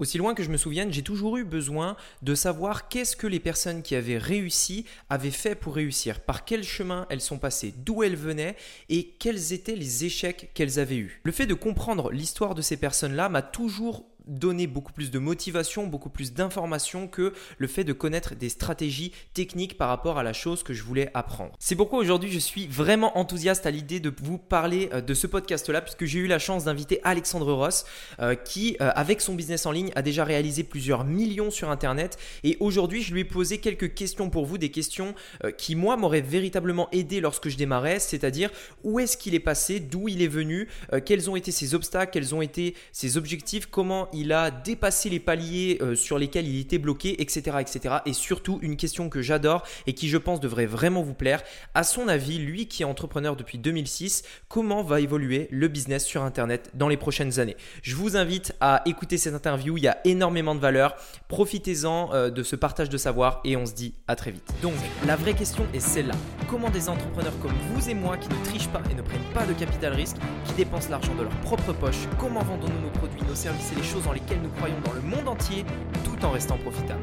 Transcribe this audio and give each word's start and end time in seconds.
Aussi 0.00 0.18
loin 0.18 0.34
que 0.34 0.42
je 0.42 0.50
me 0.50 0.56
souvienne, 0.56 0.92
j'ai 0.92 1.02
toujours 1.02 1.36
eu 1.36 1.44
besoin 1.44 1.96
de 2.22 2.34
savoir 2.34 2.88
qu'est-ce 2.88 3.16
que 3.16 3.28
les 3.28 3.38
personnes 3.38 3.82
qui 3.82 3.94
avaient 3.94 4.18
réussi 4.18 4.86
avaient 5.08 5.30
fait 5.30 5.54
pour 5.54 5.76
réussir, 5.76 6.20
par 6.20 6.44
quel 6.44 6.64
chemin 6.64 7.06
elles 7.10 7.20
sont 7.20 7.38
passées, 7.38 7.72
d'où 7.76 8.02
elles 8.02 8.16
venaient 8.16 8.56
et 8.88 9.10
quels 9.20 9.52
étaient 9.52 9.76
les 9.76 10.04
échecs 10.04 10.50
qu'elles 10.54 10.80
avaient 10.80 10.96
eus. 10.96 11.20
Le 11.22 11.30
fait 11.32 11.46
de 11.46 11.54
comprendre 11.54 12.10
l'histoire 12.10 12.56
de 12.56 12.62
ces 12.62 12.76
personnes-là 12.76 13.28
m'a 13.28 13.42
toujours 13.42 14.04
donner 14.26 14.66
beaucoup 14.66 14.92
plus 14.92 15.10
de 15.10 15.18
motivation, 15.18 15.86
beaucoup 15.86 16.10
plus 16.10 16.32
d'informations 16.32 17.08
que 17.08 17.32
le 17.58 17.66
fait 17.66 17.84
de 17.84 17.92
connaître 17.92 18.34
des 18.34 18.48
stratégies 18.48 19.12
techniques 19.34 19.76
par 19.76 19.88
rapport 19.88 20.18
à 20.18 20.22
la 20.22 20.32
chose 20.32 20.62
que 20.62 20.72
je 20.72 20.82
voulais 20.82 21.10
apprendre. 21.14 21.52
C'est 21.58 21.76
pourquoi 21.76 21.98
aujourd'hui 21.98 22.30
je 22.30 22.38
suis 22.38 22.66
vraiment 22.66 23.18
enthousiaste 23.18 23.66
à 23.66 23.70
l'idée 23.70 24.00
de 24.00 24.12
vous 24.22 24.38
parler 24.38 24.88
euh, 24.92 25.00
de 25.00 25.14
ce 25.14 25.26
podcast-là 25.26 25.80
puisque 25.80 26.04
j'ai 26.04 26.20
eu 26.20 26.26
la 26.26 26.38
chance 26.38 26.64
d'inviter 26.64 27.00
Alexandre 27.04 27.52
Ross 27.52 27.84
euh, 28.20 28.34
qui 28.34 28.76
euh, 28.80 28.90
avec 28.94 29.20
son 29.20 29.34
business 29.34 29.66
en 29.66 29.72
ligne 29.72 29.90
a 29.94 30.02
déjà 30.02 30.24
réalisé 30.24 30.62
plusieurs 30.62 31.04
millions 31.04 31.50
sur 31.50 31.70
Internet 31.70 32.18
et 32.42 32.56
aujourd'hui 32.60 33.02
je 33.02 33.12
lui 33.12 33.20
ai 33.20 33.24
posé 33.24 33.58
quelques 33.58 33.94
questions 33.94 34.30
pour 34.30 34.46
vous, 34.46 34.58
des 34.58 34.70
questions 34.70 35.14
qui 35.58 35.74
moi 35.74 35.96
m'auraient 35.96 36.20
véritablement 36.20 36.88
aidé 36.92 37.20
lorsque 37.20 37.48
je 37.48 37.56
démarrais, 37.56 37.98
c'est-à-dire 37.98 38.50
où 38.82 38.98
est-ce 38.98 39.16
qu'il 39.16 39.34
est 39.34 39.40
passé, 39.40 39.80
d'où 39.80 40.08
il 40.08 40.22
est 40.22 40.28
venu, 40.28 40.68
quels 41.04 41.30
ont 41.30 41.36
été 41.36 41.50
ses 41.50 41.74
obstacles, 41.74 42.12
quels 42.12 42.34
ont 42.34 42.42
été 42.42 42.74
ses 42.92 43.16
objectifs, 43.16 43.66
comment 43.66 44.08
il 44.14 44.32
a 44.32 44.50
dépassé 44.50 45.10
les 45.10 45.20
paliers 45.20 45.78
euh, 45.80 45.94
sur 45.94 46.18
lesquels 46.18 46.48
il 46.48 46.60
était 46.60 46.78
bloqué, 46.78 47.20
etc., 47.20 47.58
etc. 47.60 47.96
Et 48.06 48.12
surtout, 48.12 48.58
une 48.62 48.76
question 48.76 49.08
que 49.08 49.22
j'adore 49.22 49.64
et 49.86 49.94
qui 49.94 50.08
je 50.08 50.16
pense 50.16 50.40
devrait 50.40 50.66
vraiment 50.66 51.02
vous 51.02 51.14
plaire. 51.14 51.42
À 51.74 51.82
son 51.82 52.08
avis, 52.08 52.38
lui 52.38 52.66
qui 52.66 52.82
est 52.82 52.86
entrepreneur 52.86 53.36
depuis 53.36 53.58
2006, 53.58 54.22
comment 54.48 54.82
va 54.82 55.00
évoluer 55.00 55.48
le 55.50 55.68
business 55.68 56.04
sur 56.04 56.22
Internet 56.22 56.70
dans 56.74 56.88
les 56.88 56.96
prochaines 56.96 57.40
années? 57.40 57.56
Je 57.82 57.94
vous 57.96 58.16
invite 58.16 58.54
à 58.60 58.82
écouter 58.86 59.18
cette 59.18 59.34
interview, 59.34 59.76
il 59.76 59.84
y 59.84 59.88
a 59.88 59.98
énormément 60.04 60.54
de 60.54 60.60
valeur. 60.60 60.94
Profitez-en 61.28 62.12
euh, 62.12 62.30
de 62.30 62.42
ce 62.42 62.56
partage 62.56 62.88
de 62.88 62.96
savoir 62.96 63.40
et 63.44 63.56
on 63.56 63.66
se 63.66 63.74
dit 63.74 63.94
à 64.08 64.16
très 64.16 64.30
vite. 64.30 64.48
Donc, 64.62 64.74
la 65.06 65.16
vraie 65.16 65.34
question 65.34 65.66
est 65.72 65.80
celle-là. 65.80 66.14
Comment 66.48 66.70
des 66.70 66.88
entrepreneurs 66.88 67.38
comme 67.40 67.52
vous 67.70 67.88
et 67.88 67.94
moi 67.94 68.16
qui 68.16 68.28
ne 68.28 68.44
trichent 68.44 68.68
pas 68.68 68.82
et 68.90 68.94
ne 68.94 69.02
prennent 69.02 69.32
pas 69.32 69.46
de 69.46 69.52
capital 69.52 69.92
risque, 69.92 70.16
qui 70.46 70.54
dépensent 70.54 70.90
l'argent 70.90 71.14
de 71.14 71.22
leur 71.22 71.32
propre 71.40 71.72
poche, 71.72 72.06
comment 72.18 72.42
vendons-nous 72.42 72.80
nos 72.80 72.90
produits, 72.90 73.22
nos 73.28 73.34
services 73.34 73.72
et 73.72 73.76
les 73.76 73.82
choses 73.82 74.03
en 74.06 74.12
lesquelles 74.12 74.40
nous 74.42 74.50
croyons 74.50 74.80
dans 74.84 74.92
le 74.92 75.00
monde 75.00 75.28
entier 75.28 75.64
tout 76.04 76.24
en 76.24 76.30
restant 76.30 76.58
profitable 76.58 77.02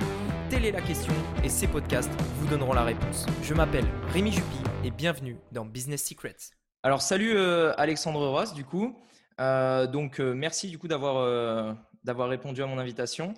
Telle 0.49 0.65
est 0.65 0.71
la 0.71 0.81
question 0.81 1.13
et 1.43 1.49
ces 1.49 1.67
podcasts 1.67 2.11
vous 2.37 2.47
donneront 2.47 2.73
la 2.73 2.83
réponse. 2.83 3.25
Je 3.43 3.53
m'appelle 3.53 3.85
Rémi 4.09 4.31
Jupy 4.31 4.57
et 4.83 4.91
bienvenue 4.91 5.37
dans 5.51 5.65
Business 5.65 6.03
Secrets. 6.05 6.35
Alors 6.83 7.01
salut 7.01 7.35
euh, 7.35 7.73
Alexandre 7.77 8.27
Ross 8.27 8.53
du 8.53 8.65
coup. 8.65 8.99
Euh, 9.39 9.87
donc 9.87 10.19
euh, 10.19 10.33
merci 10.33 10.69
du 10.69 10.77
coup 10.77 10.87
d'avoir 10.87 11.75
d'avoir 12.03 12.29
répondu 12.29 12.61
à 12.63 12.65
mon 12.65 12.79
invitation. 12.79 13.35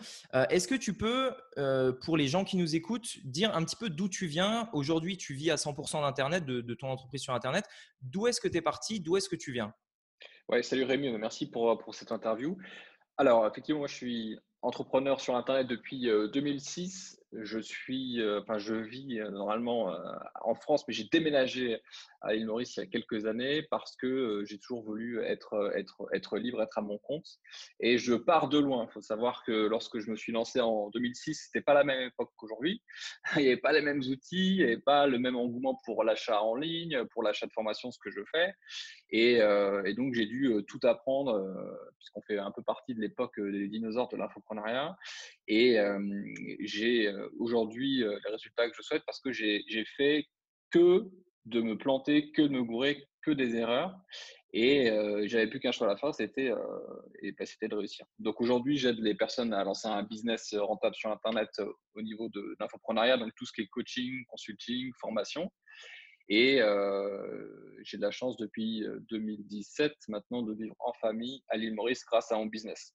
Est-ce 0.49 0.69
que 0.69 0.75
tu 0.75 0.93
peux, 0.93 1.31
pour 2.01 2.15
les 2.15 2.27
gens 2.27 2.45
qui 2.45 2.55
nous 2.55 2.77
écoutent, 2.77 3.17
dire 3.25 3.53
un 3.55 3.63
petit 3.63 3.75
peu 3.75 3.89
d'où 3.89 4.07
tu 4.07 4.25
viens? 4.25 4.69
Aujourd'hui, 4.71 5.17
tu 5.17 5.33
vis 5.33 5.51
à 5.51 5.55
100% 5.55 6.01
d'Internet, 6.01 6.45
de, 6.45 6.61
de, 6.61 6.73
ton 6.73 6.87
entreprise 6.87 7.21
sur 7.21 7.33
Internet. 7.33 7.65
D'où 8.01 8.25
est-ce 8.25 8.39
que 8.39 8.47
tu 8.47 8.57
es 8.57 8.61
parti? 8.61 9.01
D'où 9.01 9.17
est-ce 9.17 9.27
que 9.27 9.35
tu 9.35 9.51
viens? 9.51 9.73
Ouais, 10.47 10.63
salut 10.63 10.83
Rémi, 10.83 11.11
merci 11.17 11.49
pour, 11.49 11.77
pour 11.77 11.93
cette 11.93 12.13
interview. 12.13 12.57
Alors, 13.17 13.47
effectivement, 13.47 13.87
je 13.87 13.93
suis 13.95 14.39
entrepreneur 14.61 15.19
sur 15.19 15.35
Internet 15.35 15.67
depuis 15.67 16.01
2006 16.01 17.22
je 17.41 17.59
suis, 17.59 18.21
euh, 18.21 18.41
enfin, 18.41 18.57
je 18.57 18.75
vis 18.75 19.19
euh, 19.19 19.29
normalement 19.29 19.93
euh, 19.93 19.97
en 20.41 20.55
France, 20.55 20.85
mais 20.87 20.93
j'ai 20.93 21.05
déménagé 21.11 21.81
à 22.21 22.33
l'île 22.33 22.45
Maurice 22.45 22.77
il 22.77 22.81
y 22.81 22.83
a 22.83 22.85
quelques 22.85 23.25
années 23.25 23.63
parce 23.63 23.95
que 23.95 24.43
j'ai 24.45 24.57
toujours 24.57 24.83
voulu 24.83 25.21
être, 25.21 25.71
libre, 26.37 26.61
être 26.61 26.77
à 26.77 26.81
mon 26.81 26.97
compte. 26.99 27.27
Et 27.79 27.97
je 27.97 28.13
pars 28.13 28.49
de 28.49 28.59
loin. 28.59 28.87
Il 28.89 28.93
faut 28.93 29.01
savoir 29.01 29.43
que 29.43 29.51
lorsque 29.51 29.99
je 29.99 30.09
me 30.09 30.15
suis 30.15 30.31
lancé 30.31 30.61
en 30.61 30.89
2006, 30.91 31.45
c'était 31.45 31.63
pas 31.63 31.73
la 31.73 31.83
même 31.83 32.07
époque 32.07 32.31
qu'aujourd'hui. 32.37 32.81
Il 33.37 33.41
n'y 33.41 33.47
avait 33.47 33.57
pas 33.57 33.73
les 33.73 33.81
mêmes 33.81 33.99
outils, 33.99 34.55
il 34.55 34.57
n'y 34.57 34.63
avait 34.63 34.77
pas 34.77 35.07
le 35.07 35.17
même 35.17 35.35
engouement 35.35 35.79
pour 35.85 36.03
l'achat 36.03 36.41
en 36.41 36.55
ligne, 36.55 37.03
pour 37.11 37.23
l'achat 37.23 37.45
de 37.45 37.51
formation, 37.51 37.91
ce 37.91 37.97
que 37.99 38.11
je 38.11 38.21
fais. 38.31 38.53
Et, 39.09 39.35
et 39.35 39.93
donc, 39.93 40.13
j'ai 40.13 40.25
dû 40.25 40.53
tout 40.67 40.79
apprendre, 40.83 41.41
puisqu'on 41.97 42.21
fait 42.21 42.37
un 42.37 42.51
peu 42.51 42.61
partie 42.61 42.93
de 42.93 43.01
l'époque 43.01 43.39
des 43.39 43.67
dinosaures 43.67 44.07
de 44.09 44.17
l'infoprenariat. 44.17 44.95
Et 45.47 45.77
j'ai 46.59 47.11
aujourd'hui 47.39 47.99
les 47.99 48.31
résultats 48.31 48.69
que 48.69 48.75
je 48.75 48.81
souhaite 48.81 49.03
parce 49.05 49.19
que 49.19 49.31
j'ai 49.31 49.85
fait 49.97 50.25
que 50.71 51.09
de 51.45 51.61
me 51.61 51.77
planter, 51.77 52.31
que 52.31 52.41
de 52.41 52.49
me 52.49 52.63
gourer, 52.63 53.05
que 53.21 53.31
des 53.31 53.55
erreurs. 53.55 53.95
Et 54.55 54.85
j'avais 55.25 55.47
plus 55.47 55.59
qu'un 55.59 55.71
choix 55.71 55.87
à 55.87 55.91
la 55.91 55.97
fin, 55.97 56.13
c'était 56.13 56.51
bah, 56.51 57.45
c'était 57.45 57.67
de 57.67 57.75
réussir. 57.75 58.05
Donc 58.19 58.39
aujourd'hui, 58.39 58.77
j'aide 58.77 58.99
les 58.99 59.15
personnes 59.15 59.53
à 59.53 59.63
lancer 59.63 59.87
un 59.87 60.03
business 60.03 60.53
rentable 60.55 60.95
sur 60.95 61.11
Internet 61.11 61.49
au 61.95 62.01
niveau 62.01 62.29
de 62.29 62.55
l'infoprenariat, 62.59 63.17
donc 63.17 63.33
tout 63.35 63.45
ce 63.45 63.53
qui 63.53 63.61
est 63.61 63.67
coaching, 63.67 64.23
consulting, 64.27 64.91
formation. 64.99 65.51
Et 66.29 66.59
j'ai 67.83 67.97
de 67.97 68.01
la 68.01 68.11
chance 68.11 68.37
depuis 68.37 68.85
2017 69.09 69.93
maintenant 70.07 70.43
de 70.43 70.53
vivre 70.53 70.75
en 70.79 70.93
famille 70.93 71.43
à 71.49 71.57
l'île 71.57 71.73
Maurice 71.73 72.05
grâce 72.05 72.31
à 72.31 72.35
mon 72.35 72.45
business. 72.45 72.93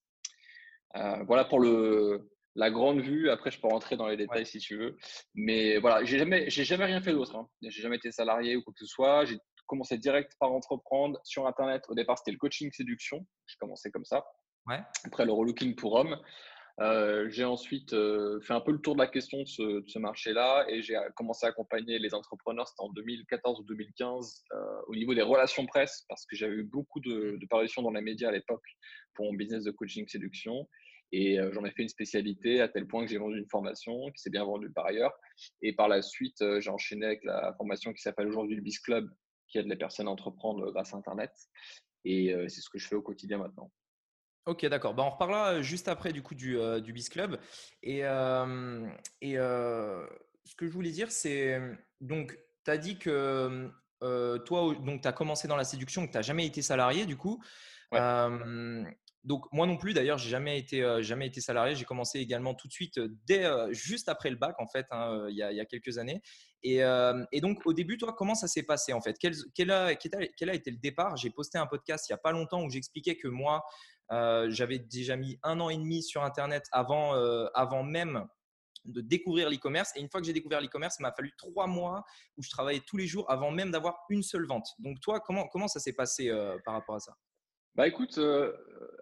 voilà 0.95 1.45
pour 1.45 1.61
le, 1.61 2.31
la 2.59 2.71
grande 2.71 3.01
vue. 3.01 3.31
Après, 3.31 3.51
je 3.51 3.61
peux 3.61 3.69
rentrer 3.69 3.97
dans 3.97 4.09
les 4.09 4.17
détails 4.17 4.45
si 4.45 4.59
tu 4.59 4.77
veux. 4.77 4.97
Mais 5.35 5.79
voilà, 5.79 6.05
j'ai 6.05 6.19
jamais, 6.19 6.51
j'ai 6.51 6.65
jamais 6.65 6.85
rien 6.85 7.01
fait 7.01 7.13
d'autre. 7.13 7.37
Hein. 7.37 7.49
J'ai 7.63 7.81
jamais 7.81 7.97
été 7.97 8.11
salarié 8.11 8.57
ou 8.57 8.63
quoi 8.63 8.73
que 8.73 8.85
ce 8.85 8.87
soit. 8.87 9.25
J'ai 9.25 9.39
commencé 9.67 9.97
direct 9.97 10.33
par 10.41 10.51
entreprendre 10.51 11.21
sur 11.23 11.47
Internet. 11.47 11.85
Au 11.89 11.95
départ, 11.95 12.19
c'était 12.19 12.33
le 12.33 12.39
coaching 12.39 12.71
séduction. 12.73 13.25
J'ai 13.47 13.57
commencé 13.61 13.91
comme 13.93 14.05
ça. 14.05 14.27
Ouais. 14.67 14.81
Après, 15.05 15.25
le 15.25 15.33
relooking 15.33 15.77
pour 15.77 15.95
hommes. 15.95 16.19
Euh, 16.81 17.29
j'ai 17.29 17.45
ensuite 17.45 17.93
euh, 17.93 18.41
fait 18.41 18.55
un 18.55 18.61
peu 18.61 18.71
le 18.71 18.79
tour 18.79 18.95
de 18.95 19.01
la 19.01 19.09
question 19.09 19.43
de 19.43 19.47
ce, 19.47 19.99
marché-là 19.99 20.65
et 20.69 20.81
j'ai 20.81 20.97
commencé 21.17 21.45
à 21.45 21.49
accompagner 21.49 21.99
les 21.99 22.15
entrepreneurs, 22.15 22.69
c'était 22.69 22.83
en 22.83 22.91
2014 22.91 23.59
ou 23.59 23.65
2015, 23.65 24.45
euh, 24.53 24.57
au 24.87 24.95
niveau 24.95 25.13
des 25.13 25.23
relations 25.23 25.67
presse, 25.67 26.05
parce 26.09 26.25
que 26.25 26.37
j'avais 26.37 26.55
eu 26.55 26.63
beaucoup 26.63 27.01
de, 27.01 27.37
de 27.37 27.47
parutions 27.47 27.83
dans 27.83 27.91
les 27.91 28.01
médias 28.01 28.29
à 28.29 28.33
l'époque 28.33 28.63
pour 29.15 29.25
mon 29.25 29.35
business 29.37 29.65
de 29.65 29.73
coaching 29.73 30.07
séduction. 30.07 30.69
Et 31.13 31.39
j'en 31.53 31.65
ai 31.65 31.71
fait 31.71 31.83
une 31.83 31.89
spécialité 31.89 32.61
à 32.61 32.69
tel 32.69 32.87
point 32.87 33.05
que 33.05 33.11
j'ai 33.11 33.19
vendu 33.19 33.39
une 33.39 33.49
formation 33.49 34.11
qui 34.11 34.21
s'est 34.23 34.31
bien 34.31 34.45
vendue 34.45 34.71
par 34.71 34.87
ailleurs. 34.87 35.13
Et 35.63 35.73
par 35.73 35.89
la 35.89 36.03
suite, 36.03 36.45
j'ai 36.61 36.71
enchaîné 36.71 37.07
avec 37.07 37.25
la 37.25 37.55
formation 37.55 37.93
qui 37.93 38.03
s'appelle 38.03 38.29
aujourd'hui 38.29 38.57
le 38.57 38.63
Biz 38.63 38.79
Club, 38.81 39.11
qui 39.49 39.59
aide 39.59 39.67
les 39.67 39.77
personnes 39.77 40.07
à 40.07 40.11
entreprendre 40.11 40.71
grâce 40.71 40.93
à 40.93 40.99
Internet. 40.99 41.33
Et 42.05 42.35
c'est 42.49 42.61
ce 42.61 42.69
que 42.69 42.79
je 42.79 42.87
fais 42.87 42.95
au 42.95 43.03
quotidien 43.03 43.39
maintenant. 43.39 43.73
Ok, 44.45 44.65
d'accord. 44.67 44.95
Bah, 44.95 45.03
on 45.03 45.11
reparlera 45.11 45.63
juste 45.63 45.89
après 45.89 46.13
du 46.13 46.23
coup 46.23 46.35
du, 46.35 46.59
du 46.83 46.93
Biz 46.93 47.09
Club. 47.09 47.39
Et, 47.83 48.01
et 48.01 49.35
ce 49.35 50.55
que 50.57 50.67
je 50.67 50.73
voulais 50.73 50.91
dire, 50.91 51.11
c'est 51.11 51.59
donc, 52.01 52.39
tu 52.65 52.71
as 52.71 52.79
dit 52.79 52.99
que 52.99 53.71
toi, 54.01 54.75
tu 55.03 55.09
as 55.09 55.13
commencé 55.13 55.49
dans 55.49 55.57
la 55.57 55.65
séduction, 55.65 56.07
que 56.07 56.13
tu 56.13 56.19
n'as 56.19 56.23
jamais 56.23 56.47
été 56.47 56.61
salarié 56.61 57.07
du 57.07 57.17
coup. 57.17 57.43
Ouais. 57.93 57.99
Donc 59.29 59.45
moi 59.53 59.67
non 59.67 59.77
plus 59.77 59.93
d'ailleurs, 59.93 60.17
j'ai 60.17 60.31
jamais 60.31 60.59
été 60.59 60.83
euh, 60.83 61.03
jamais 61.03 61.27
été 61.27 61.43
salarié. 61.43 61.77
J'ai 61.77 61.85
commencé 61.85 62.19
également 62.19 62.55
tout 62.55 62.67
de 62.67 62.73
suite 62.73 62.97
euh, 62.97 63.15
dès 63.27 63.45
euh, 63.45 63.71
juste 63.75 64.09
après 64.09 64.31
le 64.31 64.37
bac 64.37 64.57
en 64.59 64.67
fait, 64.67 64.87
hein, 64.91 65.27
il, 65.29 65.37
y 65.37 65.43
a, 65.43 65.65
quelques 65.67 65.99
années. 65.99 66.23
Et, 66.63 66.81
donc 67.43 67.67
au 67.67 67.75
début, 67.75 67.99
toi, 67.99 68.15
comment 68.15 68.35
ça 68.35 68.49
s'est 68.49 68.63
passé 68.63 68.95
en 68.95 69.03
fait? 69.03 69.19
Quel, 69.19 69.71
a, 69.71 69.93
été 69.93 70.71
le 70.71 70.79
départ? 70.79 71.19
J'ai 71.19 71.29
posté 71.29 71.59
un 71.59 71.67
podcast 71.67 72.09
il 72.09 72.13
y 72.13 72.15
a 72.15 72.19
pas 72.19 72.33
longtemps 72.33 72.65
où 72.65 72.71
j'expliquais 72.71 73.17
que 73.17 73.29
moi 73.29 73.63
j'avais 74.11 74.79
déjà 74.79 75.17
mis 75.17 75.39
un 75.43 75.61
an 75.61 75.69
et 75.69 75.77
demi 75.77 76.03
sur 76.03 76.25
Internet 76.25 76.65
avant 76.73 77.13
avant 77.53 77.83
même 77.83 78.27
de 78.87 79.03
découvrir 79.03 79.51
l'e-commerce. 79.51 79.93
Et 79.95 80.01
une 80.01 80.09
fois 80.09 80.23
que 80.23 80.27
j'ai 80.27 80.33
découvert 80.33 80.63
l'e-commerce, 80.63 80.97
il 81.01 81.03
m'a 81.03 81.13
fallu 81.13 81.35
trois 81.37 81.67
mois 81.67 82.03
où 82.39 82.43
je 82.43 82.49
travaillais 82.49 82.81
tous 82.87 82.97
les 82.97 83.07
jours 83.07 83.31
avant 83.31 83.51
même 83.51 83.71
d'avoir 83.71 83.99
une 84.09 84.23
seule 84.23 84.47
vente. 84.47 84.69
Donc 84.79 85.01
toi, 85.01 85.21
comment, 85.21 85.47
comment 85.49 85.69
ça 85.69 85.81
s'est 85.81 85.93
passé 85.93 86.33
par 86.65 86.73
rapport 86.73 86.95
à 86.95 87.01
ça? 87.01 87.13
Bah 87.79 87.87
écoute, 87.87 88.19
euh, 88.19 88.53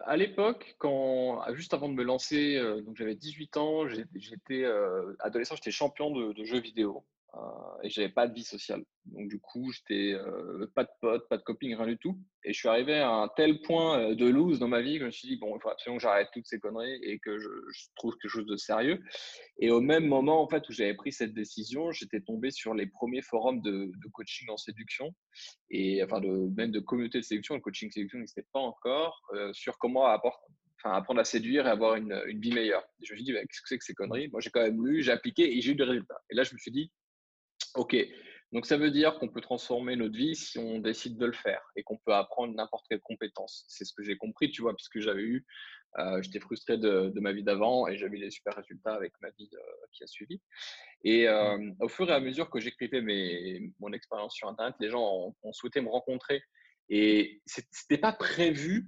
à 0.04 0.18
l'époque, 0.18 0.76
quand 0.76 1.42
juste 1.54 1.72
avant 1.72 1.88
de 1.88 1.94
me 1.94 2.04
lancer, 2.04 2.56
euh, 2.56 2.82
donc 2.82 2.94
j'avais 2.98 3.14
18 3.14 3.56
ans, 3.56 3.88
j'étais 3.88 4.64
euh, 4.64 5.14
adolescent, 5.20 5.54
j'étais 5.54 5.70
champion 5.70 6.10
de, 6.10 6.34
de, 6.34 6.44
jeux 6.44 6.60
vidéo. 6.60 7.02
Euh, 7.36 7.82
et 7.82 7.90
j'avais 7.90 8.08
pas 8.08 8.26
de 8.26 8.34
vie 8.34 8.44
sociale. 8.44 8.82
Donc 9.04 9.28
du 9.28 9.38
coup, 9.40 9.70
j'étais 9.70 10.14
euh, 10.14 10.66
pas 10.74 10.84
de 10.84 10.90
potes, 11.00 11.28
pas 11.28 11.36
de 11.36 11.42
copine, 11.42 11.74
rien 11.74 11.86
du 11.86 11.98
tout. 11.98 12.18
Et 12.44 12.52
je 12.52 12.58
suis 12.58 12.68
arrivé 12.68 12.94
à 12.94 13.10
un 13.10 13.28
tel 13.36 13.60
point 13.60 13.98
euh, 13.98 14.14
de 14.14 14.26
lose 14.26 14.58
dans 14.58 14.68
ma 14.68 14.80
vie 14.80 14.94
que 14.94 15.00
je 15.00 15.06
me 15.06 15.10
suis 15.10 15.28
dit 15.28 15.36
bon, 15.36 15.54
il 15.56 15.60
faut 15.60 15.68
absolument 15.68 15.98
que 15.98 16.02
j'arrête 16.02 16.28
toutes 16.32 16.46
ces 16.46 16.58
conneries 16.58 16.98
et 17.02 17.18
que 17.18 17.38
je, 17.38 17.48
trouve 17.96 18.16
quelque 18.16 18.30
chose 18.30 18.46
de 18.46 18.56
sérieux. 18.56 19.02
Et 19.58 19.70
au 19.70 19.80
même 19.80 20.06
moment 20.06 20.42
en 20.42 20.48
fait 20.48 20.66
où 20.68 20.72
j'avais 20.72 20.94
pris 20.94 21.12
cette 21.12 21.34
décision, 21.34 21.92
j'étais 21.92 22.20
tombé 22.20 22.50
sur 22.50 22.74
les 22.74 22.86
premiers 22.86 23.22
forums 23.22 23.60
de, 23.60 23.90
coaching 24.12 24.48
en 24.48 24.56
séduction 24.56 25.14
et 25.70 26.02
enfin 26.02 26.20
même 26.20 26.70
de 26.70 26.80
communauté 26.80 27.18
de 27.18 27.24
séduction. 27.24 27.54
Le 27.54 27.60
coaching 27.60 27.90
séduction 27.90 28.18
n'existait 28.18 28.46
pas 28.52 28.60
encore 28.60 29.20
sur 29.52 29.76
comment 29.78 30.06
apprendre 30.06 31.20
à 31.20 31.24
séduire 31.24 31.66
et 31.66 31.70
avoir 31.70 31.96
une, 31.96 32.18
vie 32.40 32.52
meilleure. 32.52 32.84
je 33.02 33.12
me 33.12 33.16
suis 33.16 33.24
dit, 33.24 33.32
bah, 33.32 33.40
qu'est-ce 33.40 33.60
que 33.60 33.68
c'est 33.68 33.78
que 33.78 33.84
ces 33.84 33.94
conneries? 33.94 34.28
Moi, 34.28 34.40
j'ai 34.40 34.50
quand 34.50 34.62
même 34.62 34.84
lu, 34.86 35.02
j'ai 35.02 35.12
appliqué 35.12 35.56
et 35.56 35.60
j'ai 35.60 35.72
eu 35.72 35.74
des 35.74 35.84
résultats. 35.84 36.20
Et 36.30 36.34
là, 36.34 36.44
je 36.44 36.54
me 36.54 36.58
suis 36.58 36.70
dit, 36.70 36.90
OK, 37.76 37.94
Donc 38.52 38.64
ça 38.64 38.76
veut 38.76 38.90
dire 38.90 39.18
qu'on 39.18 39.28
peut 39.28 39.40
transformer 39.40 39.96
notre 39.96 40.16
vie 40.16 40.34
si 40.34 40.58
on 40.58 40.78
décide 40.78 41.18
de 41.18 41.26
le 41.26 41.32
faire 41.32 41.62
et 41.76 41.82
qu'on 41.82 41.98
peut 41.98 42.14
apprendre 42.14 42.54
n'importe 42.54 42.86
quelle 42.88 43.00
compétence. 43.00 43.64
C'est 43.68 43.84
ce 43.84 43.92
que 43.92 44.02
j'ai 44.02 44.16
compris, 44.16 44.50
tu 44.50 44.62
vois, 44.62 44.74
puisque 44.74 44.98
j'avais 45.00 45.22
eu, 45.22 45.44
euh, 45.98 46.22
j'étais 46.22 46.40
frustré 46.40 46.78
de, 46.78 47.12
ma 47.20 47.32
vie 47.32 47.42
d'avant 47.42 47.86
et 47.86 47.96
j'avais 47.96 48.18
des 48.18 48.30
super 48.30 48.54
résultats 48.54 48.94
avec 48.94 49.12
ma 49.20 49.30
vie 49.30 49.50
euh, 49.54 49.86
qui 49.92 50.04
a 50.04 50.06
suivi. 50.06 50.40
Et 51.04 51.28
euh, 51.28 51.70
au 51.80 51.88
fur 51.88 52.08
et 52.08 52.12
à 52.12 52.20
mesure 52.20 52.50
que 52.50 52.60
j'écrivais 52.60 53.02
mon 53.78 53.92
expérience 53.92 54.34
sur 54.34 54.48
Internet, 54.48 54.74
les 54.80 54.90
gens 54.90 55.34
ont, 55.42 55.52
souhaité 55.52 55.80
me 55.80 55.88
rencontrer 55.88 56.42
et 56.88 57.42
c'était 57.46 57.98
pas 57.98 58.12
prévu 58.12 58.86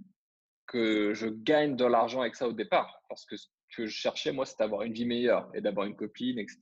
que 0.66 1.14
je 1.14 1.26
gagne 1.26 1.76
de 1.76 1.84
l'argent 1.84 2.20
avec 2.20 2.36
ça 2.36 2.46
au 2.46 2.52
départ, 2.52 3.00
parce 3.08 3.24
que 3.24 3.36
ce 3.36 3.48
que 3.74 3.86
je 3.86 3.94
cherchais, 3.94 4.32
moi, 4.32 4.44
c'était 4.44 4.64
d'avoir 4.64 4.82
une 4.82 4.92
vie 4.92 5.06
meilleure 5.06 5.50
et 5.54 5.60
d'avoir 5.60 5.86
une 5.86 5.96
copine, 5.96 6.38
etc. 6.38 6.58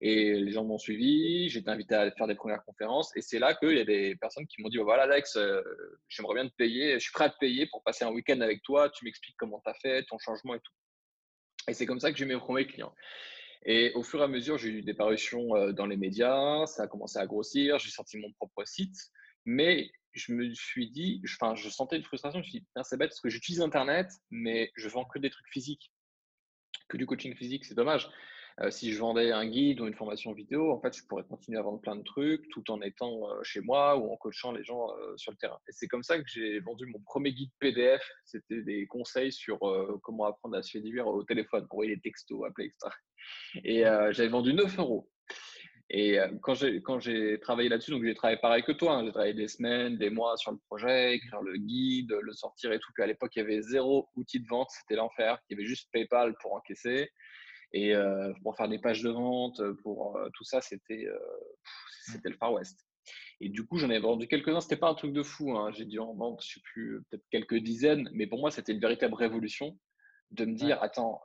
Et 0.00 0.34
les 0.34 0.52
gens 0.52 0.64
m'ont 0.64 0.78
suivi, 0.78 1.48
j'ai 1.48 1.60
été 1.60 1.70
invité 1.70 1.94
à 1.94 2.10
faire 2.10 2.26
des 2.26 2.34
premières 2.34 2.64
conférences. 2.64 3.16
Et 3.16 3.22
c'est 3.22 3.38
là 3.38 3.54
qu'il 3.54 3.76
y 3.76 3.80
a 3.80 3.84
des 3.84 4.14
personnes 4.16 4.46
qui 4.46 4.60
m'ont 4.60 4.68
dit 4.68 4.78
Voilà, 4.78 5.04
Alex, 5.04 5.36
euh, 5.36 5.62
j'aimerais 6.08 6.34
bien 6.34 6.48
te 6.48 6.54
payer, 6.54 6.94
je 6.94 6.98
suis 6.98 7.12
prêt 7.12 7.24
à 7.24 7.30
te 7.30 7.38
payer 7.38 7.66
pour 7.66 7.82
passer 7.82 8.04
un 8.04 8.10
week-end 8.10 8.40
avec 8.40 8.62
toi. 8.62 8.90
Tu 8.90 9.04
m'expliques 9.04 9.36
comment 9.38 9.60
tu 9.64 9.70
as 9.70 9.74
fait, 9.74 10.04
ton 10.04 10.18
changement 10.18 10.54
et 10.54 10.60
tout. 10.60 10.72
Et 11.68 11.74
c'est 11.74 11.86
comme 11.86 12.00
ça 12.00 12.12
que 12.12 12.18
j'ai 12.18 12.26
mes 12.26 12.36
premiers 12.36 12.66
clients. 12.66 12.94
Et 13.64 13.92
au 13.94 14.02
fur 14.02 14.20
et 14.20 14.24
à 14.24 14.28
mesure, 14.28 14.58
j'ai 14.58 14.68
eu 14.68 14.82
des 14.82 14.94
parutions 14.94 15.56
euh, 15.56 15.72
dans 15.72 15.86
les 15.86 15.96
médias, 15.96 16.66
ça 16.66 16.84
a 16.84 16.86
commencé 16.86 17.18
à 17.18 17.26
grossir, 17.26 17.78
j'ai 17.78 17.90
sorti 17.90 18.18
mon 18.18 18.32
propre 18.34 18.64
site. 18.64 18.96
Mais 19.44 19.90
je 20.12 20.32
me 20.32 20.52
suis 20.54 20.90
dit, 20.90 21.22
enfin, 21.24 21.54
je 21.54 21.68
sentais 21.68 21.96
une 21.96 22.04
frustration. 22.04 22.40
Je 22.40 22.46
me 22.46 22.50
suis 22.50 22.60
dit, 22.60 22.66
c'est 22.82 22.96
bête 22.96 23.10
parce 23.10 23.20
que 23.20 23.28
j'utilise 23.28 23.60
Internet, 23.60 24.08
mais 24.30 24.70
je 24.76 24.88
vends 24.88 25.04
que 25.04 25.18
des 25.18 25.30
trucs 25.30 25.48
physiques, 25.48 25.92
que 26.88 26.96
du 26.96 27.06
coaching 27.06 27.34
physique, 27.34 27.64
c'est 27.64 27.74
dommage. 27.74 28.08
Euh, 28.62 28.70
si 28.70 28.92
je 28.92 28.98
vendais 28.98 29.32
un 29.32 29.46
guide 29.46 29.80
ou 29.80 29.86
une 29.86 29.94
formation 29.94 30.32
vidéo, 30.32 30.72
en 30.72 30.80
fait, 30.80 30.96
je 30.96 31.04
pourrais 31.04 31.24
continuer 31.24 31.58
à 31.58 31.62
vendre 31.62 31.80
plein 31.80 31.96
de 31.96 32.02
trucs 32.02 32.48
tout 32.48 32.70
en 32.70 32.80
étant 32.80 33.30
euh, 33.30 33.42
chez 33.42 33.60
moi 33.60 33.98
ou 33.98 34.10
en 34.10 34.16
coachant 34.16 34.52
les 34.52 34.64
gens 34.64 34.90
euh, 34.96 35.14
sur 35.16 35.30
le 35.30 35.36
terrain. 35.36 35.58
Et 35.68 35.72
c'est 35.72 35.88
comme 35.88 36.02
ça 36.02 36.18
que 36.18 36.24
j'ai 36.26 36.60
vendu 36.60 36.86
mon 36.86 37.00
premier 37.00 37.32
guide 37.32 37.50
PDF. 37.58 38.02
C'était 38.24 38.62
des 38.62 38.86
conseils 38.86 39.32
sur 39.32 39.58
comment 40.02 40.24
apprendre 40.24 40.56
à 40.56 40.62
se 40.62 40.70
séduire 40.70 41.06
au 41.06 41.22
téléphone, 41.22 41.66
envoyer 41.70 41.96
des 41.96 42.02
textos, 42.02 42.46
appeler, 42.46 42.66
etc. 42.66 42.94
Et 43.64 43.82
j'avais 44.12 44.28
vendu 44.28 44.54
9 44.54 44.78
euros. 44.78 45.08
Et 45.88 46.18
quand 46.42 46.54
j'ai, 46.54 46.82
quand 46.82 46.98
j'ai 46.98 47.38
travaillé 47.40 47.68
là-dessus, 47.68 47.92
donc 47.92 48.04
j'ai 48.04 48.14
travaillé 48.14 48.38
pareil 48.40 48.62
que 48.64 48.72
toi, 48.72 48.94
hein. 48.94 49.04
j'ai 49.04 49.12
travaillé 49.12 49.34
des 49.34 49.48
semaines, 49.48 49.96
des 49.96 50.10
mois 50.10 50.36
sur 50.36 50.50
le 50.50 50.58
projet, 50.68 51.14
écrire 51.14 51.40
le 51.42 51.56
guide, 51.56 52.12
le 52.20 52.32
sortir 52.32 52.72
et 52.72 52.78
tout. 52.78 52.92
À 52.98 53.06
l'époque, 53.06 53.32
il 53.36 53.40
y 53.40 53.42
avait 53.42 53.62
zéro 53.62 54.08
outil 54.16 54.40
de 54.40 54.46
vente, 54.48 54.68
c'était 54.70 54.96
l'enfer. 54.96 55.38
Il 55.48 55.56
y 55.56 55.60
avait 55.60 55.68
juste 55.68 55.88
PayPal 55.92 56.34
pour 56.40 56.54
encaisser. 56.54 57.10
Et 57.72 57.94
pour 58.42 58.56
faire 58.56 58.68
des 58.68 58.78
pages 58.78 59.02
de 59.02 59.10
vente, 59.10 59.60
pour 59.82 60.18
tout 60.34 60.44
ça, 60.44 60.60
c'était 60.60 61.06
mmh. 61.06 62.12
c'était 62.12 62.30
le 62.30 62.36
Far 62.36 62.52
West. 62.52 62.86
Et 63.40 63.48
du 63.48 63.66
coup, 63.66 63.78
j'en 63.78 63.90
ai 63.90 63.98
vendu 63.98 64.28
quelques-uns. 64.28 64.60
C'était 64.60 64.76
pas 64.76 64.88
un 64.88 64.94
truc 64.94 65.12
de 65.12 65.22
fou. 65.22 65.56
Hein. 65.56 65.70
J'ai 65.72 65.84
dû 65.84 65.98
en 65.98 66.14
vendre, 66.14 66.40
je 66.40 66.54
sais 66.54 66.60
plus, 66.72 67.02
peut-être 67.10 67.24
quelques 67.30 67.56
dizaines. 67.56 68.08
Mais 68.12 68.26
pour 68.26 68.40
moi, 68.40 68.50
c'était 68.50 68.72
une 68.72 68.80
véritable 68.80 69.14
révolution 69.14 69.78
de 70.30 70.44
me 70.44 70.54
dire, 70.54 70.82
attends, 70.82 71.20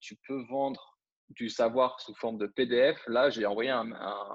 tu 0.00 0.16
peux 0.26 0.42
vendre 0.48 0.95
du 1.30 1.48
savoir 1.48 2.00
sous 2.00 2.14
forme 2.14 2.38
de 2.38 2.46
PDF. 2.46 2.98
Là, 3.08 3.30
j'ai 3.30 3.46
envoyé 3.46 3.70
un, 3.70 3.86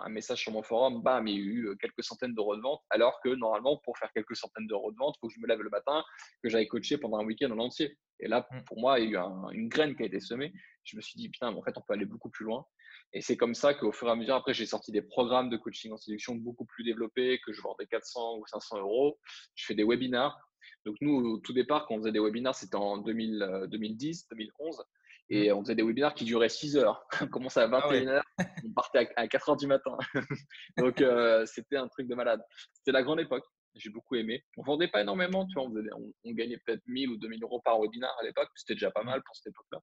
message 0.10 0.42
sur 0.42 0.52
mon 0.52 0.62
forum, 0.62 1.02
bam, 1.02 1.28
il 1.28 1.36
y 1.36 1.38
a 1.38 1.42
eu 1.42 1.68
euh, 1.68 1.76
quelques 1.76 2.04
centaines 2.04 2.34
d'euros 2.34 2.56
de 2.56 2.62
vente, 2.62 2.82
alors 2.90 3.20
que 3.24 3.30
normalement, 3.30 3.78
pour 3.84 3.98
faire 3.98 4.12
quelques 4.14 4.36
centaines 4.36 4.68
d'euros 4.68 4.92
de 4.92 4.98
vente, 4.98 5.16
il 5.18 5.20
faut 5.22 5.28
que 5.28 5.34
je 5.34 5.40
me 5.40 5.48
lève 5.48 5.62
le 5.62 5.70
matin, 5.70 6.04
que 6.44 6.50
j'aille 6.50 6.68
coacher 6.68 6.98
pendant 6.98 7.20
un 7.20 7.26
week-end 7.26 7.52
en 7.52 7.60
entier. 7.60 7.98
Et 8.20 8.28
là, 8.28 8.46
mmh. 8.52 8.64
pour 8.66 8.80
moi, 8.80 9.00
il 9.00 9.12
y 9.12 9.16
a 9.16 9.26
eu 9.52 9.56
une 9.56 9.70
graine 9.70 9.96
qui 9.96 10.04
a 10.04 10.06
été 10.06 10.20
semée. 10.20 10.54
Je 10.84 10.96
me 10.96 11.02
suis 11.02 11.18
dit, 11.18 11.30
putain, 11.30 11.54
en 11.54 11.64
fait, 11.64 11.78
on 11.78 11.82
peut 11.82 11.94
aller 11.94 12.06
beaucoup 12.06 12.30
plus 12.30 12.46
loin. 12.46 12.66
Et 13.14 13.22
c'est 13.22 13.38
comme 13.38 13.56
ça 13.56 13.74
qu'au 13.74 13.92
fur 13.92 14.08
et 14.08 14.12
à 14.12 14.16
mesure, 14.16 14.36
après, 14.36 14.54
j'ai 14.54 14.66
sorti 14.66 14.92
des 14.92 15.02
programmes 15.02 15.50
de 15.50 15.58
coaching 15.58 15.92
en 15.92 15.98
séduction 15.98 16.36
beaucoup 16.36 16.66
plus 16.66 16.84
développés, 16.84 17.40
que 17.46 17.54
je 17.54 17.62
vendais 17.62 17.88
400 17.88 18.38
ou 18.38 18.46
500 18.48 18.80
euros. 18.80 19.20
Je 19.56 19.66
fais 19.66 19.76
des 19.76 19.84
webinars. 19.84 20.38
Donc, 20.86 20.96
nous, 21.02 21.16
au 21.16 21.38
tout 21.40 21.54
départ, 21.54 21.86
quand 21.88 21.96
on 21.96 21.98
faisait 22.00 22.12
des 22.12 22.20
webinars, 22.20 22.56
c'était 22.56 22.76
en 22.76 22.98
2010, 22.98 24.28
2011. 24.30 24.84
Et 25.34 25.50
mmh. 25.50 25.56
on 25.56 25.62
faisait 25.64 25.76
des 25.76 25.84
webinaires 25.84 26.14
qui 26.14 26.26
duraient 26.26 26.50
6 26.50 26.78
heures. 26.78 27.08
on 27.22 27.28
commençait 27.28 27.62
à 27.62 27.68
21 27.68 28.06
h 28.06 28.22
ah 28.38 28.44
on 28.66 28.74
partait 28.74 29.10
à 29.16 29.28
4 29.28 29.50
heures 29.50 29.58
du 29.58 29.66
matin. 29.66 29.98
Donc, 30.78 31.02
euh, 31.02 31.46
c'était 31.46 31.78
un 31.78 31.88
truc 31.88 32.08
de 32.08 32.16
malade. 32.16 32.42
C'était 32.74 32.92
la 32.92 33.02
grande 33.02 33.22
époque 33.22 33.46
j'ai 33.76 33.90
beaucoup 33.90 34.16
aimé. 34.16 34.44
On 34.58 34.64
vendait 34.64 34.88
pas 34.88 35.02
énormément, 35.02 35.46
tu 35.48 35.54
vois, 35.54 35.64
on, 35.64 36.32
gagnait 36.32 36.58
peut-être 36.66 36.82
1000 36.88 37.10
ou 37.10 37.18
2000 37.18 37.44
euros 37.44 37.62
par 37.62 37.80
webinar 37.80 38.16
à 38.20 38.24
l'époque, 38.24 38.50
c'était 38.56 38.74
déjà 38.74 38.92
pas 38.92 39.04
mal 39.04 39.22
pour 39.24 39.36
cette 39.36 39.48
époque-là. 39.48 39.80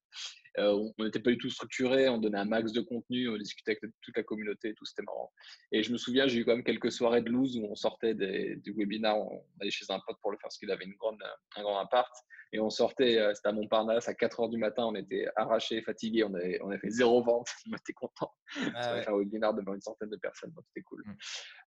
Euh, 0.58 0.90
on 0.98 1.04
n'était 1.04 1.20
pas 1.20 1.30
du 1.30 1.38
tout 1.38 1.50
structuré, 1.50 2.08
on 2.08 2.18
donnait 2.18 2.38
un 2.38 2.44
max 2.44 2.72
de 2.72 2.80
contenu, 2.80 3.28
on 3.28 3.36
discutait 3.36 3.72
avec 3.72 3.92
toute 4.02 4.16
la 4.16 4.22
communauté 4.22 4.70
et 4.70 4.74
tout, 4.74 4.84
c'était 4.84 5.02
marrant. 5.02 5.32
Et 5.72 5.82
je 5.82 5.92
me 5.92 5.98
souviens, 5.98 6.26
j'ai 6.26 6.40
eu 6.40 6.44
quand 6.44 6.54
même 6.54 6.64
quelques 6.64 6.92
soirées 6.92 7.22
de 7.22 7.30
loose 7.30 7.56
où 7.56 7.64
on 7.64 7.74
sortait 7.74 8.14
des, 8.14 8.56
du 8.56 8.72
webinar, 8.72 9.18
on 9.18 9.44
allait 9.60 9.70
chez 9.70 9.86
un 9.88 10.00
pote 10.06 10.16
pour 10.20 10.30
le 10.30 10.36
faire 10.36 10.44
parce 10.44 10.58
qu'il 10.58 10.70
avait 10.70 10.84
une 10.84 10.96
grande, 10.96 11.22
un 11.56 11.62
grand 11.62 11.78
appart. 11.78 12.12
Et 12.52 12.60
on 12.60 12.70
sortait, 12.70 13.18
euh, 13.18 13.34
c'était 13.34 13.48
à 13.48 13.52
Montparnasse, 13.52 14.08
à 14.08 14.14
4 14.14 14.40
heures 14.40 14.48
du 14.48 14.56
matin, 14.56 14.86
on 14.86 14.94
était 14.94 15.26
arrachés, 15.36 15.82
fatigués, 15.82 16.24
on 16.24 16.32
avait, 16.34 16.58
on 16.62 16.70
avait 16.70 16.78
fait 16.78 16.90
zéro 16.90 17.22
vente, 17.22 17.48
on 17.70 17.76
était 17.76 17.92
content. 17.92 18.32
Ah, 18.74 18.94
ouais. 18.94 19.08
un 19.08 19.18
webinar 19.18 19.54
devant 19.54 19.74
une 19.74 19.80
centaine 19.80 20.10
de 20.10 20.16
personnes, 20.16 20.52
donc 20.52 20.64
c'était 20.68 20.84
cool. 20.84 21.02
Mmh. 21.04 21.16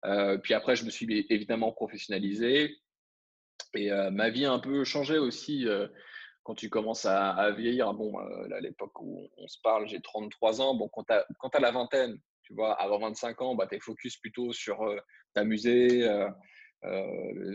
Euh, 0.06 0.38
puis 0.38 0.54
après, 0.54 0.74
je 0.74 0.84
me 0.84 0.90
suis 0.90 1.26
évidemment 1.30 1.72
professionnalisé. 1.72 2.76
Et 3.74 3.92
euh, 3.92 4.10
ma 4.10 4.30
vie 4.30 4.44
a 4.44 4.52
un 4.52 4.58
peu 4.58 4.84
changé 4.84 5.18
aussi 5.18 5.66
quand 6.42 6.54
tu 6.54 6.68
commences 6.68 7.06
à, 7.06 7.50
vieillir. 7.52 7.94
Bon, 7.94 8.18
à 8.18 8.60
l'époque 8.60 9.00
où 9.00 9.28
on 9.38 9.46
se 9.46 9.58
parle, 9.62 9.86
j'ai 9.86 10.00
33 10.00 10.60
ans. 10.60 10.74
Bon, 10.74 10.88
quand 10.88 11.04
tu 11.04 11.12
as, 11.12 11.60
la 11.60 11.70
vingtaine, 11.70 12.18
tu 12.42 12.54
vois, 12.54 12.74
avant 12.74 12.98
25 12.98 13.40
ans, 13.40 13.54
bah, 13.54 13.66
tu 13.68 13.76
es 13.76 13.80
focus 13.80 14.16
plutôt 14.16 14.52
sur 14.52 14.84
t'amuser, 15.34 16.08
euh, 16.08 16.28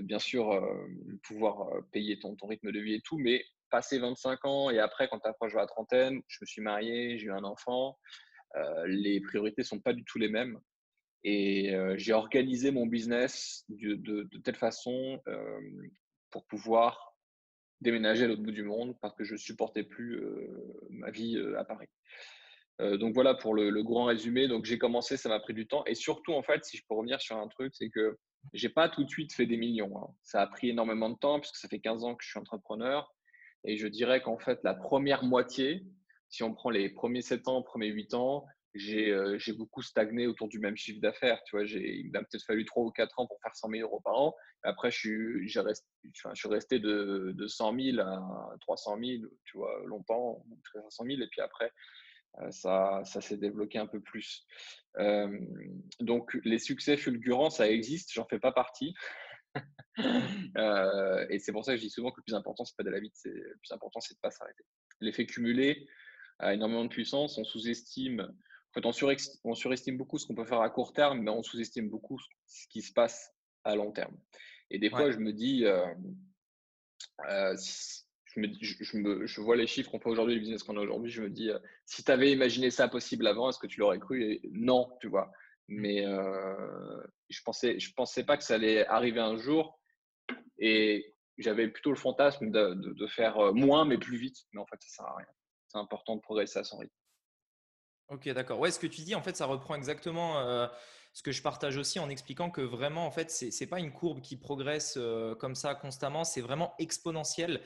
bien 0.03 0.19
sûr, 0.19 0.51
euh, 0.51 0.87
pouvoir 1.23 1.69
euh, 1.73 1.81
payer 1.91 2.19
ton, 2.19 2.35
ton, 2.35 2.47
rythme 2.47 2.71
de 2.71 2.79
vie 2.79 2.95
et 2.95 3.01
tout, 3.01 3.17
mais 3.17 3.43
passer 3.69 3.99
25 3.99 4.45
ans 4.45 4.69
et 4.69 4.79
après, 4.79 5.09
quand 5.09 5.19
tu 5.19 5.27
approches 5.27 5.53
de 5.53 5.57
la 5.57 5.67
trentaine, 5.67 6.21
je 6.27 6.37
me 6.41 6.45
suis 6.45 6.61
marié, 6.61 7.17
j'ai 7.17 7.27
eu 7.27 7.31
un 7.31 7.43
enfant, 7.43 7.97
les 8.85 9.21
priorités 9.21 9.61
sont 9.61 9.79
pas 9.79 9.93
du 9.93 10.03
tout 10.05 10.17
les 10.17 10.29
mêmes. 10.29 10.59
Et 11.23 11.75
j'ai 11.97 12.13
organisé 12.13 12.71
mon 12.71 12.87
business 12.87 13.65
de, 13.67 13.95
de, 13.95 14.37
telle 14.39 14.55
façon 14.55 15.21
pour 16.31 16.47
pouvoir 16.47 17.17
déménager 17.81 18.23
à 18.23 18.27
l'autre 18.27 18.41
bout 18.41 18.51
du 18.51 18.63
monde 18.63 18.97
parce 19.01 19.13
que 19.15 19.25
je 19.25 19.35
supportais 19.35 19.83
plus 19.83 20.23
ma 20.89 21.11
vie 21.11 21.37
à 21.57 21.65
Paris. 21.65 21.87
donc 22.79 23.13
voilà 23.13 23.35
pour 23.35 23.53
le, 23.53 23.69
le, 23.69 23.83
grand 23.83 24.05
résumé. 24.05 24.47
Donc 24.47 24.63
j'ai 24.63 24.79
commencé, 24.79 25.17
ça 25.17 25.27
m'a 25.27 25.41
pris 25.41 25.53
du 25.53 25.67
temps. 25.67 25.83
Et 25.85 25.93
surtout, 25.93 26.33
en 26.33 26.41
fait, 26.41 26.63
si 26.63 26.77
je 26.77 26.83
peux 26.87 26.95
revenir 26.95 27.19
sur 27.19 27.35
un 27.35 27.49
truc, 27.49 27.75
c'est 27.75 27.89
que 27.89 28.17
j'ai 28.53 28.69
pas 28.69 28.89
tout 28.89 29.03
de 29.03 29.09
suite 29.09 29.33
fait 29.33 29.45
des 29.45 29.57
millions. 29.57 29.97
Hein. 29.97 30.13
Ça 30.23 30.41
a 30.41 30.47
pris 30.47 30.69
énormément 30.69 31.09
de 31.09 31.17
temps 31.17 31.39
puisque 31.39 31.55
ça 31.55 31.67
fait 31.67 31.79
15 31.79 32.03
ans 32.03 32.15
que 32.15 32.23
je 32.23 32.29
suis 32.29 32.39
entrepreneur. 32.39 33.13
Et 33.63 33.77
je 33.77 33.87
dirais 33.87 34.21
qu'en 34.21 34.37
fait, 34.37 34.59
la 34.63 34.73
première 34.73 35.23
moitié, 35.23 35.85
si 36.29 36.43
on 36.43 36.53
prend 36.53 36.69
les 36.69 36.89
premiers 36.89 37.21
7 37.21 37.47
ans, 37.47 37.61
premiers 37.61 37.87
8 37.87 38.13
ans, 38.13 38.45
euh, 38.75 39.37
j'ai 39.39 39.53
beaucoup 39.53 39.81
stagné 39.81 40.27
autour 40.27 40.47
du 40.47 40.59
même 40.59 40.77
chiffre 40.77 41.01
d'affaires. 41.01 41.41
Tu 41.45 41.55
vois, 41.55 41.65
il 41.65 42.11
m'a 42.11 42.19
peut-être 42.19 42.45
fallu 42.45 42.65
3 42.65 42.83
ou 42.83 42.91
4 42.91 43.19
ans 43.19 43.27
pour 43.27 43.39
faire 43.41 43.55
100 43.55 43.69
000 43.69 43.81
euros 43.81 44.01
par 44.01 44.15
an. 44.15 44.35
Après, 44.63 44.91
je 44.91 44.97
suis, 44.97 45.59
resté, 45.59 45.87
je 46.03 46.29
suis 46.33 46.49
resté 46.49 46.79
de, 46.79 47.31
de 47.35 47.47
100 47.47 47.79
000 47.79 47.99
à 47.99 48.55
300 48.61 48.97
000, 49.03 49.23
tu 49.45 49.57
vois, 49.57 49.81
longtemps, 49.85 50.43
500 50.73 51.05
000. 51.05 51.21
Et 51.21 51.27
puis 51.27 51.41
après, 51.41 51.65
euh, 51.65 51.69
ça, 52.51 53.01
ça 53.03 53.21
s'est 53.21 53.37
débloqué 53.37 53.79
un 53.79 53.87
peu 53.87 53.99
plus. 53.99 54.45
Euh, 54.99 55.39
donc, 55.99 56.37
les 56.43 56.59
succès 56.59 56.97
fulgurants, 56.97 57.49
ça 57.49 57.69
existe, 57.69 58.11
j'en 58.13 58.25
fais 58.25 58.39
pas 58.39 58.51
partie. 58.51 58.93
Euh, 60.57 61.25
et 61.31 61.39
c'est 61.39 61.51
pour 61.51 61.65
ça 61.65 61.71
que 61.71 61.77
je 61.77 61.81
dis 61.81 61.89
souvent 61.89 62.11
que 62.11 62.19
le 62.19 62.23
plus 62.23 62.35
important, 62.35 62.63
c'est 62.63 62.77
pas 62.77 62.83
de 62.83 62.91
la 62.91 62.99
vite, 62.99 63.13
c'est 63.15 63.31
le 63.31 63.57
plus 63.57 63.71
important, 63.71 63.99
c'est 63.99 64.13
de 64.13 64.19
pas 64.19 64.29
s'arrêter. 64.29 64.63
L'effet 65.01 65.25
cumulé 65.25 65.87
a 66.37 66.53
énormément 66.53 66.83
de 66.83 66.89
puissance. 66.89 67.39
On 67.39 67.43
sous-estime, 67.43 68.21
en 68.21 68.73
fait, 68.73 68.85
on, 68.85 68.91
on 69.43 69.55
surestime 69.55 69.97
beaucoup 69.97 70.19
ce 70.19 70.27
qu'on 70.27 70.35
peut 70.35 70.45
faire 70.45 70.61
à 70.61 70.69
court 70.69 70.93
terme, 70.93 71.21
mais 71.21 71.31
on 71.31 71.41
sous-estime 71.41 71.89
beaucoup 71.89 72.19
ce 72.45 72.67
qui 72.67 72.83
se 72.83 72.93
passe 72.93 73.33
à 73.63 73.75
long 73.75 73.91
terme. 73.91 74.15
Et 74.69 74.77
des 74.77 74.91
fois, 74.91 75.09
je 75.09 75.17
me 75.17 75.33
dis, 75.33 75.65
euh, 75.65 77.55
je, 78.61 78.97
me, 78.97 79.25
je, 79.25 79.41
vois 79.41 79.55
les 79.55 79.67
chiffres 79.67 79.89
qu'on 79.89 79.99
fait 79.99 80.09
aujourd'hui, 80.09 80.35
les 80.35 80.39
business 80.39 80.63
qu'on 80.63 80.77
a 80.77 80.81
aujourd'hui, 80.81 81.11
je 81.11 81.21
me 81.21 81.29
dis, 81.29 81.49
euh, 81.49 81.59
si 81.85 82.03
tu 82.03 82.11
avais 82.11 82.31
imaginé 82.31 82.69
ça 82.69 82.87
possible 82.87 83.25
avant, 83.27 83.49
est-ce 83.49 83.59
que 83.59 83.67
tu 83.67 83.79
l'aurais 83.79 83.99
cru? 83.99 84.23
Et 84.23 84.41
Non, 84.51 84.95
tu 85.01 85.07
vois. 85.07 85.31
Mmh. 85.67 85.81
Mais 85.81 86.05
euh, 86.05 87.03
je 87.29 87.41
pensais, 87.43 87.79
je 87.79 87.93
pensais 87.93 88.23
pas 88.23 88.37
que 88.37 88.43
ça 88.43 88.55
allait 88.55 88.85
arriver 88.87 89.19
un 89.19 89.37
jour. 89.37 89.79
Et 90.59 91.15
j'avais 91.37 91.67
plutôt 91.67 91.91
le 91.91 91.97
fantasme 91.97 92.51
de, 92.51 92.73
de, 92.73 93.07
faire 93.07 93.37
euh, 93.37 93.51
moins, 93.53 93.85
mais 93.85 93.97
plus 93.97 94.17
vite. 94.17 94.37
Mais 94.53 94.61
en 94.61 94.65
fait, 94.65 94.77
ça 94.81 94.89
sert 94.89 95.05
à 95.05 95.17
rien. 95.17 95.27
C'est 95.67 95.77
important 95.77 96.15
de 96.15 96.21
progresser 96.21 96.59
à 96.59 96.63
son 96.63 96.77
rythme. 96.77 96.93
Ok, 98.09 98.29
d'accord. 98.29 98.59
Ouais, 98.59 98.71
ce 98.71 98.79
que 98.79 98.87
tu 98.87 99.01
dis, 99.01 99.15
en 99.15 99.21
fait, 99.21 99.35
ça 99.35 99.45
reprend 99.45 99.75
exactement 99.75 100.69
ce 101.11 101.21
que 101.21 101.33
je 101.33 101.41
partage 101.41 101.75
aussi 101.75 101.99
en 101.99 102.09
expliquant 102.09 102.49
que 102.49 102.61
vraiment, 102.61 103.05
en 103.05 103.11
fait, 103.11 103.29
c'est 103.29 103.49
n'est 103.59 103.67
pas 103.67 103.79
une 103.79 103.91
courbe 103.91 104.21
qui 104.21 104.37
progresse 104.37 104.97
comme 105.39 105.55
ça 105.55 105.75
constamment, 105.75 106.23
c'est 106.23 106.39
vraiment 106.39 106.73
exponentiel. 106.79 107.61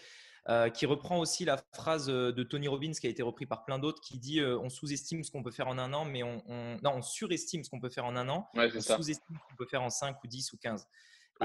Qui 0.73 0.85
reprend 0.85 1.19
aussi 1.19 1.45
la 1.45 1.57
phrase 1.73 2.07
de 2.07 2.43
Tony 2.43 2.67
Robbins 2.67 2.91
qui 2.91 3.07
a 3.07 3.09
été 3.09 3.23
repris 3.23 3.45
par 3.45 3.63
plein 3.63 3.79
d'autres, 3.79 4.01
qui 4.01 4.17
dit 4.17 4.41
on 4.41 4.69
sous-estime 4.69 5.23
ce 5.23 5.31
qu'on 5.31 5.43
peut 5.43 5.51
faire 5.51 5.67
en 5.67 5.77
un 5.77 5.93
an, 5.93 6.05
mais 6.05 6.23
on, 6.23 6.41
non, 6.83 6.95
on 6.95 7.01
surestime 7.01 7.63
ce 7.63 7.69
qu'on 7.69 7.79
peut 7.79 7.89
faire 7.89 8.05
en 8.05 8.15
un 8.15 8.27
an, 8.29 8.49
on 8.55 8.69
sous-estime 8.69 9.35
ce 9.35 9.49
qu'on 9.49 9.55
peut 9.55 9.67
faire 9.67 9.83
en 9.83 9.89
5 9.89 10.23
ou 10.23 10.27
10 10.27 10.53
ou 10.53 10.57
15. 10.57 10.87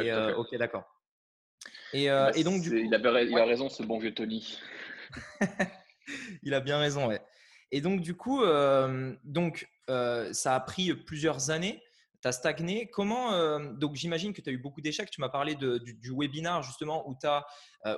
Et, 0.01 0.13
ok, 0.13 0.57
d'accord. 0.57 0.85
Et, 1.93 2.09
bah, 2.09 2.31
et, 2.35 2.45
donc, 2.45 2.63
du 2.63 2.71
coup, 2.71 2.77
il, 2.77 2.95
a, 2.95 3.23
il 3.23 3.39
a 3.39 3.45
raison, 3.45 3.69
ce 3.69 3.83
bon 3.83 3.99
vieux 3.99 4.15
Tony. 4.15 4.59
il 6.43 6.55
a 6.55 6.61
bien 6.61 6.79
raison, 6.79 7.07
ouais. 7.07 7.21
Et 7.73 7.81
donc, 7.81 8.01
du 8.01 8.15
coup, 8.17 8.43
donc, 9.25 9.69
ça 9.89 10.55
a 10.55 10.61
pris 10.61 10.95
plusieurs 10.95 11.51
années 11.51 11.83
tu 12.21 12.29
as 12.29 12.33
stagné. 12.33 12.89
Comment, 12.91 13.59
donc 13.75 13.95
j'imagine 13.95 14.33
que 14.33 14.41
tu 14.41 14.51
as 14.51 14.53
eu 14.53 14.59
beaucoup 14.59 14.81
d'échecs. 14.81 15.11
Tu 15.11 15.21
m'as 15.21 15.29
parlé 15.29 15.55
de, 15.55 15.79
du, 15.79 15.95
du, 15.95 16.13
webinar 16.13 16.63
justement 16.63 17.09
où 17.09 17.17
tu 17.21 17.27
as, 17.27 17.47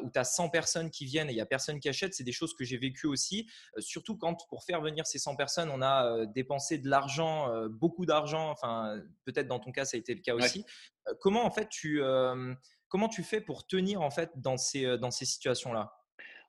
où 0.03 0.11
as 0.15 0.25
100 0.25 0.51
personnes 0.51 0.91
qui 0.91 1.05
viennent 1.05 1.29
et 1.29 1.33
il 1.33 1.37
n'y 1.37 1.41
a 1.41 1.47
personne 1.47 1.81
qui 1.81 1.89
achète. 1.89 2.15
C'est 2.15 2.25
des 2.25 2.33
choses 2.33 2.55
que 2.55 2.65
j'ai 2.65 2.79
vécues 2.79 3.07
aussi. 3.07 3.49
surtout 3.79 4.17
quand 4.17 4.47
pour 4.49 4.65
faire 4.65 4.81
venir 4.81 5.07
ces 5.07 5.19
100 5.19 5.37
personnes, 5.37 5.71
on 5.71 5.83
a 5.83 6.27
dépensé 6.27 6.79
de 6.79 6.89
l'argent, 6.89 7.49
beaucoup 7.69 8.07
d'argent. 8.07 8.51
Enfin, 8.51 9.01
peut-être 9.25 9.49
dans 9.49 9.61
ton 9.61 9.73
cas, 9.73 9.85
ça 9.85 9.97
a 9.97 10.01
été 10.01 10.15
le 10.15 10.21
cas 10.21 10.35
aussi. 10.35 10.65
comment 11.21 11.45
en 11.45 11.51
fait 11.51 11.69
tu, 11.69 12.03
comment 12.89 13.09
tu 13.09 13.23
fais 13.23 13.41
pour 13.41 13.67
tenir 13.67 14.03
en 14.03 14.11
fait 14.11 14.31
dans 14.37 14.57
ces, 14.57 14.99
dans 14.99 15.11
ces 15.11 15.25
situations-là? 15.25 15.99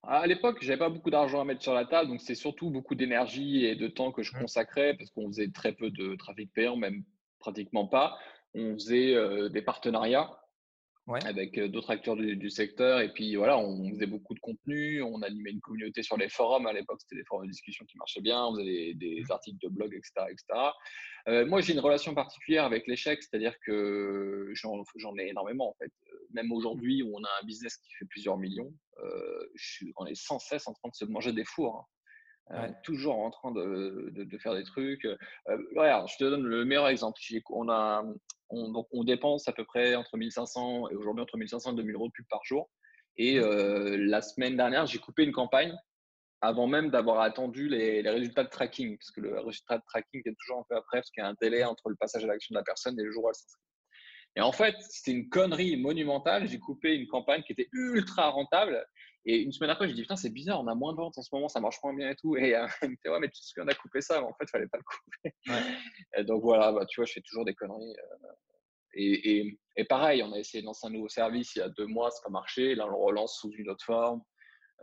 À 0.04 0.26
l'époque, 0.28 0.60
j'avais 0.62 0.80
pas 0.80 0.90
beaucoup 0.90 1.10
d'argent 1.10 1.42
à 1.42 1.44
mettre 1.44 1.62
sur 1.62 1.74
la 1.74 1.86
table, 1.86 2.10
donc 2.10 2.22
c'est 2.22 2.36
surtout 2.36 2.70
beaucoup 2.70 2.96
d'énergie 2.96 3.66
et 3.66 3.76
de 3.76 3.88
temps 3.88 4.12
que 4.12 4.24
je 4.24 4.36
mmh. 4.36 4.40
consacrais 4.40 4.94
parce 4.96 5.12
qu'on 5.12 5.28
faisait 5.28 5.52
très 5.52 5.74
peu 5.74 5.92
de 5.92 6.16
trafic 6.16 6.54
payant, 6.54 6.78
même 6.78 7.04
pratiquement 7.40 7.88
pas. 7.88 8.18
On 8.54 8.74
faisait 8.74 9.14
euh, 9.14 9.50
des 9.50 9.62
partenariats 9.62 10.36
avec 11.26 11.58
euh, 11.58 11.68
d'autres 11.68 11.90
acteurs 11.90 12.16
du, 12.16 12.50
secteur. 12.50 13.00
Et 13.02 13.12
puis 13.12 13.36
voilà, 13.36 13.58
on 13.58 13.90
faisait 13.92 14.06
beaucoup 14.06 14.36
de 14.36 14.40
contenu, 14.40 15.02
on 15.02 15.22
animait 15.24 15.52
une 15.52 15.62
communauté 15.62 16.04
sur 16.04 16.18
les 16.18 16.30
forums. 16.30 16.68
À 16.68 16.74
l'époque, 16.74 17.00
c'était 17.02 17.16
des 17.16 17.26
forums 17.26 17.46
de 17.46 17.52
discussion 17.52 17.86
qui 17.86 17.98
marchaient 17.98 18.22
bien, 18.22 18.46
on 18.46 18.56
faisait 18.56 18.94
des, 18.94 19.24
mmh. 19.28 19.32
articles 19.32 19.58
de 19.62 19.70
blog, 19.70 19.94
etc. 19.94 20.12
etc. 20.30 20.46
Euh, 21.28 21.46
moi, 21.46 21.62
j'ai 21.62 21.74
une 21.74 21.80
relation 21.80 22.14
particulière 22.14 22.64
avec 22.64 22.86
l'échec, 22.88 23.22
c'est-à-dire 23.24 23.54
que 23.66 24.52
j'en 24.54 25.18
ai 25.18 25.30
énormément 25.30 25.70
en 25.70 25.76
fait. 25.80 25.92
Même 26.32 26.52
aujourd'hui, 26.52 27.02
où 27.02 27.18
on 27.18 27.24
a 27.24 27.30
un 27.42 27.46
business 27.46 27.78
qui 27.78 27.92
fait 27.98 28.06
plusieurs 28.06 28.38
millions, 28.38 28.72
je 29.56 29.66
suis, 29.66 29.94
on 29.98 30.06
est 30.06 30.16
sans 30.16 30.38
cesse 30.38 30.68
en 30.68 30.74
train 30.74 30.90
de 30.90 30.96
se 30.96 31.06
manger 31.06 31.34
des 31.34 31.46
fours. 31.46 31.76
Hein. 31.76 31.99
Euh, 32.52 32.68
toujours 32.84 33.20
en 33.20 33.30
train 33.30 33.52
de, 33.52 34.10
de, 34.12 34.38
faire 34.40 34.56
des 34.56 34.64
trucs. 34.64 35.06
Euh, 35.06 35.18
regarde, 35.76 36.08
je 36.10 36.18
te 36.18 36.24
donne 36.24 36.44
le 36.44 36.66
meilleur 36.66 36.88
exemple. 36.88 37.20
On, 37.52 37.70
a, 37.70 38.04
on, 38.50 38.72
donc 38.72 38.88
on 38.92 39.04
dépense 39.04 39.48
à 39.48 39.52
peu 39.52 39.66
près 39.66 39.94
entre 39.96 40.18
1500 40.18 40.90
et 40.90 40.96
aujourd'hui 40.96 41.22
entre 41.22 41.38
1500 41.38 41.74
et 41.74 41.76
2000 41.76 41.96
euros 41.96 42.08
de 42.08 42.14
pub 42.14 42.26
par 42.28 42.44
jour. 42.44 42.70
Et 43.18 43.40
mmh. 43.40 43.44
euh, 43.44 43.98
la 44.00 44.22
semaine 44.22 44.58
dernière, 44.58 44.88
j'ai 44.88 44.98
coupé 44.98 45.24
une 45.24 45.32
campagne 45.32 45.76
avant 46.42 46.68
même 46.68 46.90
d'avoir 46.90 47.20
attendu 47.20 47.68
les, 47.68 48.02
les, 48.02 48.10
résultats 48.10 48.46
de 48.46 48.50
tracking, 48.50 48.98
parce 48.98 49.12
que 49.12 49.22
le 49.22 49.40
résultat 49.42 49.78
de 49.78 49.84
tracking 49.86 50.22
est 50.26 50.36
toujours 50.40 50.60
un 50.60 50.66
peu 50.70 50.76
après, 50.78 51.00
parce 51.00 51.12
qu'il 51.12 51.22
y 51.22 51.26
a 51.26 51.30
un 51.30 51.36
délai 51.42 51.66
entre 51.66 51.90
le 51.90 51.98
passage 51.98 52.24
à 52.24 52.28
l'action 52.28 52.54
de 52.54 52.60
la 52.60 52.64
personne 52.64 52.98
et 53.00 53.04
le 53.04 53.12
jour 53.12 53.26
où 53.26 53.30
elle 53.30 53.36
s'inscrit. 53.36 53.62
Et 54.36 54.42
en 54.42 54.52
fait, 54.52 54.76
c'était 54.80 55.12
une 55.12 55.30
connerie 55.30 55.76
monumentale. 55.76 56.48
J'ai 56.48 56.60
coupé 56.60 56.96
une 56.96 57.08
campagne 57.08 57.44
qui 57.44 57.52
était 57.52 57.68
ultra 57.74 58.30
rentable 58.30 58.86
et 59.26 59.42
une 59.42 59.52
semaine 59.52 59.70
après, 59.70 59.88
j'ai 59.88 59.94
dit, 59.94 60.02
putain, 60.02 60.16
c'est 60.16 60.30
bizarre, 60.30 60.62
on 60.62 60.68
a 60.68 60.76
moins 60.76 60.94
de 60.94 60.98
ventes 60.98 61.18
en 61.18 61.22
ce 61.22 61.30
moment, 61.34 61.50
ça 61.50 61.60
marche 61.60 61.78
moins 61.84 61.94
bien 61.94 62.10
et 62.10 62.16
tout. 62.16 62.38
Et 62.38 62.56
euh, 62.56 62.68
elle 62.82 62.92
me 62.92 62.96
dit, 62.96 63.10
ouais, 63.10 63.20
mais 63.20 63.30
tu 63.30 63.42
te 63.42 63.46
souviens, 63.46 63.66
on 63.66 63.68
a 63.68 63.76
coupé 63.76 64.02
ça, 64.02 64.20
mais 64.20 64.28
en 64.28 64.34
fait, 64.34 64.46
il 64.46 64.50
fallait 64.50 64.68
pas 64.68 64.78
le 64.78 64.84
couper. 64.84 65.36
donc 66.26 66.42
voilà, 66.42 66.72
bah, 66.72 66.86
tu 66.86 67.02
vois, 67.02 67.06
je 67.06 67.14
fais 67.14 67.22
toujours 67.22 67.46
des 67.46 67.54
conneries. 67.54 67.96
Euh, 67.98 68.28
et, 68.94 69.58
et, 69.76 69.86
pareil, 69.86 70.24
on 70.24 70.34
a 70.34 70.40
essayé 70.40 70.62
de 70.62 70.66
lancer 70.66 70.88
un 70.88 70.90
nouveau 70.90 71.10
service 71.10 71.56
il 71.56 71.60
y 71.60 71.62
a 71.62 71.70
deux 71.70 71.86
mois, 71.86 72.10
ça 72.10 72.22
n'a 72.22 72.24
pas 72.26 72.32
marché. 72.32 72.76
Là, 72.76 72.88
on 72.88 72.90
le 72.90 72.96
relance 72.96 73.38
sous 73.40 73.52
une 73.52 73.70
autre 73.70 73.86
forme. 73.86 74.22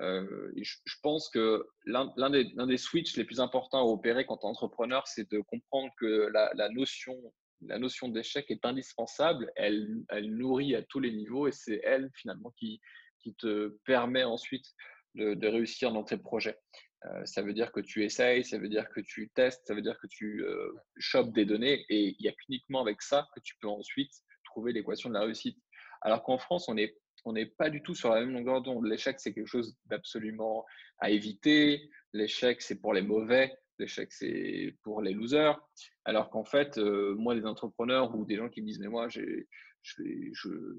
Euh, 0.01 0.53
je, 0.61 0.95
pense 1.03 1.29
que 1.31 1.67
l'un 1.87 2.31
des, 2.31 2.45
des 2.45 2.77
switches 2.77 3.17
les 3.17 3.25
plus 3.25 3.41
importants 3.41 3.81
à 3.81 3.85
opérer 3.85 4.27
quand 4.27 4.37
tu 4.37 4.47
es 4.47 4.49
entrepreneur, 4.49 5.07
c'est 5.07 5.31
de 5.33 5.41
comprendre 5.41 5.91
que 5.99 6.31
la, 6.33 6.51
la 6.55 6.69
notion 6.69 7.15
la 7.63 7.79
notion 7.79 8.09
d'échec 8.09 8.51
est 8.51 8.67
indispensable, 8.67 9.51
elle, 9.57 10.05
elle, 10.11 10.31
nourrit 10.37 10.75
à 10.75 10.83
tous 10.83 11.01
les 11.01 11.11
niveaux 11.11 11.49
et 11.49 11.53
c'est 11.53 11.81
elle 11.85 12.11
finalement 12.15 12.53
qui, 12.59 12.81
qui 13.21 13.35
te 13.35 13.77
permet 13.85 14.25
ensuite 14.25 14.67
de, 15.15 15.49
réussir 15.49 15.93
dans 15.93 16.05
tes 16.05 16.19
projets. 16.19 16.59
Euh, 17.05 17.25
ça 17.25 17.43
veut 17.43 17.55
dire 17.55 17.73
que 17.73 17.81
tu 17.81 18.05
essayes, 18.05 18.45
ça 18.45 18.59
veut 18.59 18.69
dire 18.69 18.89
que 18.91 19.01
tu 19.01 19.31
testes, 19.35 19.67
ça 19.67 19.75
veut 19.75 19.83
dire 19.83 19.99
que 19.99 20.07
tu 20.09 20.45
euh, 20.45 20.73
chopes 20.99 21.33
des 21.33 21.45
données 21.45 21.85
et 21.89 22.15
il 22.19 22.23
n'y 22.23 22.29
a 22.29 22.33
qu'uniquement 22.33 22.81
avec 22.81 23.03
ça 23.03 23.29
que 23.35 23.41
tu 23.41 23.55
peux 23.61 23.69
ensuite 23.69 24.13
trouver 24.45 24.73
l'équation 24.73 25.09
de 25.09 25.15
la 25.15 25.21
réussite. 25.21 25.59
Alors 26.03 26.23
qu'en 26.23 26.39
France, 26.39 26.69
on 26.69 26.75
n'est 26.75 26.95
on 27.25 27.35
pas 27.59 27.71
du 27.71 27.83
tout 27.83 27.95
sur 27.95 28.11
la 28.11 28.21
même 28.21 28.33
longueur 28.33 28.63
d'onde. 28.63 28.87
L'échec, 28.87 29.19
c'est 29.19 29.35
quelque 29.35 29.49
chose 29.49 29.77
d'absolument 29.87 30.65
à 30.99 31.11
éviter. 31.11 31.91
L'échec, 32.13 32.63
c'est 32.63 32.81
pour 32.81 32.95
les 32.95 33.03
mauvais. 33.03 33.53
L'échec, 33.79 34.13
c'est 34.13 34.77
pour 34.83 35.03
les 35.03 35.13
losers. 35.13 35.59
Alors 36.05 36.31
qu'en 36.31 36.45
fait, 36.45 36.79
euh, 36.79 37.15
moi, 37.17 37.35
des 37.35 37.45
entrepreneurs 37.45 38.15
ou 38.15 38.25
des 38.25 38.37
gens 38.37 38.49
qui 38.49 38.63
me 38.63 38.67
disent, 38.67 38.79
mais 38.79 38.89
moi, 38.89 39.09
j'ai 39.09 39.49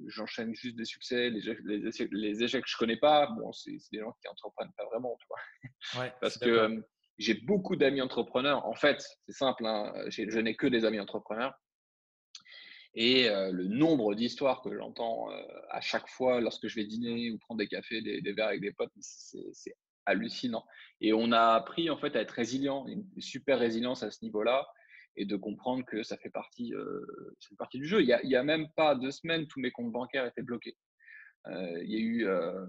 j'enchaîne 0.07 0.53
juste 0.55 0.75
des 0.75 0.85
succès, 0.85 1.29
les, 1.29 1.41
les, 1.63 1.91
les, 2.11 2.43
échecs 2.43 2.63
que 2.63 2.69
je 2.69 2.77
connais 2.77 2.97
pas, 2.97 3.27
bon, 3.27 3.51
c'est 3.53 3.77
des 3.91 3.99
gens 3.99 4.13
qui 4.21 4.27
entreprennent 4.27 4.71
pas 4.77 4.85
vraiment, 4.85 5.15
tu 5.19 5.27
vois. 5.27 6.01
Ouais, 6.01 6.13
Parce 6.21 6.37
que 6.37 6.49
euh, 6.49 6.81
j'ai 7.17 7.33
beaucoup 7.33 7.75
d'amis 7.75 8.01
entrepreneurs. 8.01 8.65
En 8.65 8.75
fait, 8.75 9.03
c'est 9.25 9.33
simple, 9.33 9.65
hein, 9.65 9.93
je 10.09 10.39
n'ai 10.39 10.55
que 10.55 10.67
des 10.67 10.85
amis 10.85 10.99
entrepreneurs. 10.99 11.53
Et 12.93 13.29
euh, 13.29 13.51
le 13.51 13.65
nombre 13.65 14.15
d'histoires 14.15 14.61
que 14.61 14.75
j'entends 14.75 15.31
euh, 15.31 15.41
à 15.69 15.81
chaque 15.81 16.07
fois 16.09 16.41
lorsque 16.41 16.67
je 16.67 16.75
vais 16.75 16.85
dîner 16.85 17.31
ou 17.31 17.37
prendre 17.37 17.59
des 17.59 17.67
cafés, 17.67 18.01
des, 18.01 18.21
des 18.21 18.33
verres 18.33 18.47
avec 18.47 18.61
des 18.61 18.71
potes, 18.71 18.91
c'est 18.99 19.75
hallucinant. 20.05 20.65
Et 20.99 21.13
on 21.13 21.31
a 21.31 21.53
appris 21.53 21.89
en 21.89 21.97
fait 21.97 22.15
à 22.15 22.21
être 22.21 22.31
résilient, 22.31 22.87
une 22.87 23.05
super 23.19 23.59
résilience 23.59 24.03
à 24.03 24.09
ce 24.09 24.23
niveau-là 24.23 24.67
et 25.17 25.25
de 25.25 25.35
comprendre 25.35 25.83
que 25.83 26.03
ça 26.03 26.15
fait 26.17 26.29
partie, 26.29 26.73
euh, 26.73 27.35
partie 27.57 27.79
du 27.79 27.85
jeu. 27.85 28.01
Il 28.01 28.05
n'y 28.05 28.35
a, 28.35 28.39
a, 28.39 28.43
même 28.43 28.69
pas 28.75 28.95
deux 28.95 29.11
semaines, 29.11 29.47
tous 29.47 29.59
mes 29.59 29.71
comptes 29.71 29.91
bancaires 29.91 30.25
étaient 30.25 30.43
bloqués. 30.43 30.77
Euh, 31.47 31.83
il 31.83 31.91
y 31.91 31.95
a 31.95 31.99
eu, 31.99 32.27
euh, 32.27 32.65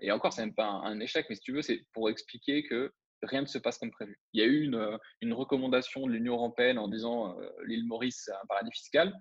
et 0.00 0.12
encore, 0.12 0.32
c'est 0.32 0.44
même 0.44 0.54
pas 0.54 0.66
un, 0.66 1.00
échec, 1.00 1.26
mais 1.28 1.34
si 1.34 1.40
tu 1.40 1.52
veux, 1.52 1.62
c'est 1.62 1.84
pour 1.94 2.10
expliquer 2.10 2.64
que 2.64 2.92
rien 3.22 3.40
ne 3.40 3.46
se 3.46 3.58
passe 3.58 3.78
comme 3.78 3.90
prévu. 3.90 4.20
Il 4.34 4.40
y 4.40 4.44
a 4.44 4.46
eu 4.46 4.64
une, 4.64 4.98
une 5.20 5.32
recommandation 5.32 6.06
de 6.06 6.12
l'Union 6.12 6.34
européenne 6.34 6.78
en 6.78 6.88
disant 6.88 7.36
l'île 7.64 7.86
Maurice, 7.86 8.22
c'est 8.26 8.32
un 8.32 8.46
paradis 8.48 8.72
fiscal. 8.72 9.14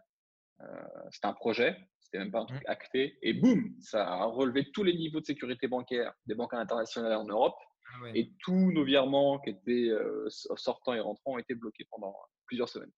c'est 1.11 1.25
un 1.25 1.33
projet, 1.33 1.77
c'était 1.99 2.17
même 2.17 2.31
pas 2.31 2.39
un 2.39 2.45
truc 2.45 2.63
mmh. 2.63 2.71
acté, 2.71 3.17
et 3.21 3.33
boum, 3.33 3.75
ça 3.79 4.05
a 4.07 4.25
relevé 4.25 4.69
tous 4.71 4.83
les 4.83 4.93
niveaux 4.93 5.21
de 5.21 5.25
sécurité 5.25 5.67
bancaire 5.67 6.13
des 6.25 6.35
banques 6.35 6.53
internationales 6.53 7.13
en 7.13 7.25
Europe. 7.25 7.55
Ah 7.93 8.09
et 8.13 8.31
tous 8.39 8.71
nos 8.71 8.83
virements 8.83 9.39
qui 9.39 9.51
étaient 9.51 9.89
euh, 9.89 10.27
sortants 10.29 10.93
et 10.93 10.99
rentrants 10.99 11.33
ont 11.33 11.37
été 11.37 11.55
bloqués 11.55 11.85
pendant 11.89 12.15
plusieurs 12.45 12.69
semaines. 12.69 12.91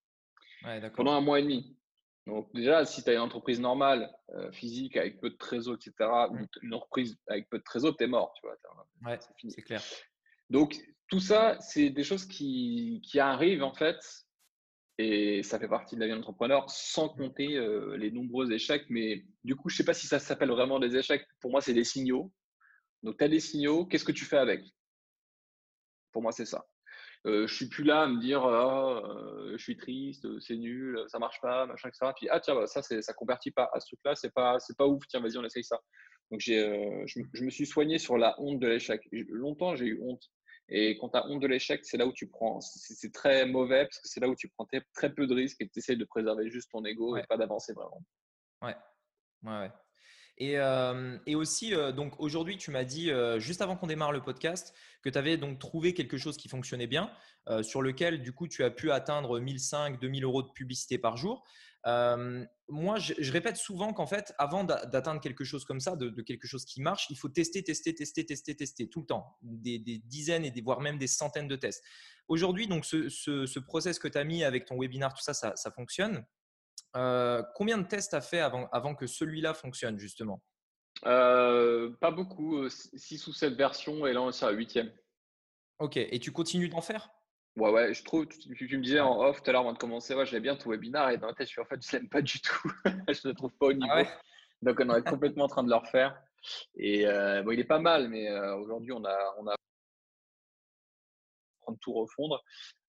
pendant 0.96 1.14
un 1.14 1.22
mois 1.22 1.40
et 1.40 1.44
demi. 1.44 1.78
Donc 2.26 2.54
déjà, 2.54 2.86
si 2.86 3.04
tu 3.04 3.10
as 3.10 3.14
une 3.14 3.20
entreprise 3.20 3.60
normale, 3.60 4.10
euh, 4.36 4.52
physique, 4.52 4.96
avec 4.96 5.20
peu 5.20 5.30
de 5.30 5.36
trésor, 5.36 5.76
etc., 5.76 5.94
mmh. 6.32 6.46
une 6.62 6.74
entreprise 6.74 7.18
avec 7.28 7.50
peu 7.50 7.58
de 7.58 7.64
trésor, 7.64 7.96
tu 7.98 8.04
es 8.04 8.08
mort. 8.08 8.34
Tu 8.36 8.48
vois, 8.48 9.18
c'est 9.50 9.62
clair. 9.62 9.82
Donc 10.50 10.80
tout 11.10 11.20
ça, 11.20 11.58
c'est 11.60 11.90
des 11.90 12.04
choses 12.04 12.26
qui, 12.26 13.02
qui, 13.04 13.20
arrivent 13.20 13.64
en 13.64 13.74
fait, 13.74 13.98
et 14.98 15.44
ça 15.44 15.60
fait 15.60 15.68
partie 15.68 15.96
de 15.96 16.00
la 16.00 16.08
vie 16.08 16.14
d'entrepreneur, 16.14 16.70
sans 16.70 17.08
mmh. 17.08 17.18
compter 17.18 17.58
euh, 17.58 17.98
les 17.98 18.12
nombreux 18.12 18.54
échecs. 18.54 18.86
Mais 18.90 19.26
du 19.44 19.56
coup, 19.56 19.68
je 19.68 19.76
ne 19.76 19.78
sais 19.78 19.86
pas 19.86 19.94
si 19.94 20.08
ça 20.08 20.20
s'appelle 20.20 20.50
vraiment 20.50 20.80
des 20.80 20.96
échecs. 20.96 21.26
Pour 21.42 21.52
moi, 21.52 21.60
c'est 21.60 21.74
des 21.74 21.84
signaux. 21.84 22.32
Donc 23.02 23.18
tu 23.18 23.24
as 23.26 23.28
des 23.28 23.42
signaux, 23.42 23.86
qu'est-ce 23.86 24.06
que 24.06 24.14
tu 24.14 24.24
fais 24.24 24.38
avec? 24.38 24.64
Pour 26.14 26.22
moi, 26.22 26.32
c'est 26.32 26.46
ça. 26.46 26.66
Euh, 27.26 27.48
je 27.48 27.56
suis 27.56 27.70
plus 27.70 27.84
là 27.84 28.04
à 28.04 28.08
me 28.08 28.20
dire 28.20 28.44
ah, 28.44 29.02
euh, 29.06 29.54
je 29.58 29.64
suis 29.64 29.78
triste, 29.78 30.28
c'est 30.42 30.58
nul, 30.58 31.02
ça 31.08 31.20
marche 31.20 31.40
pas, 31.42 31.66
machin, 31.66 31.90
etc. 31.90 32.12
Puis 32.18 32.28
ah 32.30 32.40
tiens, 32.40 32.56
bah, 32.56 32.68
ça 32.68 32.82
ça 32.82 33.14
convertit 33.14 33.52
pas. 33.52 33.70
À 33.74 33.80
ce 33.80 33.88
truc-là, 33.88 34.16
c'est 34.16 34.34
pas 34.34 34.60
c'est 34.60 34.78
pas 34.78 34.88
ouf. 34.88 35.04
Tiens, 35.08 35.22
vas-y, 35.22 35.38
on 35.38 35.46
essaye 35.46 35.64
ça. 35.64 35.80
Donc 36.32 36.42
j'ai 36.42 36.60
euh, 36.60 37.04
je, 37.06 37.44
me 37.44 37.50
suis 37.50 37.66
soigné 37.66 37.98
sur 37.98 38.18
la 38.18 38.36
honte 38.40 38.60
de 38.60 38.68
l'échec. 38.68 39.02
Longtemps 39.12 39.76
j'ai 39.76 39.86
eu 39.86 40.02
honte. 40.02 40.24
Et 40.70 40.98
quand 40.98 41.10
tu 41.10 41.18
as 41.18 41.26
honte 41.28 41.42
de 41.42 41.48
l'échec, 41.48 41.82
c'est 41.84 41.98
là 41.98 42.06
où 42.08 42.14
tu 42.14 42.28
prends. 42.28 42.60
C'est 42.62 43.14
très 43.14 43.46
mauvais 43.46 43.84
parce 43.86 44.00
que 44.00 44.08
c'est 44.08 44.20
là 44.20 44.28
où 44.28 44.36
tu 44.36 44.50
prends 44.50 44.68
très 44.94 45.14
peu 45.14 45.28
de 45.28 45.34
risques 45.34 45.62
et 45.62 45.70
tu 45.70 45.80
essaies 45.80 45.96
de 45.96 46.06
préserver 46.06 46.50
juste 46.50 46.72
ton 46.72 46.84
ego 46.86 47.18
et 47.18 47.24
pas 47.24 47.38
d'avancer 47.38 47.74
vraiment. 47.74 48.02
Ouais. 48.62 48.76
Ouais, 49.44 49.60
ouais. 49.60 49.72
Et, 50.38 50.56
et 51.26 51.36
aussi, 51.36 51.74
donc 51.96 52.20
aujourd'hui, 52.20 52.58
tu 52.58 52.72
m'as 52.72 52.84
dit, 52.84 53.12
juste 53.38 53.62
avant 53.62 53.76
qu'on 53.76 53.88
démarre 53.88 54.12
le 54.12 54.22
podcast, 54.22 54.74
que 55.04 55.10
tu 55.10 55.18
avais 55.18 55.38
donc 55.38 55.60
trouvé 55.60 55.94
quelque 55.94 56.18
chose 56.18 56.38
qui 56.38 56.50
fonctionnait 56.50 56.88
bien, 56.88 57.12
sur 57.62 57.82
lequel, 57.82 58.22
du 58.22 58.34
coup, 58.34 58.48
tu 58.48 58.64
as 58.64 58.72
pu 58.72 58.92
atteindre 58.92 59.40
1005, 59.40 60.00
2000 60.00 60.24
euros 60.24 60.42
de 60.42 60.52
publicité 60.52 60.98
par 60.98 61.18
jour. 61.18 61.44
moi, 61.86 62.98
je, 62.98 63.32
répète 63.32 63.58
souvent 63.58 63.94
qu'en 63.94 64.08
fait, 64.08 64.34
avant 64.40 64.64
d'atteindre 64.64 65.22
quelque 65.22 65.44
chose 65.44 65.66
comme 65.66 65.80
ça, 65.80 65.96
de, 65.96 66.22
quelque 66.22 66.48
chose 66.48 66.66
qui 66.66 66.82
marche, 66.82 67.08
il 67.10 67.18
faut 67.18 67.30
tester, 67.30 67.64
tester, 67.64 67.94
tester, 67.94 68.26
tester, 68.26 68.56
tester 68.56 68.90
tout 68.90 69.02
le 69.02 69.06
temps, 69.06 69.38
des, 69.44 69.80
dizaines 70.06 70.46
et 70.46 70.52
des, 70.52 70.62
voire 70.62 70.82
même 70.82 70.98
des 70.98 71.08
centaines 71.08 71.48
de 71.48 71.56
tests. 71.56 71.84
Aujourd'hui, 72.28 72.68
donc 72.68 72.86
ce, 72.86 73.08
ce, 73.10 73.60
process 73.60 74.00
que 74.00 74.08
tu 74.08 74.18
as 74.18 74.24
mis 74.24 74.44
avec 74.44 74.66
ton 74.66 74.80
webinar, 74.80 75.14
tout 75.14 75.24
ça, 75.24 75.34
ça 75.34 75.72
fonctionne. 75.72 76.26
Euh, 76.96 77.42
combien 77.56 77.78
de 77.78 77.88
tests 77.88 78.12
tu 78.12 78.16
as 78.16 78.22
fait 78.22 78.40
avant, 78.40 78.68
avant 78.72 78.96
que 78.96 79.08
celui-là 79.08 79.54
fonctionne 79.54 79.98
justement? 79.98 80.42
Pas 81.02 82.12
beaucoup, 82.12 82.70
6 82.70 83.28
ou 83.28 83.34
7 83.34 83.56
versions 83.56 84.06
et 84.06 84.14
là 84.14 84.22
on 84.22 84.30
est 84.30 84.34
sur 84.34 84.48
la 84.48 84.54
huitième. 84.54 84.92
Ok, 85.80 85.98
et 85.98 86.20
tu 86.20 86.32
continues 86.32 86.70
d'en 86.70 86.82
faire? 86.82 87.10
Ouais, 87.56 87.72
ouais, 87.72 87.94
je 87.94 88.04
trouve, 88.04 88.28
tu, 88.28 88.68
tu 88.68 88.78
me 88.78 88.84
disais 88.84 89.00
en 89.00 89.20
off 89.22 89.42
tout 89.42 89.50
à 89.50 89.54
l'heure 89.54 89.62
avant 89.62 89.74
de 89.74 89.78
commencer, 89.78 90.16
ouais, 90.16 90.26
j'aime 90.26 90.42
bien 90.42 90.56
ton 90.56 90.70
webinar 90.70 91.12
et 91.12 91.18
dans 91.18 91.28
la 91.28 91.34
tête, 91.34 91.48
je 91.48 91.52
suis 91.52 91.62
en 91.62 91.66
fait, 91.66 91.86
je 91.86 91.98
l'aime 91.98 92.10
pas 92.10 92.22
du 92.22 92.40
tout. 92.40 92.72
je 92.86 93.28
ne 93.28 93.30
le 93.30 93.34
trouve 93.34 93.52
pas 93.60 93.68
au 93.68 93.72
ah 93.72 93.74
niveau. 93.74 94.10
Donc, 94.62 94.80
on 94.80 94.96
est 94.96 95.04
complètement 95.04 95.46
en 95.46 95.50
train 95.50 95.64
de 95.64 95.70
le 95.70 95.76
refaire. 95.76 96.20
Et 96.76 97.06
bon, 97.44 97.52
il 97.52 97.60
est 97.60 97.66
pas 97.66 97.80
mal, 97.80 98.08
mais 98.08 98.32
aujourd'hui, 98.54 98.92
on 98.92 99.04
a, 99.06 99.36
on 99.38 99.48
a 99.48 99.56
de 101.72 101.80
tout 101.80 101.94
refondre. 101.94 102.44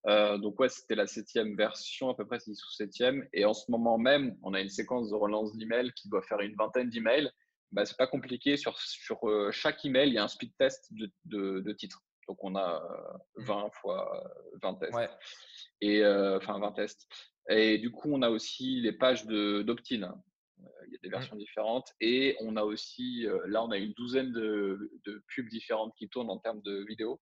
Euh, 0.07 0.37
donc 0.39 0.61
ouais, 0.61 0.69
c'était 0.69 0.95
la 0.95 1.07
septième 1.07 1.57
version, 1.57 2.11
à 2.11 2.15
peu 2.15 2.27
près 2.27 2.39
6 2.39 2.51
ou 2.51 2.71
septième. 2.71 3.27
Et 3.33 3.45
en 3.45 3.55
ce 3.55 3.71
moment 3.71 3.99
même, 3.99 4.37
on 4.43 4.55
a 4.55 4.61
une 4.61 4.69
séquence 4.69 5.11
de 5.11 5.15
relance 5.15 5.57
d'emails 5.57 5.93
qui 5.95 6.09
doit 6.09 6.23
faire 6.23 6.41
une 6.41 6.55
vingtaine 6.57 6.91
d'emails. 6.91 7.31
Bah, 7.73 7.85
c'est 7.85 7.97
pas 7.97 8.07
compliqué. 8.07 8.57
Sur, 8.57 8.79
sur 8.79 9.29
euh, 9.29 9.51
chaque 9.51 9.85
email, 9.85 10.09
il 10.09 10.15
y 10.15 10.19
a 10.19 10.25
un 10.25 10.29
speed 10.29 10.53
test 10.59 10.93
de, 10.93 11.11
de, 11.25 11.73
titres. 11.73 12.03
Donc 12.29 12.43
on 12.43 12.55
a 12.57 12.83
20 13.37 13.67
mmh. 13.67 13.71
fois 13.81 14.25
20 14.63 14.75
tests. 14.75 14.99
Et 15.81 16.05
euh, 16.05 16.39
enfin 16.39 16.59
20 16.59 16.73
tests. 16.73 17.09
Et 17.49 17.79
du 17.79 17.91
coup, 17.91 18.11
on 18.13 18.23
a 18.23 18.31
aussi 18.31 18.81
les 18.81 18.93
pages 18.93 19.27
d'opt-in. 19.27 20.15
Il 20.87 20.93
y 20.93 20.97
a 20.97 20.99
des 21.03 21.09
mmh. 21.09 21.11
versions 21.11 21.37
différentes. 21.37 21.89
Et 22.01 22.37
on 22.41 22.57
a 22.57 22.63
aussi, 22.63 23.27
là, 23.47 23.65
on 23.65 23.71
a 23.71 23.79
une 23.79 23.93
douzaine 23.95 24.33
de, 24.33 24.91
de 25.07 25.25
pubs 25.35 25.49
différentes 25.49 25.95
qui 25.97 26.09
tournent 26.09 26.31
en 26.31 26.39
termes 26.39 26.61
de 26.63 26.85
vidéos. 26.87 27.21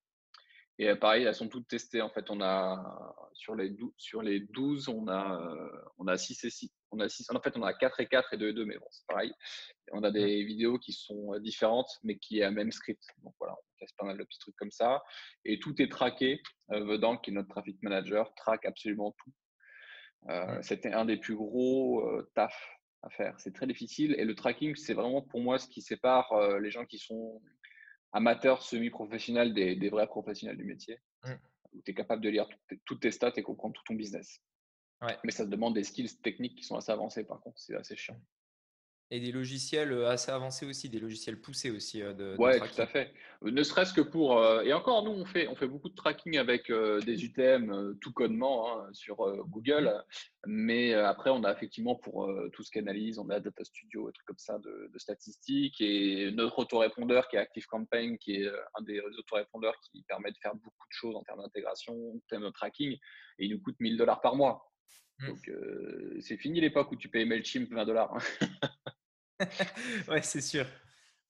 Et 0.78 0.88
euh, 0.88 0.96
pareil, 0.96 1.24
elles 1.24 1.34
sont 1.34 1.48
toutes 1.48 1.68
testées. 1.68 2.02
En 2.02 2.10
fait, 2.10 2.30
on 2.30 2.40
a 2.40 3.14
sur 3.34 3.54
les 3.54 3.70
12, 3.70 3.92
sur 3.96 4.22
les 4.22 4.40
12 4.40 4.88
on 4.88 5.06
a 5.08 5.40
euh, 5.40 5.82
on 5.98 6.06
a 6.06 6.16
6 6.16 6.44
et 6.44 6.50
6. 6.50 6.72
On 6.90 7.00
a 7.00 7.08
6 7.08 7.30
en 7.30 7.40
fait, 7.40 7.56
on 7.56 7.62
a 7.62 7.74
4 7.74 8.00
et 8.00 8.06
4 8.06 8.34
et 8.34 8.36
2 8.36 8.48
et 8.48 8.52
2 8.52 8.64
mais 8.64 8.78
bon, 8.78 8.86
c'est 8.90 9.06
pareil. 9.06 9.32
On 9.92 10.02
a 10.02 10.10
des 10.10 10.44
vidéos 10.44 10.78
qui 10.78 10.92
sont 10.92 11.34
euh, 11.34 11.40
différentes 11.40 11.90
mais 12.02 12.16
qui 12.16 12.40
est 12.40 12.44
un 12.44 12.50
même 12.50 12.72
script. 12.72 13.04
Donc 13.22 13.34
voilà, 13.38 13.54
on 13.54 13.78
teste 13.78 13.96
pas 13.96 14.06
mal 14.06 14.18
de 14.18 14.24
petits 14.24 14.38
trucs 14.38 14.56
comme 14.56 14.70
ça 14.70 15.02
et 15.44 15.58
tout 15.58 15.80
est 15.80 15.90
traqué. 15.90 16.42
Vedant 16.68 17.18
qui 17.18 17.30
est 17.30 17.34
notre 17.34 17.50
traffic 17.50 17.76
manager 17.82 18.34
traque 18.34 18.64
absolument 18.64 19.14
tout. 19.22 19.32
C'était 20.62 20.92
un 20.92 21.04
des 21.04 21.18
plus 21.18 21.36
gros 21.36 22.02
taf 22.34 22.54
à 23.02 23.10
faire. 23.10 23.38
C'est 23.38 23.52
très 23.52 23.66
difficile 23.66 24.14
et 24.16 24.24
le 24.24 24.34
tracking, 24.34 24.74
c'est 24.76 24.94
vraiment 24.94 25.20
pour 25.20 25.40
moi 25.40 25.58
ce 25.58 25.68
qui 25.68 25.82
sépare 25.82 26.32
les 26.60 26.70
gens 26.70 26.86
qui 26.86 26.98
sont 26.98 27.42
amateur, 28.12 28.62
semi-professionnel 28.62 29.54
des, 29.54 29.88
vrais 29.88 30.06
professionnels 30.06 30.56
du 30.56 30.64
métier, 30.64 30.98
mmh. 31.24 31.32
où 31.72 31.82
tu 31.82 31.90
es 31.90 31.94
capable 31.94 32.22
de 32.22 32.28
lire 32.28 32.48
toutes 32.84 33.00
tes 33.00 33.10
stats 33.10 33.32
et 33.36 33.42
comprendre 33.42 33.74
tout 33.74 33.84
ton 33.84 33.94
business. 33.94 34.40
Mais 35.24 35.32
ça 35.32 35.44
te 35.44 35.50
demande 35.50 35.74
des 35.74 35.82
skills 35.82 36.16
techniques 36.22 36.56
qui 36.56 36.64
sont 36.64 36.76
assez 36.76 36.92
avancés, 36.92 37.24
par 37.24 37.40
contre, 37.40 37.58
c'est 37.58 37.74
assez 37.74 37.96
chiant. 37.96 38.20
Et 39.14 39.20
des 39.20 39.30
logiciels 39.30 39.92
euh, 39.92 40.08
assez 40.08 40.30
avancés 40.30 40.64
aussi, 40.64 40.88
des 40.88 40.98
logiciels 40.98 41.38
poussés 41.38 41.70
aussi. 41.70 42.00
Euh, 42.00 42.14
de, 42.14 42.34
ouais, 42.38 42.58
tout 42.58 42.80
à 42.80 42.86
fait. 42.86 43.12
Euh, 43.42 43.50
ne 43.50 43.62
serait-ce 43.62 43.92
que 43.92 44.00
pour. 44.00 44.42
et 44.62 44.72
encore, 44.72 45.04
nous, 45.04 45.10
on 45.10 45.26
fait, 45.26 45.48
on 45.48 45.54
fait 45.54 45.66
beaucoup 45.66 45.90
de 45.90 45.94
tracking 45.94 46.38
avec 46.38 46.72
des 46.72 47.22
UTM 47.22 47.98
tout 48.00 48.10
codement 48.14 48.80
hein, 48.80 48.88
sur 48.94 49.16
Google. 49.48 50.02
Mais 50.46 50.94
après, 50.94 51.28
on 51.28 51.44
a 51.44 51.52
effectivement 51.52 51.94
pour 51.94 52.26
tout 52.54 52.62
ce 52.62 52.70
qu'analyse, 52.70 53.18
on 53.18 53.28
a 53.28 53.38
Data 53.38 53.62
Studio, 53.64 54.06
des 54.06 54.14
trucs 54.14 54.26
comme 54.26 54.38
ça 54.38 54.58
de, 54.58 54.90
statistiques. 54.96 55.82
Et 55.82 56.30
notre 56.32 56.60
autorépondeur 56.60 57.28
qui 57.28 57.36
est 57.36 57.40
ActiveCampaign, 57.40 58.16
qui 58.16 58.36
est 58.36 58.48
un 58.48 58.82
des 58.82 58.98
autorépondeurs 59.18 59.74
qui 59.82 60.04
permet 60.04 60.30
de 60.30 60.38
faire 60.40 60.54
beaucoup 60.54 60.88
de 60.88 60.94
choses 60.94 61.16
en 61.16 61.22
termes 61.22 61.42
d'intégration, 61.42 62.14
en 62.14 62.18
termes 62.30 62.44
de 62.44 62.50
tracking. 62.50 62.92
Et 62.92 63.44
il 63.44 63.50
nous 63.50 63.60
coûte 63.60 63.76
1000 63.78 63.98
dollars 63.98 64.22
par 64.22 64.36
mois. 64.36 64.72
Mmh. 65.18 65.26
Donc, 65.26 65.50
c'est 66.20 66.38
fini 66.38 66.62
l'époque 66.62 66.90
où 66.92 66.96
tu 66.96 67.10
payes 67.10 67.26
MailChimp 67.26 67.68
20 67.70 67.84
dollars. 67.84 68.16
ouais, 70.08 70.22
c'est 70.22 70.40
sûr. 70.40 70.66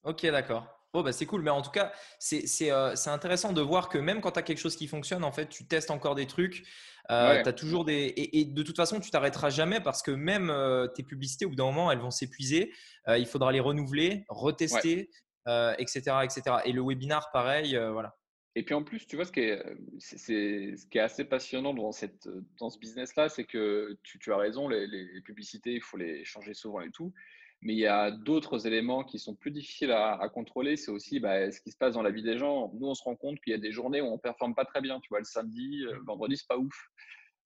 Ok, 0.05 0.27
d'accord. 0.27 0.83
Bon, 0.93 1.03
bah, 1.03 1.13
c'est 1.13 1.27
cool. 1.27 1.43
Mais 1.43 1.51
en 1.51 1.63
tout 1.63 1.71
cas, 1.71 1.93
euh, 2.33 2.93
c'est 2.95 3.11
intéressant 3.11 3.53
de 3.53 3.61
voir 3.63 3.89
que 3.89 3.99
même 3.99 4.21
quand 4.21 4.33
tu 4.33 4.39
as 4.39 4.43
quelque 4.43 4.59
chose 4.59 4.77
qui 4.77 4.87
fonctionne, 4.87 5.25
en 5.25 5.33
fait, 5.33 5.49
tu 5.49 5.67
testes 5.67 5.91
encore 5.91 6.15
des 6.15 6.27
trucs. 6.27 6.65
Euh, 7.11 7.43
as 7.45 7.53
toujours 7.53 7.85
des... 7.85 8.13
Et, 8.17 8.45
de 8.45 8.63
toute 8.63 8.77
façon, 8.77 9.01
tu 9.01 9.11
t'arrêteras 9.11 9.51
jamais 9.51 9.81
parce 9.81 10.03
que 10.03 10.11
même 10.11 10.51
euh, 10.51 10.87
tes 10.87 11.03
publicités, 11.03 11.47
au 11.47 11.51
bout 11.51 11.57
d'un 11.57 11.65
moment, 11.65 11.91
elles 11.91 11.99
vont 11.99 12.11
s'épuiser. 12.11 12.73
Euh, 13.09 13.19
il 13.19 13.27
faudra 13.27 13.53
les 13.53 13.61
renouveler, 13.61 14.25
retester, 14.29 15.11
etc., 15.47 16.01
etc. 16.23 16.43
Et 16.65 16.73
le 16.73 16.83
webinar, 16.83 17.31
pareil. 17.33 17.77
voilà. 17.93 18.17
Et 18.55 18.63
puis 18.65 18.75
en 18.75 18.85
plus, 18.85 19.07
tu 19.07 19.17
vois, 19.17 19.25
ce 19.25 19.33
qui 19.33 19.41
est, 19.41 19.63
c'est, 19.99 20.77
ce 20.77 20.87
qui 20.87 20.99
est 20.99 21.01
assez 21.01 21.25
passionnant 21.25 21.73
dans, 21.73 21.91
cette, 21.91 22.29
dans 22.59 22.69
ce 22.69 22.79
business-là, 22.79 23.31
c'est 23.31 23.45
que 23.45 23.99
tu, 24.03 24.19
tu, 24.19 24.31
as 24.31 24.37
raison, 24.37 24.69
les, 24.69 24.87
les, 24.87 25.23
publicités, 25.23 25.73
il 25.73 25.81
faut 25.81 25.97
les 25.97 26.23
changer 26.27 26.53
souvent 26.53 26.83
et 26.83 26.91
tout. 26.91 27.15
Mais 27.63 27.75
il 27.75 27.79
y 27.79 27.87
a 27.87 28.11
d'autres 28.11 28.67
éléments 28.67 29.05
qui 29.05 29.21
sont 29.21 29.37
plus 29.37 29.53
difficiles 29.53 29.93
à, 29.93 30.29
contrôler. 30.29 30.77
C'est 30.77 30.91
aussi 30.91 31.21
bah, 31.21 31.51
ce 31.53 31.61
qui 31.61 31.71
se 31.71 31.77
passe 31.77 31.95
dans 31.95 32.03
la 32.03 32.11
vie 32.11 32.25
des 32.25 32.37
gens. 32.37 32.73
Nous, 32.75 32.89
on 32.89 32.95
se 32.95 33.05
rend 33.05 33.15
compte 33.15 33.41
qu'il 33.41 33.53
y 33.53 33.55
a 33.55 33.59
des 33.59 33.71
journées 33.71 34.01
où 34.01 34.07
on 34.07 34.17
ne 34.17 34.21
performe 34.21 34.57
pas 34.57 34.65
très 34.65 34.81
bien. 34.81 34.99
Tu 34.99 35.09
vois, 35.11 35.21
le 35.21 35.25
samedi, 35.25 35.85
euh, 35.87 35.95
le 35.95 36.05
vendredi, 36.05 36.37
c'est 36.37 36.49
pas 36.49 36.59
ouf. 36.59 36.75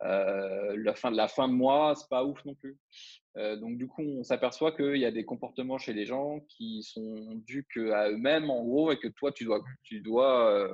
Euh, 0.02 0.74
la, 0.78 0.94
fin, 0.94 1.10
de 1.10 1.18
la 1.18 1.28
fin 1.28 1.48
de 1.48 1.52
mois, 1.52 1.94
c'est 1.96 2.08
pas 2.08 2.24
ouf 2.24 2.42
non 2.46 2.54
plus. 2.54 2.78
Euh, 3.36 3.56
donc, 3.56 3.76
du 3.76 3.86
coup, 3.88 4.00
on 4.02 4.22
s'aperçoit 4.22 4.72
qu'il 4.72 4.96
y 4.96 5.04
a 5.04 5.10
des 5.10 5.26
comportements 5.26 5.76
chez 5.76 5.92
les 5.92 6.06
gens 6.06 6.40
qui 6.48 6.82
sont 6.82 7.42
dus 7.46 7.66
à 7.92 8.08
eux-mêmes, 8.08 8.48
en 8.48 8.64
gros, 8.64 8.92
et 8.92 8.98
que 8.98 9.08
toi, 9.08 9.32
tu 9.32 9.44
dois, 9.44 9.62
tu 9.82 10.00
dois, 10.00 10.66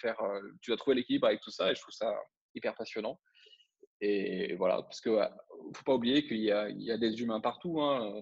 faire, 0.00 0.18
tu 0.62 0.70
dois 0.70 0.78
trouver 0.78 0.96
l'équilibre 0.96 1.26
avec 1.26 1.42
tout 1.42 1.50
ça. 1.50 1.70
Et 1.70 1.74
je 1.74 1.80
trouve 1.82 1.94
ça 1.94 2.14
hyper 2.54 2.74
passionnant. 2.74 3.20
Et 4.00 4.54
voilà, 4.54 4.76
parce 4.82 5.02
qu'il 5.02 5.12
ne 5.12 5.74
faut 5.74 5.84
pas 5.84 5.94
oublier 5.94 6.26
qu'il 6.26 6.38
y, 6.38 6.46
y, 6.46 6.90
a 6.90 6.96
des 6.96 7.20
humains 7.20 7.40
partout. 7.40 7.82
Hein 7.82 8.14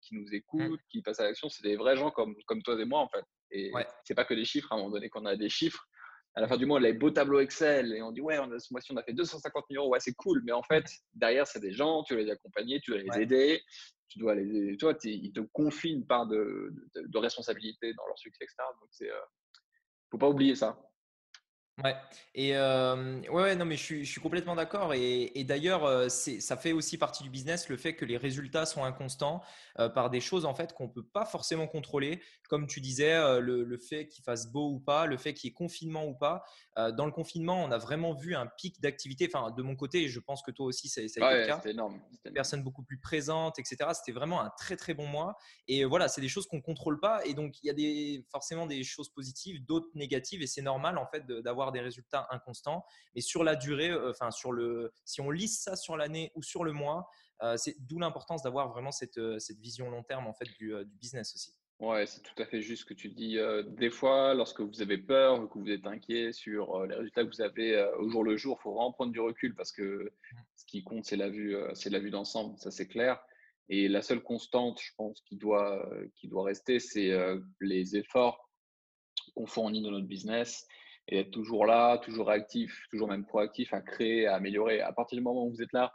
qui 0.00 0.14
nous 0.14 0.26
mmh. 0.28 0.34
écoutent, 0.34 0.80
qui 0.90 1.02
passent 1.02 1.20
à 1.20 1.24
l'action, 1.24 1.48
c'est 1.48 1.62
des 1.62 1.76
vrais 1.76 1.96
gens 1.96 2.10
comme, 2.10 2.34
comme 2.46 2.62
toi 2.62 2.80
et 2.80 2.84
moi, 2.84 3.00
en 3.00 3.08
fait. 3.08 3.24
Et 3.50 3.72
c'est 4.04 4.14
pas 4.14 4.24
que 4.24 4.34
des 4.34 4.44
chiffres, 4.44 4.72
à 4.72 4.76
un 4.76 4.78
moment 4.78 4.90
donné 4.90 5.08
qu'on 5.08 5.24
a 5.24 5.36
des 5.36 5.48
chiffres. 5.48 5.86
À 6.34 6.40
la 6.40 6.48
fin 6.48 6.56
du 6.56 6.66
mois, 6.66 6.78
on 6.78 6.82
a 6.82 6.86
les 6.86 6.92
beaux 6.92 7.10
tableaux 7.10 7.40
Excel 7.40 7.92
et 7.94 8.02
on 8.02 8.12
dit, 8.12 8.20
ouais, 8.20 8.38
on 8.38 8.52
a, 8.52 8.58
ce 8.58 8.72
mois-ci, 8.72 8.92
on 8.92 8.96
a 8.96 9.02
fait 9.02 9.12
250 9.12 9.64
000 9.70 9.82
euros, 9.82 9.92
ouais, 9.92 10.00
c'est 10.00 10.14
cool. 10.14 10.42
Mais 10.44 10.52
en 10.52 10.62
fait, 10.62 10.84
derrière, 11.14 11.46
c'est 11.46 11.60
des 11.60 11.72
gens, 11.72 12.04
tu 12.04 12.14
dois 12.14 12.22
les 12.22 12.30
accompagner, 12.30 12.80
tu 12.80 12.92
dois 12.92 13.00
les 13.00 13.22
aider, 13.22 13.60
tu 14.08 14.18
dois 14.18 14.34
les 14.34 14.76
Toi, 14.76 14.94
ils 15.04 15.32
te 15.32 15.40
confient 15.40 15.94
une 15.94 16.06
part 16.06 16.26
de, 16.26 16.72
de, 16.94 17.18
responsabilité 17.18 17.92
dans 17.94 18.06
leur 18.06 18.18
succès, 18.18 18.44
etc. 18.44 18.56
Donc, 18.80 18.88
c'est. 18.92 19.10
Euh, 19.10 19.20
faut 20.10 20.18
pas 20.18 20.28
oublier 20.28 20.54
ça. 20.54 20.78
Ouais, 21.84 21.94
et 22.34 22.52
ouais, 22.54 23.54
non, 23.54 23.64
mais 23.64 23.76
je 23.76 23.82
suis, 23.82 24.04
je 24.04 24.10
suis 24.10 24.20
complètement 24.20 24.56
d'accord. 24.56 24.94
Et, 24.94 25.38
et 25.38 25.44
d'ailleurs, 25.44 26.10
ça 26.10 26.56
fait 26.56 26.72
aussi 26.72 26.98
partie 26.98 27.22
du 27.22 27.30
business 27.30 27.68
le 27.68 27.76
fait 27.76 27.94
que 27.94 28.04
les 28.04 28.16
résultats 28.16 28.66
sont 28.66 28.84
inconstants 28.84 29.42
par 29.94 30.10
des 30.10 30.20
choses 30.20 30.44
en 30.44 30.54
fait 30.54 30.72
qu'on 30.72 30.88
peut 30.88 31.04
pas 31.04 31.24
forcément 31.24 31.68
contrôler. 31.68 32.20
Comme 32.48 32.66
tu 32.66 32.80
disais, 32.80 33.40
le, 33.40 33.62
le 33.62 33.78
fait 33.78 34.08
qu'il 34.08 34.24
fasse 34.24 34.50
beau 34.50 34.70
ou 34.72 34.80
pas, 34.80 35.06
le 35.06 35.16
fait 35.16 35.34
qu'il 35.34 35.48
y 35.48 35.50
ait 35.50 35.54
confinement 35.54 36.04
ou 36.06 36.14
pas. 36.14 36.42
dans 36.76 37.06
le 37.06 37.12
confinement, 37.12 37.62
on 37.62 37.70
a 37.70 37.78
vraiment 37.78 38.12
vu 38.12 38.34
un 38.34 38.46
pic 38.46 38.80
d'activité. 38.80 39.28
Enfin, 39.32 39.52
de 39.52 39.62
mon 39.62 39.76
côté, 39.76 40.08
je 40.08 40.20
pense 40.20 40.42
que 40.42 40.50
toi 40.50 40.66
aussi, 40.66 40.88
ça, 40.88 41.06
ça 41.08 41.24
a 41.24 41.30
été 41.32 41.40
le 41.42 41.46
cas. 41.46 41.56
C'était 41.56 41.70
énorme. 41.70 42.00
Personnes 42.34 42.62
beaucoup 42.62 42.82
plus 42.82 42.98
présentes, 42.98 43.58
etc. 43.58 43.76
C'était 43.92 44.12
vraiment 44.12 44.40
un 44.40 44.50
très 44.58 44.76
très 44.76 44.94
bon 44.94 45.06
mois. 45.06 45.36
Et 45.66 45.84
voilà, 45.84 46.08
c'est 46.08 46.20
des 46.20 46.28
choses 46.28 46.46
qu'on 46.46 46.60
contrôle 46.60 46.98
pas. 47.00 47.24
Et 47.24 47.34
donc, 47.34 47.62
il 47.62 47.66
y 47.66 47.70
a 47.70 47.74
des, 47.74 48.26
forcément 48.30 48.66
des 48.66 48.82
choses 48.82 49.10
positives, 49.10 49.64
d'autres 49.64 49.90
négatives. 49.94 50.42
Et 50.42 50.46
c'est 50.46 50.62
normal 50.62 50.98
en 50.98 51.06
fait 51.06 51.26
d'avoir 51.26 51.67
des 51.72 51.80
résultats 51.80 52.26
inconstants. 52.30 52.84
Mais 53.14 53.20
sur 53.20 53.44
la 53.44 53.56
durée, 53.56 53.90
euh, 53.90 54.10
enfin 54.10 54.30
sur 54.30 54.52
le, 54.52 54.92
si 55.04 55.20
on 55.20 55.30
lisse 55.30 55.62
ça 55.62 55.76
sur 55.76 55.96
l'année 55.96 56.32
ou 56.34 56.42
sur 56.42 56.64
le 56.64 56.72
mois, 56.72 57.08
euh, 57.42 57.56
c'est 57.56 57.76
d'où 57.80 57.98
l'importance 57.98 58.42
d'avoir 58.42 58.70
vraiment 58.70 58.90
cette, 58.90 59.18
euh, 59.18 59.38
cette, 59.38 59.58
vision 59.58 59.90
long 59.90 60.02
terme 60.02 60.26
en 60.26 60.34
fait 60.34 60.48
du, 60.58 60.74
business 61.00 61.34
aussi. 61.34 61.52
Ouais, 61.78 62.06
c'est 62.06 62.22
tout 62.22 62.42
à 62.42 62.46
fait 62.46 62.60
juste 62.60 62.82
ce 62.82 62.86
que 62.86 62.94
tu 62.94 63.08
dis. 63.08 63.38
des 63.68 63.90
fois, 63.90 64.34
lorsque 64.34 64.60
vous 64.60 64.82
avez 64.82 64.98
peur, 64.98 65.48
que 65.48 65.60
vous 65.60 65.70
êtes 65.70 65.86
inquiet 65.86 66.32
sur 66.32 66.84
les 66.86 66.96
résultats 66.96 67.22
que 67.22 67.28
vous 67.28 67.40
avez 67.40 67.80
au 68.00 68.08
jour 68.08 68.24
le 68.24 68.36
jour, 68.36 68.58
il 68.58 68.62
faut 68.64 68.72
vraiment 68.72 68.92
prendre 68.92 69.12
du 69.12 69.20
recul 69.20 69.54
parce 69.54 69.70
que 69.70 70.12
ce 70.56 70.64
qui 70.66 70.82
compte, 70.82 71.04
c'est 71.04 71.16
la 71.16 71.28
vue, 71.28 71.56
c'est 71.74 71.90
la 71.90 72.00
vue 72.00 72.10
d'ensemble, 72.10 72.58
ça 72.58 72.72
c'est 72.72 72.88
clair. 72.88 73.20
Et 73.68 73.86
la 73.86 74.02
seule 74.02 74.24
constante, 74.24 74.80
je 74.82 74.90
pense, 74.96 75.20
qui 75.20 75.36
doit, 75.36 75.88
qui 76.16 76.26
doit 76.26 76.42
rester, 76.42 76.80
c'est 76.80 77.12
les 77.60 77.96
efforts 77.96 78.48
qu'on 79.34 79.46
fournit 79.46 79.82
dans 79.82 79.90
notre 79.90 80.06
business 80.06 80.66
et 81.08 81.20
être 81.20 81.30
toujours 81.30 81.66
là, 81.66 81.98
toujours 81.98 82.30
actif, 82.30 82.86
toujours 82.90 83.08
même 83.08 83.24
proactif 83.24 83.72
à 83.72 83.80
créer, 83.80 84.26
à 84.26 84.34
améliorer. 84.34 84.80
À 84.80 84.92
partir 84.92 85.16
du 85.16 85.22
moment 85.22 85.44
où 85.44 85.50
vous 85.50 85.62
êtes 85.62 85.72
là, 85.72 85.92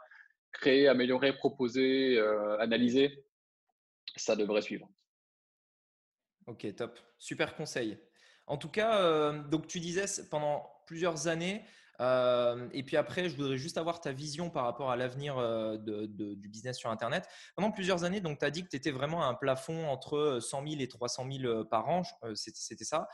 créer, 0.52 0.88
améliorer, 0.88 1.36
proposer, 1.36 2.16
euh, 2.18 2.58
analyser, 2.58 3.24
ça 4.16 4.36
devrait 4.36 4.62
suivre. 4.62 4.88
Ok, 6.46 6.74
top. 6.74 6.98
Super 7.18 7.54
conseil. 7.54 7.98
En 8.46 8.58
tout 8.58 8.68
cas, 8.68 9.00
euh, 9.02 9.42
donc 9.44 9.66
tu 9.66 9.80
disais 9.80 10.04
pendant 10.30 10.68
plusieurs 10.86 11.28
années, 11.28 11.64
euh, 12.00 12.68
et 12.72 12.82
puis 12.82 12.96
après, 12.96 13.28
je 13.28 13.36
voudrais 13.36 13.56
juste 13.56 13.78
avoir 13.78 14.00
ta 14.00 14.12
vision 14.12 14.50
par 14.50 14.64
rapport 14.64 14.90
à 14.90 14.96
l'avenir 14.96 15.36
du 15.78 16.48
business 16.48 16.78
sur 16.78 16.90
Internet. 16.90 17.28
Pendant 17.56 17.70
plusieurs 17.70 18.04
années, 18.04 18.22
tu 18.22 18.44
as 18.44 18.50
dit 18.50 18.64
que 18.64 18.68
tu 18.68 18.76
étais 18.76 18.90
vraiment 18.90 19.22
à 19.22 19.26
un 19.26 19.34
plafond 19.34 19.86
entre 19.88 20.38
100 20.40 20.66
000 20.66 20.80
et 20.80 20.88
300 20.88 21.26
000 21.30 21.44
euh, 21.44 21.64
par 21.64 21.88
an, 21.88 22.02
c'était 22.34 22.84
ça. 22.84 23.08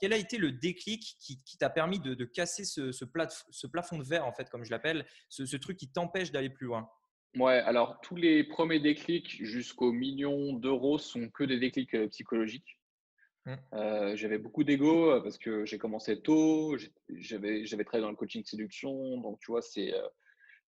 quel 0.00 0.12
a 0.12 0.16
été 0.16 0.38
le 0.38 0.52
déclic 0.52 1.16
qui, 1.20 1.58
t'a 1.58 1.70
permis 1.70 1.98
de, 1.98 2.24
casser 2.24 2.64
ce, 2.64 3.66
plafond 3.66 3.98
de 3.98 4.04
verre, 4.04 4.26
en 4.26 4.32
fait, 4.32 4.48
comme 4.48 4.64
je 4.64 4.70
l'appelle, 4.70 5.06
ce, 5.28 5.56
truc 5.56 5.76
qui 5.76 5.88
t'empêche 5.88 6.32
d'aller 6.32 6.50
plus 6.50 6.66
loin? 6.66 6.88
Ouais, 7.36 7.58
alors 7.60 8.00
tous 8.00 8.14
les 8.14 8.44
premiers 8.44 8.78
déclics 8.78 9.44
jusqu'aux 9.44 9.90
millions 9.90 10.52
d'euros 10.52 10.98
sont 10.98 11.28
que 11.28 11.42
des 11.42 11.58
déclics 11.58 12.08
psychologiques. 12.10 12.78
Mmh. 13.46 13.54
Euh, 13.74 14.16
j'avais 14.16 14.38
beaucoup 14.38 14.64
d'ego 14.64 15.10
euh, 15.10 15.20
parce 15.20 15.36
que 15.38 15.66
j'ai 15.66 15.76
commencé 15.78 16.20
tôt, 16.22 16.76
j'avais 17.10 17.66
j'avais 17.66 17.84
travaillé 17.84 18.02
dans 18.02 18.10
le 18.10 18.16
coaching 18.16 18.42
séduction, 18.44 19.18
donc 19.20 19.38
tu 19.40 19.50
vois, 19.50 19.60
c'est 19.60 19.92
euh, 19.94 20.08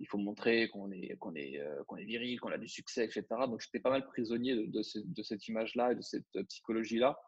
il 0.00 0.08
faut 0.08 0.16
montrer 0.18 0.68
qu'on 0.70 0.90
est 0.90 1.16
qu'on 1.18 1.34
est 1.34 1.60
euh, 1.60 1.84
qu'on 1.84 1.96
est 1.96 2.04
viril, 2.04 2.40
qu'on 2.40 2.50
a 2.50 2.56
du 2.58 2.68
succès, 2.68 3.04
etc. 3.04 3.24
Donc 3.46 3.60
j'étais 3.60 3.78
pas 3.80 3.90
mal 3.90 4.06
prisonnier 4.06 4.54
de, 4.56 4.66
de, 4.66 4.82
ce- 4.82 4.98
de 5.00 5.22
cette 5.22 5.46
image-là 5.48 5.92
et 5.92 5.96
de 5.96 6.00
cette 6.02 6.26
psychologie-là. 6.48 7.18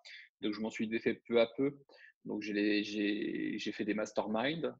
Donc 0.40 0.54
je 0.54 0.61
m'en 0.61 0.70
suis 0.70 0.88
défait 0.88 1.20
peu 1.28 1.40
à 1.40 1.46
peu. 1.59 1.76
Donc 2.24 2.40
j'ai 2.42 2.83
j'ai 2.83 3.59
j'ai 3.59 3.72
fait 3.72 3.85
des 3.85 3.92
masterminds, 3.94 4.74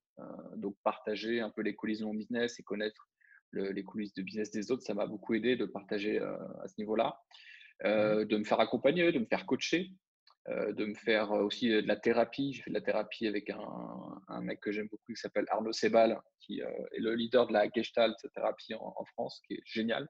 donc 0.57 0.77
partager 0.83 1.41
un 1.41 1.51
peu 1.51 1.61
les 1.61 1.75
coulisses 1.75 2.01
de 2.01 2.07
mon 2.07 2.15
business 2.15 2.59
et 2.59 2.63
connaître 2.63 3.11
le- 3.51 3.71
les 3.71 3.85
coulisses 3.85 4.15
de 4.15 4.23
business 4.23 4.51
des 4.51 4.71
autres, 4.71 4.83
ça 4.83 4.95
m'a 4.95 5.07
beaucoup 5.07 5.35
aidé 5.35 5.57
de 5.57 5.67
partager 5.67 6.19
à 6.21 6.67
ce 6.69 6.75
niveau-là, 6.79 7.21
Mmh. 7.83 7.87
Euh, 7.89 8.25
de 8.25 8.37
me 8.37 8.45
faire 8.45 8.61
accompagner, 8.61 9.11
de 9.11 9.19
me 9.19 9.27
faire 9.27 9.47
coacher 9.47 9.91
de 10.73 10.85
me 10.85 10.95
faire 10.95 11.33
euh, 11.33 11.43
aussi 11.43 11.73
euh, 11.73 11.81
de 11.83 11.89
la 11.89 11.97
thérapie. 11.97 12.53
J'ai 12.53 12.63
fait 12.63 12.71
de 12.71 12.75
la 12.75 12.83
thérapie 12.83 13.27
avec 13.27 13.49
un, 13.51 14.23
un 14.29 14.41
mec 14.43 14.61
que 14.61 14.73
j'aime 14.73 14.89
beaucoup 14.89 15.13
qui 15.13 15.21
s'appelle 15.21 15.47
Arnaud 15.49 15.73
Sebal, 15.73 16.21
qui 16.41 16.63
euh, 16.63 16.69
est 16.93 17.01
le 17.01 17.15
leader 17.15 17.47
de 17.47 17.53
la 17.53 17.69
Gestalt 17.71 18.17
thérapie 18.35 18.75
en, 18.75 18.95
en 18.97 19.05
France, 19.07 19.41
qui 19.47 19.55
est 19.55 19.63
génial. 19.65 20.09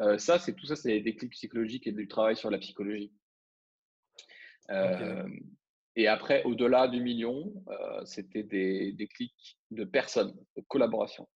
Euh, 0.00 0.16
ça, 0.16 0.38
c'est 0.38 0.54
tout 0.54 0.66
ça, 0.66 0.76
c'est 0.76 1.00
des 1.00 1.16
clics 1.16 1.32
psychologiques 1.32 1.86
et 1.88 1.92
du 1.92 2.06
travail 2.06 2.36
sur 2.36 2.50
la 2.50 2.58
psychologie. 2.58 3.12
Euh, 4.70 5.28
et 5.96 6.06
après, 6.06 6.44
au-delà 6.44 6.86
du 6.86 7.00
million, 7.00 7.52
euh, 7.68 8.04
c'était 8.04 8.44
des, 8.44 8.92
des 8.92 9.08
clics 9.08 9.58
de 9.72 9.84
personnes, 9.84 10.36
de 10.56 10.62
collaboration. 10.68 11.28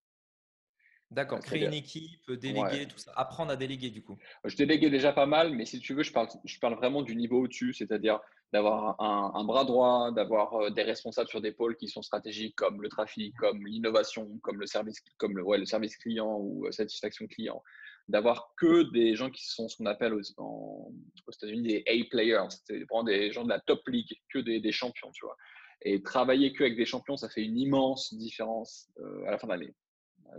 Euh, 1.12 1.14
D'accord, 1.14 1.40
créer 1.40 1.61
une 1.66 1.75
équipe, 1.75 2.20
ouais, 2.29 2.37
déléguer, 2.38 2.88
tout 2.88 2.98
ça. 2.98 3.12
Apprendre 3.16 3.53
à 3.53 3.57
déléguer, 3.57 3.90
du 3.90 4.03
coup. 4.03 4.16
Je 4.44 4.57
déléguais 4.57 4.90
déjà 4.90 5.12
pas 5.12 5.27
mal, 5.27 5.55
mais 5.55 5.66
si 5.66 5.79
tu 5.79 5.94
veux, 5.94 6.03
je 6.03 6.12
parle, 6.12 6.29
je 6.44 6.59
parle 6.59 6.75
vraiment 6.75 7.03
du 7.03 7.14
niveau 7.14 7.42
au-dessus, 7.44 7.72
c'est-à-dire 7.75 8.18
d'avoir 8.53 9.01
un, 9.01 9.33
un 9.35 9.44
bras 9.44 9.64
droit, 9.64 10.11
d'avoir 10.12 10.55
euh, 10.55 10.70
des 10.70 10.83
responsables 10.83 11.29
sur 11.29 11.40
des 11.40 11.53
pôles 11.53 11.77
qui 11.77 11.88
sont 11.88 12.03
stratégiques 12.03 12.55
comme 12.57 12.83
le 12.83 12.88
trafic, 12.88 13.35
comme 13.37 13.66
l'innovation, 13.66 14.38
comme 14.42 14.59
le 14.61 14.66
service, 14.66 15.01
comme 15.18 15.37
le, 15.37 15.42
ouais, 15.44 15.59
le 15.59 15.64
service 15.66 15.96
client 15.96 16.37
ou 16.38 16.66
euh, 16.66 16.70
satisfaction 16.72 17.27
client, 17.27 17.62
d'avoir 18.09 18.53
que 18.59 18.90
des 18.92 19.14
gens 19.14 19.31
qui 19.31 19.46
sont 19.46 19.68
ce 19.68 19.77
qu'on 19.77 19.87
appelle 19.87 20.12
aux, 20.14 20.20
en- 20.38 20.92
aux 21.27 21.33
États-Unis 21.33 21.62
des 21.62 21.85
A-players, 21.88 22.44
c'est 22.66 22.79
vraiment 22.90 23.05
des 23.05 23.33
gens 23.33 23.44
de 23.44 23.48
la 23.51 23.61
top 23.61 23.81
league, 23.88 24.12
que 24.33 24.38
des, 24.40 24.61
des 24.61 24.72
champions, 24.72 25.11
tu 25.12 25.25
vois. 25.25 25.37
Et 25.85 26.03
travailler 26.03 26.53
que 26.53 26.62
avec 26.62 26.77
des 26.77 26.87
champions, 26.87 27.16
ça 27.16 27.29
fait 27.29 27.42
une 27.42 27.59
immense 27.59 28.14
différence 28.14 28.88
euh, 29.01 29.25
à 29.27 29.31
la 29.33 29.38
fin 29.38 29.46
de 29.48 29.53
l'année, 29.53 29.75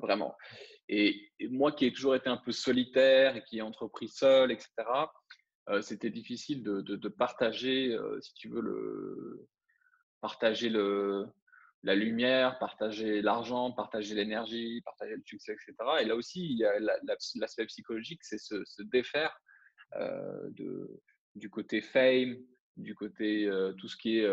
vraiment. 0.01 0.35
Et, 0.89 1.31
moi 1.49 1.71
qui 1.71 1.85
ai 1.85 1.93
toujours 1.93 2.15
été 2.15 2.29
un 2.29 2.37
peu 2.37 2.51
solitaire 2.51 3.35
et 3.35 3.43
qui 3.43 3.57
ai 3.57 3.61
entrepris 3.61 4.07
seul, 4.07 4.51
etc., 4.51 4.69
euh, 5.69 5.81
c'était 5.81 6.09
difficile 6.09 6.61
de, 6.63 6.81
de, 6.81 7.07
partager, 7.07 7.93
euh, 7.93 8.19
si 8.21 8.33
tu 8.33 8.49
veux, 8.49 8.61
le, 8.61 9.47
partager 10.19 10.69
le, 10.69 11.25
la 11.83 11.95
lumière, 11.95 12.59
partager 12.59 13.21
l'argent, 13.21 13.71
partager 13.71 14.13
l'énergie, 14.13 14.81
partager 14.81 15.15
le 15.15 15.23
succès, 15.25 15.53
etc. 15.53 15.73
Et 16.01 16.05
là 16.05 16.15
aussi, 16.15 16.45
il 16.45 16.57
y 16.57 16.65
a 16.65 16.79
la- 16.79 16.97
la- 17.03 17.17
l'aspect 17.35 17.65
psychologique, 17.67 18.23
c'est 18.23 18.39
se, 18.39 18.81
défaire 18.83 19.37
euh, 19.95 20.49
de, 20.51 21.01
du 21.35 21.49
côté 21.49 21.81
fame, 21.81 22.37
du 22.75 22.95
côté 22.95 23.49
tout 23.77 23.87
ce 23.87 23.95
qui 23.95 24.19
est 24.19 24.27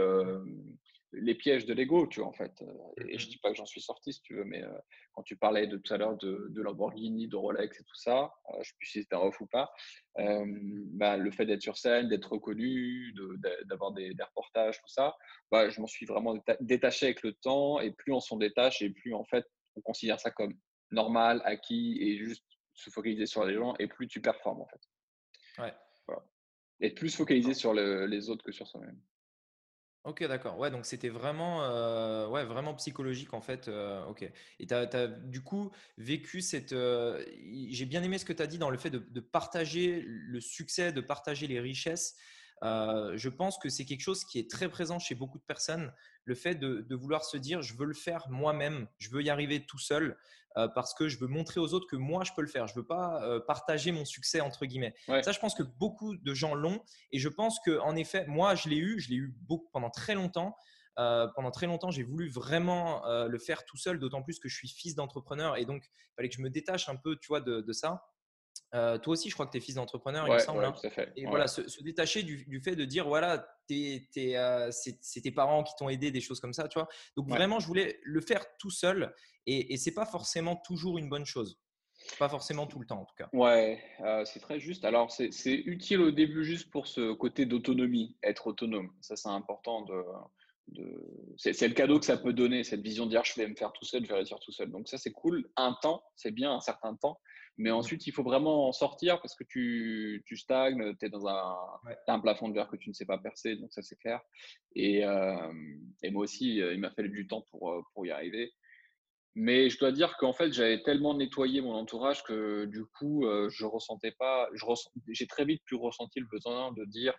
les 1.12 1.35
pièges 1.35 1.66
de 1.66 1.75
l'ego, 1.75 2.07
tu 2.07 2.20
vois, 2.20 2.29
en 2.29 2.33
fait. 2.33 2.62
Et 3.09 3.18
je 3.18 3.25
Mhm. 3.27 3.31
dis 3.33 3.38
pas 3.38 3.51
que 3.51 3.57
j'en 3.57 3.66
suis 3.66 3.81
sorti, 3.81 4.12
si 4.12 4.23
tu 4.23 4.35
veux, 4.37 4.44
mais 4.44 4.62
euh, 4.62 4.79
quand 5.12 5.23
tu 5.23 5.37
parlais 5.37 5.66
de 5.66 5.77
tout 5.77 5.92
à 5.92 5.96
l'heure 5.96 6.16
de, 6.16 6.46
de 6.51 6.62
Lamborghini, 6.62 7.27
de 7.27 7.35
Rolex 7.37 7.81
et 7.81 7.85
tout 7.85 7.96
ça, 7.96 8.33
euh, 8.51 8.53
je 8.55 8.59
ne 8.59 8.62
sais 8.64 8.75
plus 8.79 8.87
si 8.87 9.03
c'était 9.03 9.16
un 9.16 9.20
off 9.20 9.40
ou 9.40 9.46
pas, 9.46 9.73
euh, 10.18 10.44
bah, 10.92 11.16
le 11.16 11.31
fait 11.33 11.46
d'être 11.46 11.62
sur 11.62 11.77
scène, 11.77 12.09
d'être 12.09 12.31
reconnu, 12.33 13.12
de- 13.14 13.37
de- 13.38 13.64
d'avoir 13.64 13.90
des, 13.92 14.14
des 14.14 14.23
reportages, 14.23 14.79
tout 14.81 14.88
ça, 14.88 15.16
bah, 15.51 15.68
je 15.68 15.81
m'en 15.81 15.87
suis 15.88 16.07
vraiment 16.07 16.37
déta- 16.37 16.57
détaché 16.61 17.07
avec 17.07 17.23
le 17.23 17.33
temps. 17.33 17.81
Et 17.81 17.90
plus 17.90 18.12
on 18.12 18.20
s'en 18.20 18.37
détache, 18.37 18.81
et 18.83 18.90
plus 18.90 19.12
en 19.14 19.25
fait, 19.25 19.44
on 19.77 19.81
considère 19.81 20.20
ça 20.20 20.31
comme 20.31 20.55
normal, 20.92 21.42
acquis, 21.44 21.99
et 22.01 22.16
juste 22.18 22.44
se 22.75 22.88
focaliser 22.90 23.27
sur 23.27 23.44
les 23.44 23.55
gens, 23.55 23.75
et 23.81 23.88
plus 23.88 24.07
tu 24.07 24.20
performes, 24.20 24.61
en 24.61 24.66
fait. 24.68 24.81
Ouais. 25.62 25.75
Voilà. 26.07 26.23
Être 26.81 26.94
plus 26.94 27.14
focalisé 27.14 27.49
D'accord. 27.49 27.61
sur 27.61 27.75
le- 27.75 28.07
les 28.07 28.31
autres 28.31 28.44
que 28.44 28.53
sur 28.53 28.66
soi-même. 28.66 28.99
Ok, 30.04 30.24
d'accord. 30.26 30.58
Ouais, 30.58 30.70
donc 30.70 30.86
c'était 30.86 31.10
vraiment, 31.10 31.62
euh, 31.64 32.26
ouais, 32.28 32.44
vraiment 32.46 32.74
psychologique 32.74 33.34
en 33.34 33.42
fait. 33.42 33.68
euh, 33.68 34.02
ok. 34.06 34.22
Et 34.58 34.66
tu 34.66 34.72
as, 34.74 35.06
du 35.08 35.42
coup 35.42 35.70
vécu 35.98 36.40
cette. 36.40 36.72
euh, 36.72 37.22
j'ai 37.68 37.84
bien 37.84 38.02
aimé 38.02 38.16
ce 38.16 38.24
que 38.24 38.32
tu 38.32 38.42
as 38.42 38.46
dit 38.46 38.56
dans 38.56 38.70
le 38.70 38.78
fait 38.78 38.88
de, 38.88 38.98
de 38.98 39.20
partager 39.20 40.02
le 40.06 40.40
succès, 40.40 40.92
de 40.92 41.02
partager 41.02 41.46
les 41.46 41.60
richesses. 41.60 42.16
Euh, 42.62 43.16
je 43.16 43.29
pense 43.29 43.59
que 43.59 43.68
c'est 43.68 43.85
quelque 43.85 44.03
chose 44.03 44.25
qui 44.25 44.38
est 44.38 44.51
très 44.51 44.68
présent 44.68 44.99
chez 44.99 45.14
beaucoup 45.14 45.38
de 45.38 45.44
personnes. 45.44 45.92
Le 46.25 46.35
fait 46.35 46.55
de, 46.55 46.81
de 46.81 46.94
vouloir 46.94 47.25
se 47.25 47.37
dire, 47.37 47.62
je 47.62 47.75
veux 47.75 47.87
le 47.87 47.94
faire 47.94 48.29
moi-même, 48.29 48.87
je 48.99 49.11
veux 49.11 49.23
y 49.23 49.31
arriver 49.31 49.64
tout 49.64 49.79
seul 49.79 50.18
euh, 50.57 50.68
parce 50.68 50.94
que 50.94 51.09
je 51.09 51.18
veux 51.18 51.27
montrer 51.29 51.61
aux 51.61 51.73
autres 51.75 51.87
que 51.87 51.96
moi 51.96 52.25
je 52.25 52.33
peux 52.33 52.42
le 52.42 52.49
faire. 52.49 52.66
Je 52.66 52.75
veux 52.75 52.87
pas 52.87 53.23
euh, 53.25 53.40
partager 53.40 53.92
mon 53.92 54.05
succès 54.05 54.40
entre 54.40 54.66
guillemets. 54.66 54.94
Ouais, 55.09 55.23
Ça, 55.23 55.33
je 55.33 55.38
pense 55.38 55.55
que 55.55 55.62
beaucoup 55.62 56.16
de 56.16 56.35
gens 56.35 56.55
l'ont. 56.55 56.83
Et 57.12 57.18
je 57.18 57.29
pense 57.29 57.59
que, 57.64 57.79
en 57.81 57.96
effet, 57.96 58.27
moi, 58.27 58.55
je 58.55 58.68
l'ai 58.68 58.79
eu, 58.79 59.01
je 59.01 59.11
l'ai 59.11 59.16
eu 59.16 59.35
beaucoup 59.42 59.68
pendant 59.73 59.90
très 59.90 60.14
longtemps. 60.14 60.57
Euh, 60.99 61.29
pendant 61.35 61.51
très 61.51 61.66
longtemps, 61.66 61.90
j'ai 61.90 62.03
voulu 62.03 62.29
vraiment 62.29 63.07
euh, 63.07 63.27
le 63.29 63.38
faire 63.38 63.64
tout 63.64 63.77
seul, 63.77 63.99
d'autant 63.99 64.23
plus 64.23 64.38
que 64.38 64.49
je 64.49 64.57
suis 64.57 64.68
fils 64.68 64.94
d'entrepreneur 64.94 65.57
et 65.57 65.64
donc 65.64 65.85
il 65.87 66.14
fallait 66.16 66.29
que 66.29 66.35
je 66.35 66.42
me 66.42 66.51
détache 66.51 66.88
un 66.88 66.96
peu, 66.96 67.16
tu 67.16 67.29
vois, 67.29 67.40
de, 67.40 67.61
de 67.61 67.73
ça. 67.73 68.05
Euh, 68.74 68.98
toi 68.98 69.12
aussi, 69.14 69.28
je 69.28 69.35
crois 69.35 69.46
que 69.46 69.52
tu 69.52 69.59
es 69.59 69.61
fils 69.61 69.74
d'entrepreneur, 69.74 70.26
il 70.26 70.30
me 70.30 70.35
ouais, 70.37 70.40
semble. 70.42 70.61
ouais, 70.61 70.66
hein. 70.66 70.72
tout 70.80 70.87
à 70.87 70.90
fait. 70.90 71.12
Et 71.16 71.24
Ouais. 71.24 71.30
voilà, 71.30 71.48
se, 71.48 71.68
se 71.68 71.83
détacher 71.83 72.22
du, 72.22 72.44
du 72.46 72.61
fait 72.61 72.76
de 72.76 72.85
dire, 72.85 73.09
voilà, 73.09 73.46
euh, 73.72 74.68
c'est 74.70 75.20
tes 75.22 75.30
parents 75.33 75.62
qui 75.64 75.74
t'ont 75.76 75.88
aidé, 75.88 76.11
des 76.11 76.20
choses 76.20 76.40
comme 76.40 76.52
ça, 76.52 76.68
tu 76.68 76.78
vois. 76.78 76.88
Donc 77.16 77.28
Ouais. 77.28 77.37
vraiment, 77.37 77.59
je 77.59 77.66
voulais 77.66 77.98
le 78.04 78.20
faire 78.20 78.44
tout 78.59 78.70
seul 78.70 79.14
et, 79.46 79.72
et 79.72 79.76
c'est 79.76 79.94
pas 79.94 80.06
forcément 80.06 80.56
toujours 80.56 80.98
une 80.98 81.09
bonne 81.09 81.26
chose. 81.26 81.61
Pas 82.18 82.28
forcément 82.30 82.66
tout 82.66 82.78
le 82.78 82.87
temps, 82.87 83.00
en 83.02 83.04
tout 83.04 83.14
cas. 83.14 83.28
Ouais, 83.33 83.83
euh, 84.00 84.24
c'est 84.24 84.40
très 84.40 84.59
juste. 84.59 84.85
Alors, 84.87 85.11
c'est 85.12 85.33
c'est 85.33 85.52
utile 85.54 86.00
au 86.00 86.11
début 86.11 86.44
juste 86.44 86.70
pour 86.70 86.87
ce 86.87 87.12
côté 87.12 87.44
d'autonomie, 87.44 88.16
être 88.22 88.46
autonome. 88.46 88.90
Ça, 89.02 89.16
c'est 89.16 89.28
important 89.28 89.83
de, 89.83 89.94
de... 90.72 91.35
C'est 91.37 91.68
le 91.68 91.74
cadeau 91.74 91.98
que 91.98 92.04
ça 92.04 92.16
peut 92.16 92.33
donner, 92.33 92.64
cette 92.64 92.83
vision 92.83 93.06
de 93.06 93.11
dire 93.11 93.24
je 93.24 93.35
vais 93.40 93.46
me 93.48 93.54
faire 93.54 93.72
tout 93.72 93.85
seul, 93.85 94.02
je 94.04 94.09
vais 94.09 94.14
réussir 94.16 94.38
tout 94.40 94.52
seul. 94.52 94.70
Donc 94.70 94.88
ça, 94.88 94.98
c'est 94.98 95.12
cool. 95.12 95.48
Un 95.56 95.76
temps, 95.83 96.02
c'est 96.16 96.30
bien, 96.33 96.52
un 96.52 96.61
certain 96.61 96.94
temps. 96.96 97.18
Mais 97.56 97.70
ensuite, 97.70 98.06
il 98.06 98.12
faut 98.12 98.22
vraiment 98.22 98.68
en 98.68 98.72
sortir 98.72 99.20
parce 99.20 99.35
que 99.35 99.44
tu, 99.44 100.22
tu 100.26 100.37
stagnes, 100.37 100.96
tu 100.98 101.06
es 101.06 101.09
dans 101.11 101.26
un, 101.26 101.56
Ouais. 101.85 101.96
un 102.09 102.20
plafond 102.20 102.48
de 102.48 102.54
verre 102.54 102.68
que 102.68 102.76
tu 102.76 102.88
ne 102.88 102.94
sais 102.94 103.04
pas 103.04 103.18
percer, 103.18 103.56
donc 103.56 103.72
ça, 103.72 103.83
c'est 103.83 103.96
clair. 103.96 104.20
Et, 104.74 105.04
euh, 105.04 105.52
et 106.02 106.11
moi 106.11 106.22
aussi, 106.24 106.62
euh, 106.62 106.72
il 106.72 106.80
m'a 106.80 106.90
fallu 106.90 107.11
du 107.11 107.26
temps 107.26 107.44
pour, 107.50 107.70
euh, 107.70 107.83
pour 107.92 108.06
y 108.06 108.11
arriver. 108.11 108.52
Mais 109.35 109.68
je 109.70 109.78
dois 109.78 109.92
dire 109.92 110.16
qu'en 110.18 110.33
fait, 110.33 110.52
j'avais 110.52 110.83
tellement 110.83 111.14
nettoyé 111.14 111.61
mon 111.61 111.74
entourage 111.74 112.22
que 112.24 112.64
du 112.64 112.85
coup, 112.98 113.24
je 113.48 113.64
ressentais 113.64 114.11
pas. 114.18 114.48
je 114.54 114.64
J'ai 115.09 115.28
très 115.28 115.44
vite 115.44 115.62
pu 115.66 115.76
ressentir 115.76 116.22
le 116.22 116.28
besoin 116.28 116.72
de 116.72 116.85
dire, 116.87 117.14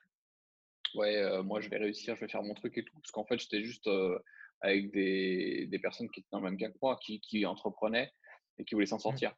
ouais, 0.96 1.18
euh, 1.18 1.44
moi, 1.44 1.62
je 1.62 1.70
vais 1.70 1.78
réussir, 1.78 2.16
je 2.16 2.22
vais 2.22 2.28
faire 2.32 2.44
mon 2.44 2.54
truc 2.54 2.78
et 2.78 2.84
tout. 2.84 2.94
Parce 3.02 3.12
qu'en 3.12 3.26
fait, 3.26 3.38
j'étais 3.40 3.64
juste 3.64 3.88
euh, 3.88 4.18
avec 4.62 4.92
des, 4.92 5.68
des 5.68 5.80
personnes 5.80 6.10
qui 6.10 6.20
étaient 6.22 6.30
dans 6.32 6.40
le 6.40 6.50
même 6.50 6.58
cas 6.58 6.70
que 6.70 6.78
moi, 6.82 6.98
qui, 7.02 7.20
qui 7.22 7.46
entreprenaient 7.46 8.12
et 8.58 8.66
qui 8.66 8.76
voulaient 8.76 8.86
s'en 8.86 8.98
Mm. 8.98 9.02
sortir. 9.02 9.36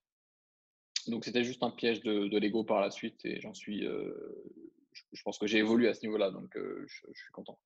Donc, 1.07 1.25
c'était 1.25 1.43
juste 1.43 1.63
un 1.63 1.71
piège 1.71 2.01
de, 2.01 2.27
de 2.27 2.37
l'ego 2.37 2.63
par 2.63 2.81
la 2.81 2.91
suite 2.91 3.23
et 3.25 3.39
j'en 3.41 3.53
suis. 3.53 3.81
je, 3.81 5.03
je 5.11 5.21
pense 5.23 5.37
que 5.37 5.47
j'ai 5.47 5.57
évolué 5.57 5.87
à 5.89 5.93
ce 5.93 6.01
niveau-là, 6.01 6.31
donc 6.31 6.51
je, 6.55 6.85
je 6.87 7.19
suis 7.21 7.31
content. 7.31 7.59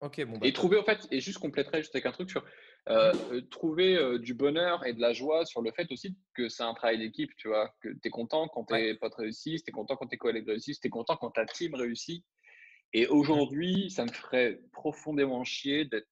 Ok, 0.00 0.24
bon, 0.26 0.38
bah 0.38 0.46
Et 0.46 0.52
trouver, 0.52 0.78
en 0.78 0.84
fait, 0.84 1.08
et 1.10 1.20
juste 1.20 1.38
compléterai 1.38 1.78
juste 1.82 1.92
avec 1.96 2.06
un 2.06 2.12
truc 2.12 2.30
sur 2.30 2.44
euh, 2.88 3.40
trouver 3.50 3.96
euh, 3.96 4.18
du 4.20 4.32
bonheur 4.32 4.86
et 4.86 4.92
de 4.94 5.00
la 5.00 5.12
joie 5.12 5.44
sur 5.44 5.60
le 5.60 5.72
fait 5.72 5.90
aussi 5.90 6.16
que 6.34 6.48
c'est 6.48 6.62
un 6.62 6.72
travail 6.74 6.98
d'équipe, 6.98 7.34
tu 7.36 7.48
vois, 7.48 7.74
que 7.82 7.88
tu 7.88 7.98
es 8.04 8.10
content 8.10 8.46
quand 8.46 8.70
Ouais. 8.70 8.92
tes 8.92 8.94
potes 8.94 9.16
réussissent, 9.16 9.64
tu 9.64 9.70
es 9.70 9.72
content 9.72 9.96
quand 9.96 10.06
tes 10.06 10.16
collègues 10.16 10.46
réussissent, 10.46 10.78
tu 10.80 10.86
es 10.86 10.90
content 10.90 11.16
quand 11.16 11.32
ta 11.32 11.44
team 11.46 11.74
réussit. 11.74 12.24
Et 12.92 13.06
Mm. 13.06 13.10
aujourd'hui, 13.10 13.90
ça 13.90 14.04
me 14.04 14.12
ferait 14.12 14.60
profondément 14.72 15.44
chier 15.44 15.84
d'être, 15.84 16.08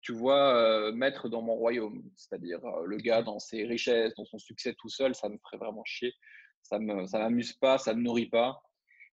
tu 0.00 0.12
vois, 0.12 0.54
euh, 0.56 0.92
maître 0.92 1.28
dans 1.28 1.42
mon 1.42 1.54
royaume, 1.54 2.02
c'est-à-dire 2.16 2.64
euh, 2.64 2.84
le 2.86 2.96
gars 2.96 3.22
Mm. 3.22 3.24
dans 3.24 3.38
ses 3.38 3.64
richesses, 3.64 4.14
dans 4.16 4.24
son 4.24 4.38
succès 4.38 4.74
tout 4.74 4.88
seul, 4.88 5.14
ça 5.14 5.28
me 5.28 5.38
ferait 5.38 5.58
vraiment 5.58 5.84
chier. 5.84 6.12
Ça 6.62 6.78
me, 6.78 7.06
ça 7.06 7.18
m'amuse 7.18 7.52
pas, 7.54 7.78
ça 7.78 7.94
me 7.94 8.02
nourrit 8.02 8.28
pas. 8.28 8.62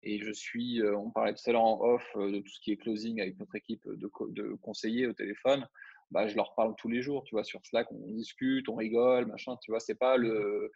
Et 0.02 0.18
je 0.20 0.32
suis, 0.32 0.80
euh, 0.82 0.96
on 0.96 1.10
parlait 1.10 1.34
tout 1.34 1.42
à 1.48 1.52
l'heure 1.52 1.64
en 1.64 1.80
off 1.80 2.04
de 2.16 2.40
tout 2.40 2.48
ce 2.48 2.60
qui 2.60 2.72
est 2.72 2.76
closing 2.76 3.20
avec 3.20 3.38
notre 3.38 3.54
équipe 3.56 3.82
de, 3.88 4.06
co- 4.06 4.28
de 4.28 4.54
conseillers 4.62 5.06
au 5.06 5.12
téléphone. 5.12 5.66
Bah, 6.10 6.28
je 6.28 6.36
leur 6.36 6.54
parle 6.54 6.74
tous 6.76 6.88
les 6.88 7.02
jours, 7.02 7.24
tu 7.24 7.34
vois, 7.34 7.42
sur 7.42 7.64
Slack, 7.66 7.90
on 7.90 8.12
discute, 8.12 8.68
on 8.68 8.76
rigole, 8.76 9.26
machin, 9.26 9.56
tu 9.60 9.72
vois, 9.72 9.80
c'est 9.80 9.96
pas 9.96 10.16
le, 10.16 10.70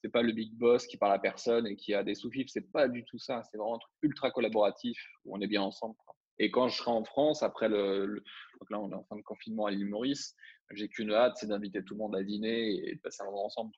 c'est 0.00 0.10
pas 0.10 0.22
le 0.22 0.32
big 0.32 0.52
boss 0.54 0.86
qui 0.86 0.96
parle 0.96 1.12
à 1.12 1.18
personne 1.18 1.66
et 1.66 1.74
qui 1.74 1.92
a 1.92 2.04
des 2.04 2.14
sous-fifs, 2.14 2.48
c'est 2.50 2.70
pas 2.70 2.88
du 2.88 3.04
tout 3.04 3.18
ça, 3.18 3.42
c'est 3.50 3.58
vraiment 3.58 3.76
un 3.76 3.78
truc 3.78 3.92
ultra 4.02 4.30
collaboratif 4.30 4.96
où 5.24 5.36
on 5.36 5.40
est 5.40 5.48
bien 5.48 5.62
ensemble. 5.62 5.96
Et 6.38 6.50
quand 6.50 6.68
je 6.68 6.76
serai 6.76 6.90
en 6.90 7.04
France, 7.04 7.42
après 7.42 7.68
le, 7.68 8.22
donc 8.60 8.70
là 8.70 8.78
on 8.78 8.90
est 8.92 8.94
en 8.94 9.04
fin 9.04 9.16
de 9.16 9.22
confinement 9.22 9.66
à 9.66 9.70
l'île 9.70 9.88
Maurice, 9.88 10.36
j'ai 10.72 10.88
qu'une 10.88 11.12
hâte, 11.12 11.36
c'est 11.36 11.48
d'inviter 11.48 11.82
tout 11.82 11.94
le 11.94 11.98
monde 11.98 12.14
à 12.14 12.22
dîner 12.22 12.88
et 12.88 12.94
de 12.94 13.00
passer 13.00 13.22
un 13.22 13.26
moment 13.26 13.46
ensemble. 13.46 13.72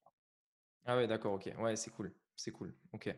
Ah 0.84 0.96
ouais, 0.96 1.06
d'accord, 1.06 1.34
ok. 1.34 1.52
Ouais, 1.58 1.76
c'est 1.76 1.90
cool. 1.90 2.12
C'est 2.34 2.50
cool. 2.50 2.74
Ok. 2.94 3.14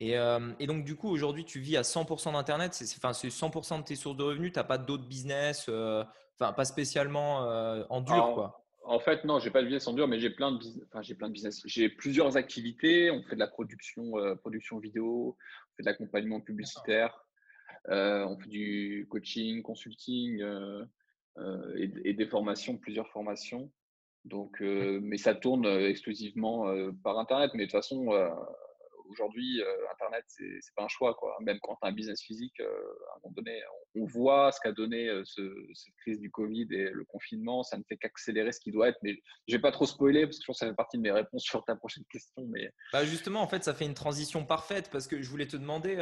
Et, 0.00 0.16
euh, 0.16 0.52
et, 0.58 0.66
donc, 0.66 0.84
du 0.84 0.96
coup, 0.96 1.08
aujourd'hui, 1.08 1.44
tu 1.44 1.60
vis 1.60 1.76
à 1.76 1.82
100% 1.82 2.32
d'Internet. 2.32 2.72
C'est 2.72 2.86
100% 2.86 3.78
de 3.80 3.84
tes 3.84 3.96
sources 3.96 4.16
de 4.16 4.22
revenus. 4.22 4.52
Tu 4.52 4.58
n'as 4.58 4.64
pas 4.64 4.78
d'autres 4.78 5.06
business, 5.06 5.66
euh, 5.68 6.04
enfin, 6.42 6.52
pas 6.52 6.64
spécialement 6.64 7.48
euh, 7.48 7.84
en 7.88 8.00
dur, 8.00 8.32
quoi. 8.34 8.58
En 8.84 8.98
fait, 8.98 9.24
non, 9.24 9.38
j'ai 9.38 9.50
pas 9.50 9.60
de 9.60 9.66
business 9.66 9.86
en 9.86 9.92
dur, 9.92 10.08
mais 10.08 10.18
j'ai 10.18 10.30
plein 10.30 10.52
de, 10.52 10.64
enfin, 10.88 11.02
j'ai 11.02 11.14
plein 11.14 11.28
de 11.28 11.32
business. 11.32 11.62
J'ai 11.66 11.88
plusieurs 11.88 12.36
activités. 12.36 13.10
On 13.12 13.22
fait 13.22 13.36
de 13.36 13.40
la 13.40 13.46
production, 13.46 14.12
production 14.40 14.78
vidéo, 14.78 15.36
on 15.38 15.76
fait 15.76 15.84
de 15.84 15.88
l'accompagnement 15.88 16.40
publicitaire, 16.40 17.24
on 17.88 18.36
fait 18.40 18.48
du 18.48 19.06
coaching, 19.08 19.62
consulting 19.62 20.42
et, 21.76 21.92
et, 22.04 22.12
des 22.12 22.26
formations, 22.26 22.76
plusieurs 22.76 23.08
formations. 23.10 23.70
Donc, 24.24 24.60
mais 24.60 25.16
ça 25.16 25.36
tourne 25.36 25.64
exclusivement 25.64 26.66
par 27.04 27.20
Internet. 27.20 27.52
Mais 27.54 27.66
de 27.66 27.70
toute 27.70 27.78
façon, 27.78 28.08
aujourd'hui, 29.08 29.60
euh, 29.60 29.90
Internet, 29.92 30.24
c'est 30.28 30.44
n'est 30.44 30.60
pas 30.76 30.84
un 30.84 30.88
choix. 30.88 31.14
Quoi. 31.14 31.36
Même 31.40 31.58
quand 31.62 31.74
tu 31.80 31.86
as 31.86 31.88
un 31.88 31.92
business 31.92 32.22
physique, 32.22 32.58
euh, 32.60 32.66
à 32.66 33.16
un 33.16 33.20
moment 33.22 33.34
donné, 33.36 33.60
on, 33.94 34.04
voit 34.04 34.52
ce 34.52 34.60
qu'a 34.60 34.72
donné 34.72 35.08
euh, 35.08 35.22
cette 35.24 35.94
crise 35.98 36.20
du 36.20 36.30
Covid 36.30 36.66
et 36.70 36.90
le 36.90 37.04
confinement. 37.04 37.62
Ça 37.62 37.76
ne 37.76 37.82
fait 37.88 37.96
qu'accélérer 37.96 38.52
ce 38.52 38.60
qui 38.60 38.72
doit 38.72 38.88
être. 38.88 38.98
Mais 39.02 39.14
je 39.48 39.54
ne 39.54 39.58
vais 39.58 39.62
pas 39.62 39.72
trop 39.72 39.86
spoiler 39.86 40.26
parce 40.26 40.38
que 40.38 40.42
je 40.42 40.46
pense 40.46 40.56
que 40.56 40.66
ça 40.66 40.70
fait 40.70 40.76
partie 40.76 40.96
de 40.96 41.02
mes 41.02 41.12
réponses 41.12 41.42
sur 41.44 41.64
ta 41.64 41.76
prochaine 41.76 42.04
question. 42.10 42.44
Mais... 42.48 42.70
Bah 42.92 43.04
justement, 43.04 43.40
en 43.42 43.48
fait, 43.48 43.64
ça 43.64 43.74
fait 43.74 43.86
une 43.86 43.94
transition 43.94 44.44
parfaite 44.44 44.90
parce 44.90 45.06
que 45.06 45.22
je 45.22 45.28
voulais 45.28 45.46
te 45.46 45.56
demander, 45.56 45.96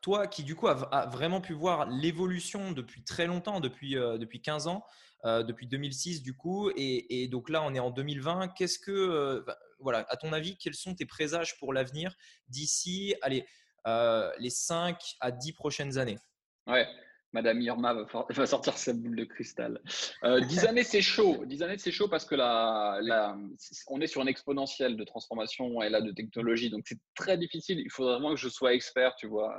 toi 0.00 0.26
qui 0.26 0.44
du 0.44 0.54
coup 0.54 0.68
a, 0.68 1.06
vraiment 1.06 1.40
pu 1.40 1.52
voir 1.52 1.88
l'évolution 1.88 2.72
depuis 2.72 3.02
très 3.02 3.26
longtemps, 3.26 3.60
depuis, 3.60 3.94
depuis 3.94 4.40
15 4.40 4.66
ans, 4.66 4.84
depuis 5.24 5.66
2006 5.66 6.22
du 6.22 6.34
coup, 6.34 6.70
et, 6.76 7.28
donc 7.28 7.48
là 7.48 7.62
on 7.62 7.74
est 7.74 7.78
en 7.78 7.90
2020. 7.90 8.48
Qu'est-ce 8.56 8.78
que 8.78 9.44
voilà, 9.82 10.06
à 10.08 10.16
ton 10.16 10.32
avis, 10.32 10.56
quels 10.56 10.74
sont 10.74 10.94
tes 10.94 11.04
présages 11.06 11.58
pour 11.58 11.72
l'avenir 11.72 12.16
d'ici, 12.48 13.14
allez, 13.22 13.44
euh, 13.86 14.30
les 14.38 14.50
5 14.50 14.96
à 15.20 15.30
10 15.30 15.52
prochaines 15.52 15.98
années? 15.98 16.18
Ouais, 16.66 16.86
Madame 17.32 17.60
Irma 17.60 17.94
va, 17.94 18.46
sortir 18.46 18.78
sa 18.78 18.92
boule 18.92 19.16
de 19.16 19.24
cristal. 19.24 19.80
Euh, 20.22 20.40
10 20.40 20.66
années, 20.66 20.84
c'est 20.84 21.02
chaud. 21.02 21.44
10 21.44 21.62
années, 21.62 21.78
c'est 21.78 21.90
chaud 21.90 22.08
parce 22.08 22.24
que 22.24 22.34
là, 22.34 23.00
on 23.88 24.00
est 24.00 24.06
sur 24.06 24.22
une 24.22 24.28
exponentielle 24.28 24.96
de 24.96 25.04
transformation 25.04 25.82
et 25.82 25.88
là 25.88 26.00
de 26.00 26.12
technologie. 26.12 26.70
Donc, 26.70 26.84
c'est 26.86 27.00
très 27.14 27.36
difficile. 27.36 27.80
Il 27.80 27.90
faudrait 27.90 28.14
vraiment 28.14 28.34
que 28.34 28.40
je 28.40 28.48
sois 28.48 28.74
expert, 28.74 29.16
tu 29.16 29.26
vois. 29.26 29.54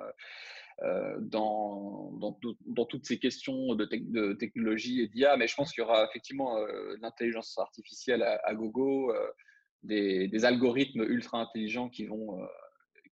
Euh, 0.81 1.17
dans, 1.19 2.11
dans, 2.13 2.85
toutes 2.85 3.05
ces 3.05 3.19
questions 3.19 3.75
de, 3.75 3.85
de 3.85 4.33
technologie 4.33 5.01
et 5.01 5.07
d'IA, 5.07 5.37
mais 5.37 5.47
je 5.47 5.55
pense 5.55 5.71
qu'il 5.71 5.83
y 5.83 5.85
aura 5.85 6.03
effectivement 6.05 6.57
euh, 6.57 6.97
l'intelligence 7.01 7.57
artificielle 7.57 8.23
à, 8.23 8.41
à 8.43 8.55
gogo, 8.55 9.13
des, 9.83 10.45
algorithmes 10.45 11.03
ultra 11.03 11.39
intelligents 11.39 11.89
qui 11.89 12.05
vont, 12.05 12.41
euh, 12.41 12.45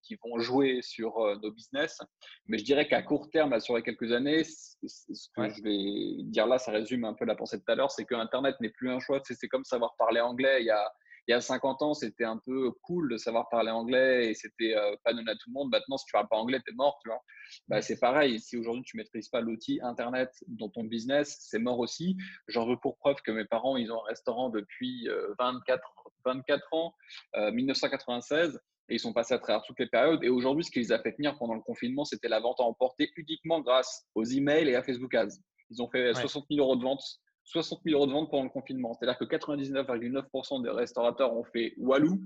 qui 0.03 0.15
vont 0.23 0.39
jouer 0.39 0.81
sur 0.81 1.17
euh, 1.19 1.35
nos 1.41 1.51
business. 1.51 1.99
Mais 2.47 2.57
je 2.57 2.63
dirais 2.63 2.87
qu'à 2.87 3.01
court 3.01 3.29
terme, 3.29 3.59
sur 3.59 3.75
les 3.75 3.83
quelques 3.83 4.11
années, 4.11 4.43
ce 4.43 5.29
que 5.35 5.49
je 5.49 5.61
vais 5.61 6.23
dire 6.23 6.47
là, 6.47 6.57
ça 6.57 6.71
résume 6.71 7.05
un 7.05 7.13
peu 7.13 7.25
la 7.25 7.35
pensée 7.35 7.57
de 7.57 7.63
tout 7.63 7.71
à 7.71 7.75
l'heure, 7.75 7.91
c'est 7.91 8.05
que 8.05 8.15
Internet 8.15 8.55
n'est 8.61 8.69
plus 8.69 8.89
un 8.89 8.99
choix. 8.99 9.21
C'est 9.23 9.47
comme 9.47 9.63
savoir 9.63 9.95
parler 9.97 10.21
anglais 10.21 10.61
il 10.61 10.65
y 10.65 10.71
a, 10.71 10.91
il 11.27 11.31
y 11.31 11.33
a 11.33 11.41
50 11.41 11.81
ans, 11.81 11.93
c'était 11.93 12.23
un 12.23 12.37
peu 12.37 12.71
cool 12.81 13.11
de 13.11 13.17
savoir 13.17 13.47
parler 13.49 13.71
anglais 13.71 14.29
et 14.29 14.33
c'était 14.33 14.75
euh, 14.75 14.95
pas 15.03 15.13
donné 15.13 15.31
à 15.31 15.35
tout 15.35 15.49
le 15.49 15.53
monde. 15.53 15.69
Maintenant, 15.71 15.97
si 15.97 16.05
tu 16.05 16.11
parles 16.13 16.27
pas 16.29 16.37
anglais, 16.37 16.59
tu 16.65 16.71
es 16.71 16.75
mort, 16.75 16.99
tu 17.03 17.09
vois. 17.09 17.21
Bah, 17.67 17.81
c'est 17.81 17.99
pareil. 17.99 18.39
Si 18.39 18.57
aujourd'hui 18.57 18.83
tu 18.83 18.97
maîtrises 18.97 19.29
pas 19.29 19.41
l'outil 19.41 19.79
Internet 19.83 20.31
dans 20.47 20.69
ton 20.69 20.83
business, 20.83 21.37
c'est 21.39 21.59
mort 21.59 21.79
aussi. 21.79 22.17
J'en 22.47 22.65
veux 22.65 22.77
pour 22.77 22.97
preuve 22.97 23.17
que 23.23 23.31
mes 23.31 23.45
parents, 23.45 23.77
ils 23.77 23.91
ont 23.91 24.01
un 24.03 24.07
restaurant 24.07 24.49
depuis 24.49 25.07
24, 25.39 25.81
24 26.25 26.73
ans, 26.73 26.93
1996 27.35 28.55
euh, 28.55 28.59
et 28.89 28.95
ils 28.95 28.99
sont 28.99 29.13
passés 29.13 29.33
à 29.33 29.39
travers 29.39 29.63
toutes 29.63 29.79
les 29.79 29.87
périodes. 29.87 30.23
Et 30.23 30.29
aujourd'hui, 30.29 30.63
ce 30.63 30.71
qui 30.71 30.79
les 30.79 30.91
a 30.91 30.99
fait 30.99 31.13
tenir 31.13 31.37
pendant 31.37 31.53
le 31.53 31.61
confinement, 31.61 32.03
c'était 32.03 32.29
la 32.29 32.39
vente 32.39 32.59
à 32.59 32.63
emporter 32.63 33.11
uniquement 33.15 33.61
grâce 33.61 34.05
aux 34.15 34.25
emails 34.25 34.69
et 34.69 34.75
à 34.75 34.83
Facebook 34.83 35.13
Ads. 35.13 35.37
Ils 35.69 35.81
ont 35.81 35.89
fait 35.89 36.13
60 36.13 36.45
000 36.49 36.61
euros 36.61 36.75
de 36.75 36.83
vente 36.83 37.03
60 37.45 37.81
000 37.85 37.97
euros 37.97 38.07
de 38.07 38.11
vente 38.11 38.29
pendant 38.29 38.43
le 38.43 38.49
confinement. 38.49 38.93
C'est-à-dire 38.93 39.17
que 39.17 39.25
99,9% 39.25 40.63
des 40.63 40.69
restaurateurs 40.69 41.33
ont 41.33 41.43
fait 41.43 41.73
Walou 41.77 42.21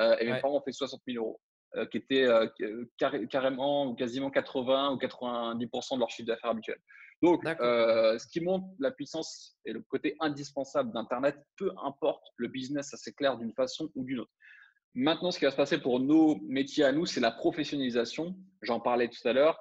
euh, 0.00 0.16
et 0.18 0.30
mes 0.30 0.40
parents 0.40 0.58
ont 0.58 0.62
fait 0.62 0.72
60 0.72 1.00
000 1.06 1.24
euros, 1.24 1.40
euh, 1.76 1.86
qui 1.86 1.98
était 1.98 2.24
euh, 2.24 2.46
carrément 3.28 3.86
ou 3.86 3.94
quasiment 3.94 4.30
80 4.30 4.92
ou 4.92 4.96
90% 4.96 5.94
de 5.94 5.98
leur 5.98 6.10
chiffre 6.10 6.26
d'affaires 6.26 6.50
habituel. 6.50 6.78
Donc, 7.22 7.42
ce 7.44 8.26
qui 8.28 8.40
montre 8.40 8.66
la 8.78 8.90
puissance 8.90 9.54
et 9.66 9.74
le 9.74 9.82
côté 9.82 10.16
indispensable 10.20 10.90
d'Internet, 10.92 11.36
peu 11.58 11.70
importe 11.84 12.24
le 12.36 12.48
business, 12.48 12.90
ça 12.90 12.96
c'est 12.96 13.12
clair 13.12 13.36
d'une 13.36 13.52
façon 13.52 13.90
ou 13.94 14.04
d'une 14.04 14.20
autre. 14.20 14.30
Maintenant, 14.94 15.30
ce 15.30 15.38
qui 15.38 15.44
va 15.44 15.50
se 15.50 15.56
passer 15.56 15.78
pour 15.78 16.00
nos 16.00 16.40
métiers 16.48 16.84
à 16.84 16.92
nous, 16.92 17.04
c'est 17.04 17.20
la 17.20 17.30
professionnalisation. 17.30 18.34
J'en 18.62 18.80
parlais 18.80 19.08
tout 19.08 19.28
à 19.28 19.34
l'heure. 19.34 19.60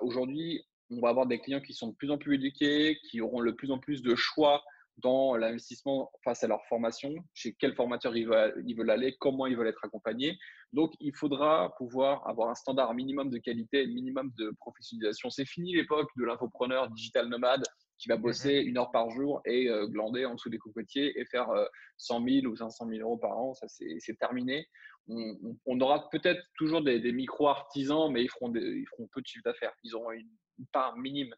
Aujourd'hui, 0.00 0.64
on 0.90 1.00
va 1.00 1.08
avoir 1.08 1.26
des 1.26 1.38
clients 1.40 1.60
qui 1.60 1.74
sont 1.74 1.88
de 1.88 1.94
plus 1.94 2.10
en 2.10 2.18
plus 2.18 2.36
éduqués, 2.36 2.98
qui 3.10 3.20
auront 3.20 3.42
de 3.42 3.50
plus 3.50 3.70
en 3.70 3.78
plus 3.78 4.02
de 4.02 4.14
choix 4.14 4.62
dans 4.98 5.36
l'investissement 5.36 6.10
face 6.22 6.44
à 6.44 6.48
leur 6.48 6.64
formation, 6.66 7.12
chez 7.32 7.54
quel 7.58 7.74
formateur 7.74 8.16
ils 8.16 8.26
veulent, 8.26 8.90
aller, 8.90 9.16
comment 9.18 9.46
ils 9.46 9.56
veulent 9.56 9.68
être 9.68 9.84
accompagnés. 9.84 10.38
Donc, 10.72 10.92
il 11.00 11.14
faudra 11.14 11.74
pouvoir 11.78 12.26
avoir 12.28 12.48
un 12.48 12.54
standard 12.54 12.94
minimum 12.94 13.30
de 13.30 13.38
qualité, 13.38 13.86
minimum 13.86 14.32
de 14.38 14.52
professionnalisation. 14.58 15.30
C'est 15.30 15.46
fini 15.46 15.74
l'époque 15.74 16.10
de 16.16 16.24
l'infopreneur 16.24 16.90
digital 16.90 17.28
nomade 17.28 17.64
qui 17.98 18.08
va 18.08 18.16
bosser 18.16 18.62
mhm. 18.62 18.68
une 18.68 18.78
heure 18.78 18.90
par 18.90 19.10
jour 19.10 19.40
et 19.44 19.68
euh, 19.68 19.86
glander 19.86 20.26
en 20.26 20.34
dessous 20.34 20.50
des 20.50 20.58
cocotiers 20.58 21.18
et 21.18 21.24
faire 21.24 21.48
100 21.96 22.22
euh, 22.22 22.40
000 22.42 22.46
ou 22.46 22.56
500 22.56 22.88
000 22.88 23.00
euros 23.00 23.16
par 23.16 23.36
an. 23.36 23.54
Ça, 23.54 23.66
c'est 23.68 24.18
terminé. 24.18 24.66
On, 25.06 25.80
aura 25.80 26.08
peut-être 26.08 26.42
toujours 26.56 26.82
des, 26.82 27.12
micro-artisans, 27.12 28.10
mais 28.10 28.22
ils 28.22 28.30
feront, 28.30 28.52
ils 28.54 28.86
feront 28.88 29.08
peu 29.12 29.20
de 29.20 29.26
chiffre 29.26 29.44
d'affaires. 29.44 29.72
Ils 29.82 29.94
auront 29.94 30.12
une, 30.12 30.30
part 30.72 30.96
minime 30.96 31.34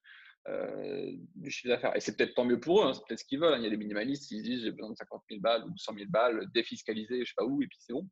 euh, 0.49 1.13
du 1.35 1.51
chiffre 1.51 1.69
d'affaires. 1.69 1.97
Et 1.97 2.01
c'est 2.01 2.17
peut-être 2.17 2.35
tant 2.35 2.45
mieux 2.45 2.61
pour 2.61 2.83
eux, 2.83 2.87
hein, 2.87 2.93
c'est 2.95 3.05
peut-être 3.07 3.21
ce 3.21 3.25
qu'ils 3.25 3.41
veulent. 3.41 3.55
Hein. 3.55 3.59
Il 3.59 3.65
y 3.65 3.67
a 3.67 3.71
des 3.71 3.77
minimalistes 3.77 4.29
qui 4.29 4.41
disent 4.43 4.63
j'ai 4.63 4.73
besoin 4.73 4.91
de 4.91 4.97
50 4.97 5.23
000 5.31 5.41
balles 5.41 5.65
ou 5.65 5.77
100 5.77 5.95
000 5.95 6.07
balles 6.09 6.47
défiscalisées, 6.53 7.25
je 7.25 7.31
sais 7.31 7.35
pas 7.37 7.45
où, 7.45 7.63
et 7.63 7.67
puis 7.67 7.79
c'est 7.81 7.93
bon. 7.93 8.09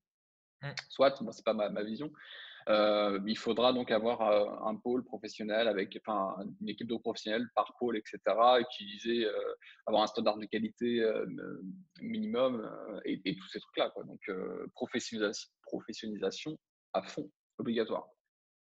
Mmh. 0.63 0.71
Soit, 0.89 1.21
moi, 1.21 1.33
c'est 1.33 1.45
pas 1.45 1.55
ma, 1.55 1.69
ma 1.69 1.83
vision. 1.83 2.11
Euh, 2.69 3.21
il 3.27 3.37
faudra 3.37 3.73
donc 3.73 3.91
avoir 3.91 4.23
euh, 4.23 4.69
un 4.69 4.77
pôle 4.77 5.05
professionnel 5.05 5.69
avec 5.69 5.99
enfin, 6.01 6.35
une 6.61 6.69
équipe 6.71 6.89
de 6.89 6.97
professionnels 6.97 7.47
par 7.55 7.77
pôle, 7.79 7.97
etc. 7.99 8.19
Utiliser, 8.61 9.27
euh, 9.27 9.55
avoir 9.87 10.03
un 10.03 10.07
standard 10.07 10.39
de 10.39 10.47
qualité 10.47 11.05
minimum 12.01 12.71
et, 13.05 13.37
tous 13.37 13.49
ces 13.49 13.61
trucs-là. 13.61 13.93
Donc, 14.07 14.21
professionnalisation, 14.75 15.51
professionnalisation 15.63 16.59
à 16.93 17.03
fond, 17.03 17.31
obligatoire. 17.59 18.09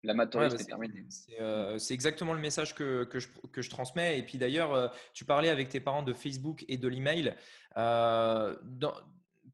L'amateurisme 0.04 0.56
ouais, 0.56 0.58
bah, 0.58 0.86
est 0.86 0.88
terminé. 0.90 1.78
C'est 1.78 1.94
exactement 1.94 2.32
le 2.32 2.40
message 2.40 2.74
que, 2.74 3.04
que, 3.04 3.18
je, 3.18 3.28
que, 3.52 3.62
je, 3.62 3.70
transmets. 3.70 4.18
Et 4.18 4.22
puis 4.22 4.38
d'ailleurs, 4.38 4.92
tu 5.12 5.24
parlais 5.24 5.48
avec 5.48 5.68
tes 5.68 5.80
parents 5.80 6.02
de 6.02 6.12
Facebook 6.12 6.64
et 6.68 6.76
de 6.76 6.88
l'email. 6.88 7.34
par 7.74 8.54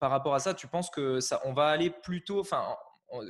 rapport 0.00 0.34
à 0.34 0.38
ça, 0.38 0.54
tu 0.54 0.66
penses 0.66 0.90
que 0.90 1.20
ça, 1.20 1.40
on 1.44 1.52
va 1.52 1.68
aller 1.68 1.90
plutôt, 1.90 2.40
enfin, 2.40 2.76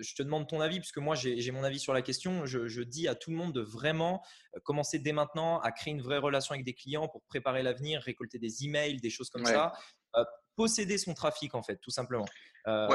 je 0.01 0.15
te 0.15 0.23
demande 0.23 0.49
ton 0.49 0.61
avis, 0.61 0.79
puisque 0.79 0.99
moi 0.99 1.15
j'ai 1.15 1.51
mon 1.51 1.65
avis 1.65 1.79
sur 1.79 1.93
la 1.93 2.03
question. 2.03 2.47
Je, 2.47 2.83
dis 2.83 3.09
à 3.09 3.15
tout 3.15 3.31
le 3.31 3.37
monde 3.37 3.53
de 3.53 3.61
vraiment 3.61 4.23
euh, 4.55 4.61
commencer 4.61 4.99
dès 4.99 5.13
maintenant 5.13 5.61
à 5.61 5.73
créer 5.73 5.93
une 5.93 6.03
vraie 6.03 6.19
relation 6.19 6.53
avec 6.53 6.65
des 6.65 6.75
clients 6.75 7.09
pour 7.09 7.23
préparer 7.23 7.63
l'avenir, 7.63 8.01
récolter 8.03 8.39
des 8.39 8.65
emails, 8.65 9.01
des 9.01 9.11
choses 9.11 9.31
comme 9.31 9.45
ça. 9.45 9.73
Euh, 10.17 10.25
posséder 10.57 10.99
son 10.99 11.15
trafic, 11.15 11.55
en 11.55 11.63
fait, 11.63 11.77
tout 11.79 11.91
simplement. 11.91 12.27
Euh, 12.69 12.87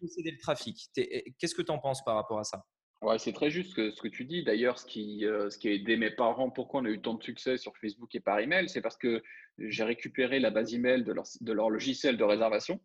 posséder 0.00 0.30
le 0.30 0.38
trafic. 0.38 0.90
Qu'est-ce 1.38 1.54
que 1.54 1.62
tu 1.62 1.72
en 1.72 1.78
penses 1.78 2.04
par 2.04 2.14
rapport 2.16 2.38
à 2.38 2.44
ça? 2.44 2.64
Ouais, 3.02 3.18
c'est 3.18 3.32
très 3.32 3.50
juste 3.50 3.74
ce 3.74 4.00
que 4.00 4.08
tu 4.08 4.24
dis. 4.24 4.42
D'ailleurs, 4.42 4.78
ce 4.78 4.86
qui, 4.86 5.20
ce 5.20 5.58
qui 5.58 5.68
a 5.68 5.72
aidé 5.72 5.96
mes 5.96 6.10
parents, 6.10 6.50
pourquoi 6.50 6.80
on 6.80 6.84
a 6.86 6.88
eu 6.88 7.00
tant 7.00 7.14
de 7.14 7.22
succès 7.22 7.58
sur 7.58 7.76
Facebook 7.76 8.14
et 8.14 8.20
par 8.20 8.38
email, 8.40 8.68
c'est 8.68 8.80
parce 8.80 8.96
que 8.96 9.22
j'ai 9.58 9.84
récupéré 9.84 10.40
la 10.40 10.50
base 10.50 10.74
email 10.74 11.04
de 11.04 11.14
de 11.40 11.52
leur 11.52 11.70
logiciel 11.70 12.16
de 12.16 12.24
réservation. 12.24 12.80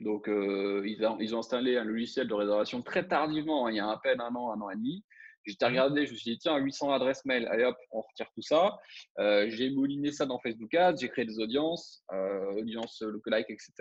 Donc, 0.00 0.28
euh, 0.28 0.82
ils, 0.86 1.04
ont, 1.06 1.18
ils, 1.20 1.34
ont, 1.34 1.38
installé 1.38 1.78
un 1.78 1.84
logiciel 1.84 2.28
de 2.28 2.34
réservation 2.34 2.82
très 2.82 3.06
tardivement, 3.08 3.66
hein, 3.66 3.70
il 3.70 3.76
y 3.76 3.80
a 3.80 3.88
à 3.88 3.98
peine 3.98 4.20
un 4.20 4.34
an, 4.34 4.52
un 4.52 4.60
an 4.60 4.70
et 4.70 4.76
demi. 4.76 5.04
J'étais 5.46 5.66
regardé, 5.66 6.06
je 6.06 6.12
me 6.12 6.16
suis 6.16 6.32
dit, 6.32 6.38
tiens, 6.38 6.56
800 6.56 6.92
adresses 6.92 7.24
mail, 7.24 7.46
allez 7.46 7.64
hop, 7.64 7.76
on 7.92 8.00
retire 8.00 8.28
tout 8.34 8.42
ça. 8.42 8.76
Euh, 9.18 9.48
j'ai 9.48 9.70
mouliné 9.70 10.10
ça 10.10 10.26
dans 10.26 10.40
Facebook 10.40 10.74
Ads, 10.74 10.96
j'ai 11.00 11.08
créé 11.08 11.24
des 11.24 11.38
audiences, 11.38 12.02
euh, 12.12 12.52
audiences 12.52 13.00
lookalike, 13.02 13.50
etc. 13.50 13.72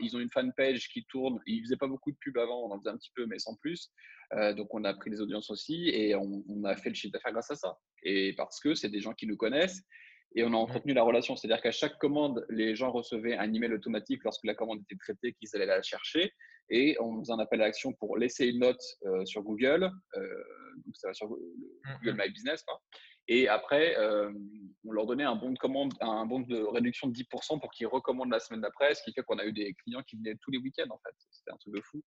Ils 0.00 0.16
ont 0.16 0.20
une 0.20 0.30
fanpage 0.30 0.88
qui 0.88 1.04
tourne. 1.04 1.38
Ils 1.46 1.62
faisaient 1.62 1.76
pas 1.76 1.88
beaucoup 1.88 2.10
de 2.10 2.16
pubs 2.20 2.38
avant, 2.38 2.66
on 2.66 2.72
en 2.72 2.78
faisait 2.78 2.90
un 2.90 2.96
petit 2.96 3.12
peu, 3.14 3.26
mais 3.26 3.38
sans 3.38 3.54
plus. 3.56 3.90
Euh, 4.32 4.54
donc, 4.54 4.72
on 4.72 4.84
a 4.84 4.94
pris 4.94 5.10
des 5.10 5.20
audiences 5.20 5.50
aussi 5.50 5.88
et 5.88 6.14
on, 6.14 6.42
on 6.48 6.64
a 6.64 6.74
fait 6.76 6.88
le 6.88 6.94
chiffre 6.94 7.12
d'affaires 7.12 7.32
grâce 7.32 7.50
à 7.50 7.56
ça. 7.56 7.76
Et 8.02 8.32
parce 8.34 8.58
que 8.60 8.74
c'est 8.74 8.88
des 8.88 9.00
gens 9.00 9.12
qui 9.12 9.26
nous 9.26 9.36
connaissent 9.36 9.82
et 10.34 10.44
on 10.44 10.52
a 10.52 10.56
entretenu 10.56 10.92
la 10.92 11.02
relation. 11.02 11.36
C'est-à-dire 11.36 11.62
qu'à 11.62 11.72
chaque 11.72 11.98
commande, 11.98 12.44
les 12.48 12.74
gens 12.74 12.90
recevaient 12.92 13.36
un 13.36 13.52
email 13.52 13.72
automatique 13.72 14.22
lorsque 14.24 14.44
la 14.44 14.54
commande 14.54 14.80
était 14.82 14.98
traitée, 14.98 15.32
qu'ils 15.34 15.48
allaient 15.54 15.66
la 15.66 15.82
chercher. 15.82 16.32
Et 16.70 16.96
on 17.00 17.12
nous 17.12 17.30
en 17.30 17.38
appelle 17.38 17.62
à 17.62 17.66
l'action 17.66 17.92
pour 17.92 18.16
laisser 18.16 18.46
une 18.46 18.60
note 18.60 18.82
euh, 19.04 19.24
sur 19.24 19.42
Google, 19.42 19.90
euh, 20.16 20.44
donc 20.86 20.96
ça 20.96 21.08
va 21.08 21.14
sur 21.14 21.28
Google 21.28 22.16
My 22.16 22.30
Business. 22.30 22.64
Et 23.26 23.46
après, 23.46 23.96
on 24.84 24.90
leur 24.90 25.06
donnait 25.06 25.22
un 25.24 25.36
bon 25.36 25.52
de 25.52 25.58
commande, 25.58 25.92
un 26.00 26.26
bon 26.26 26.40
de 26.40 26.62
réduction 26.62 27.06
de 27.06 27.12
10% 27.12 27.60
pour 27.60 27.70
qu'ils 27.70 27.86
recommandent 27.86 28.32
la 28.32 28.40
semaine 28.40 28.60
d'après, 28.60 28.92
ce 28.94 29.04
qui 29.04 29.12
fait 29.12 29.22
qu'on 29.22 29.38
a 29.38 29.44
eu 29.44 29.52
des 29.52 29.72
clients 29.74 30.02
qui 30.02 30.16
venaient 30.16 30.36
tous 30.42 30.50
les 30.50 30.58
week-ends 30.58 30.90
en 30.90 30.98
fait. 30.98 31.14
C'était 31.30 31.52
un 31.52 31.56
truc 31.58 31.76
de 31.76 31.80
fou. 31.80 32.02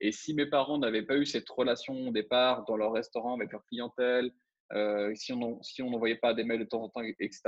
Et 0.00 0.10
si 0.10 0.34
mes 0.34 0.46
parents 0.46 0.78
n'avaient 0.78 1.04
pas 1.04 1.16
eu 1.16 1.26
cette 1.26 1.48
relation 1.48 2.08
au 2.08 2.10
départ 2.10 2.64
dans 2.64 2.76
leur 2.76 2.92
restaurant 2.92 3.36
avec 3.36 3.52
leur 3.52 3.64
clientèle, 3.66 4.32
si 5.14 5.32
on 5.32 5.62
si 5.62 5.82
on 5.82 5.90
n'envoyait 5.90 6.16
pas 6.16 6.34
des 6.34 6.44
mails 6.44 6.60
de 6.60 6.64
temps 6.64 6.82
en 6.82 6.88
temps, 6.88 7.02
etc., 7.02 7.40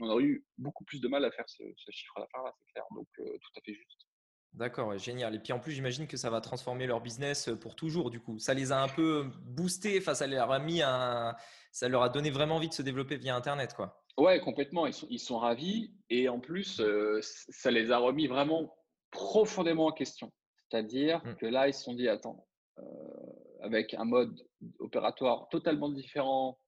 on 0.00 0.08
aurait 0.08 0.24
eu 0.24 0.44
beaucoup 0.58 0.84
plus 0.84 1.00
de 1.00 1.08
mal 1.08 1.24
à 1.24 1.30
faire 1.30 1.48
ce, 1.48 1.62
chiffre 1.90 2.14
d'affaires 2.18 2.42
là, 2.44 2.52
c'est 2.58 2.72
clair. 2.72 2.84
Donc 2.94 3.06
tout 3.16 3.52
à 3.56 3.60
fait 3.64 3.74
juste. 3.74 4.06
D'accord, 4.54 4.96
génial. 4.98 5.34
Et 5.34 5.40
puis 5.40 5.52
en 5.52 5.58
plus, 5.58 5.72
j'imagine 5.72 6.06
que 6.06 6.16
ça 6.16 6.30
va 6.30 6.40
transformer 6.40 6.86
leur 6.86 7.00
business 7.00 7.50
pour 7.60 7.74
toujours. 7.74 8.10
Du 8.10 8.20
coup, 8.20 8.38
ça 8.38 8.54
les 8.54 8.70
a 8.70 8.80
un 8.80 8.88
peu 8.88 9.28
boostés. 9.42 9.98
Enfin, 9.98 10.14
ça 10.14 10.28
leur 10.28 10.52
a 10.52 10.60
mis 10.60 10.80
un, 10.80 11.34
ça 11.72 11.88
leur 11.88 12.02
a 12.02 12.08
donné 12.08 12.30
vraiment 12.30 12.56
envie 12.56 12.68
de 12.68 12.74
se 12.74 12.82
développer 12.82 13.16
via 13.16 13.34
Internet, 13.34 13.74
quoi. 13.74 14.04
Ouais, 14.16 14.40
complètement. 14.40 14.86
Ils 14.86 14.94
sont, 14.94 15.08
ils 15.10 15.18
sont 15.18 15.38
ravis. 15.38 15.92
Et 16.08 16.28
en 16.28 16.38
plus, 16.38 16.78
euh, 16.78 17.18
ça 17.22 17.72
les 17.72 17.90
a 17.90 17.98
remis 17.98 18.28
vraiment 18.28 18.72
profondément 19.10 19.86
en 19.86 19.92
question. 19.92 20.32
C'est-à-dire 20.70 21.20
mmh. 21.24 21.34
que 21.34 21.46
là, 21.46 21.66
ils 21.66 21.74
se 21.74 21.82
sont 21.82 21.94
dit, 21.94 22.08
attends, 22.08 22.46
euh, 22.78 22.82
avec 23.60 23.92
un 23.94 24.04
mode 24.04 24.40
opératoire 24.78 25.48
totalement 25.48 25.88
différent 25.88 26.60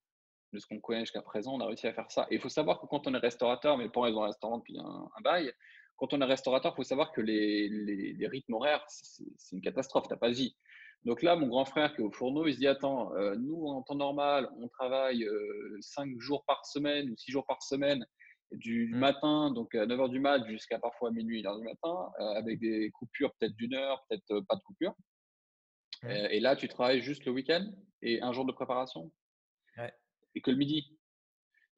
de 0.57 0.61
ce 0.61 0.67
qu'on 0.67 0.81
connaît 0.81 1.01
jusqu'à 1.01 1.23
présent, 1.23 1.55
on 1.55 1.61
a 1.61 1.67
réussi 1.67 1.87
à 1.87 1.93
faire 1.93 2.11
ça. 2.11 2.27
Et 2.31 2.37
il 2.37 2.41
faut 2.41 2.49
savoir 2.49 2.81
que 2.81 2.87
quand 2.87 3.07
on 3.07 3.15
est 3.15 3.19
restaurateur, 3.19 3.77
mes 3.77 3.89
parents, 3.89 4.07
ils 4.07 4.15
ont 4.15 4.25
un 4.25 4.29
restaurant 4.29 4.59
depuis 4.59 4.79
un, 4.79 5.09
un 5.17 5.21
bail, 5.23 5.53
quand 5.97 6.13
on 6.13 6.21
est 6.21 6.25
restaurateur, 6.25 6.73
il 6.73 6.77
faut 6.77 6.83
savoir 6.83 7.13
que 7.13 7.21
les, 7.21 7.69
les, 7.69 8.27
rythmes 8.27 8.55
horaires, 8.55 8.85
c'est 8.89 9.57
une 9.57 9.63
catastrophe, 9.63 10.09
tu 10.09 10.15
n'as 10.15 10.19
pas 10.19 10.29
de 10.29 10.35
vie. 10.35 10.57
Donc 11.05 11.23
là, 11.23 11.37
mon 11.37 11.47
grand 11.47 11.65
frère 11.65 11.95
qui 11.95 12.03
est 12.03 12.05
au 12.05 12.11
fourneau, 12.11 12.47
il 12.47 12.55
se 12.55 12.59
dit 12.59 12.67
Attends, 12.67 13.15
euh, 13.15 13.37
nous, 13.37 13.67
en 13.67 13.83
temps 13.83 13.95
normal, 13.95 14.51
on 14.59 14.69
travaille 14.69 15.25
euh, 15.25 15.79
5 15.81 16.19
jours 16.19 16.45
par 16.47 16.67
semaine 16.67 17.11
ou 17.11 17.17
6 17.17 17.33
jours 17.33 17.47
par 17.47 17.63
semaine, 17.63 18.05
du 18.53 18.93
mmh. 18.93 18.99
matin, 18.99 19.51
donc 19.51 19.75
à 19.75 19.87
9h 19.87 20.11
du 20.11 20.21
mat 20.21 20.47
jusqu'à 20.47 20.79
parfois 20.79 21.11
minuit, 21.11 21.43
1h 21.43 21.59
du 21.59 21.65
matin, 21.65 22.11
euh, 22.21 22.39
avec 22.39 22.61
des 22.61 22.91
coupures 22.91 23.33
peut-être 23.39 23.57
d'une 23.57 23.75
heure, 23.75 24.05
peut-être 24.09 24.31
euh, 24.31 24.43
pas 24.49 24.57
de 24.57 24.63
coupure. 24.63 24.95
Mmh. 26.03 26.09
et 26.09 26.41
là, 26.41 26.57
tu 26.57 26.69
travailles 26.69 27.01
juste 27.01 27.25
le 27.25 27.33
week-end 27.33 27.67
et 28.03 28.21
un 28.21 28.33
jour 28.33 28.45
de 28.45 28.53
préparation? 28.53 29.11
Et 30.37 30.41
que 30.41 30.53
le 30.53 30.57
midi. 30.57 30.97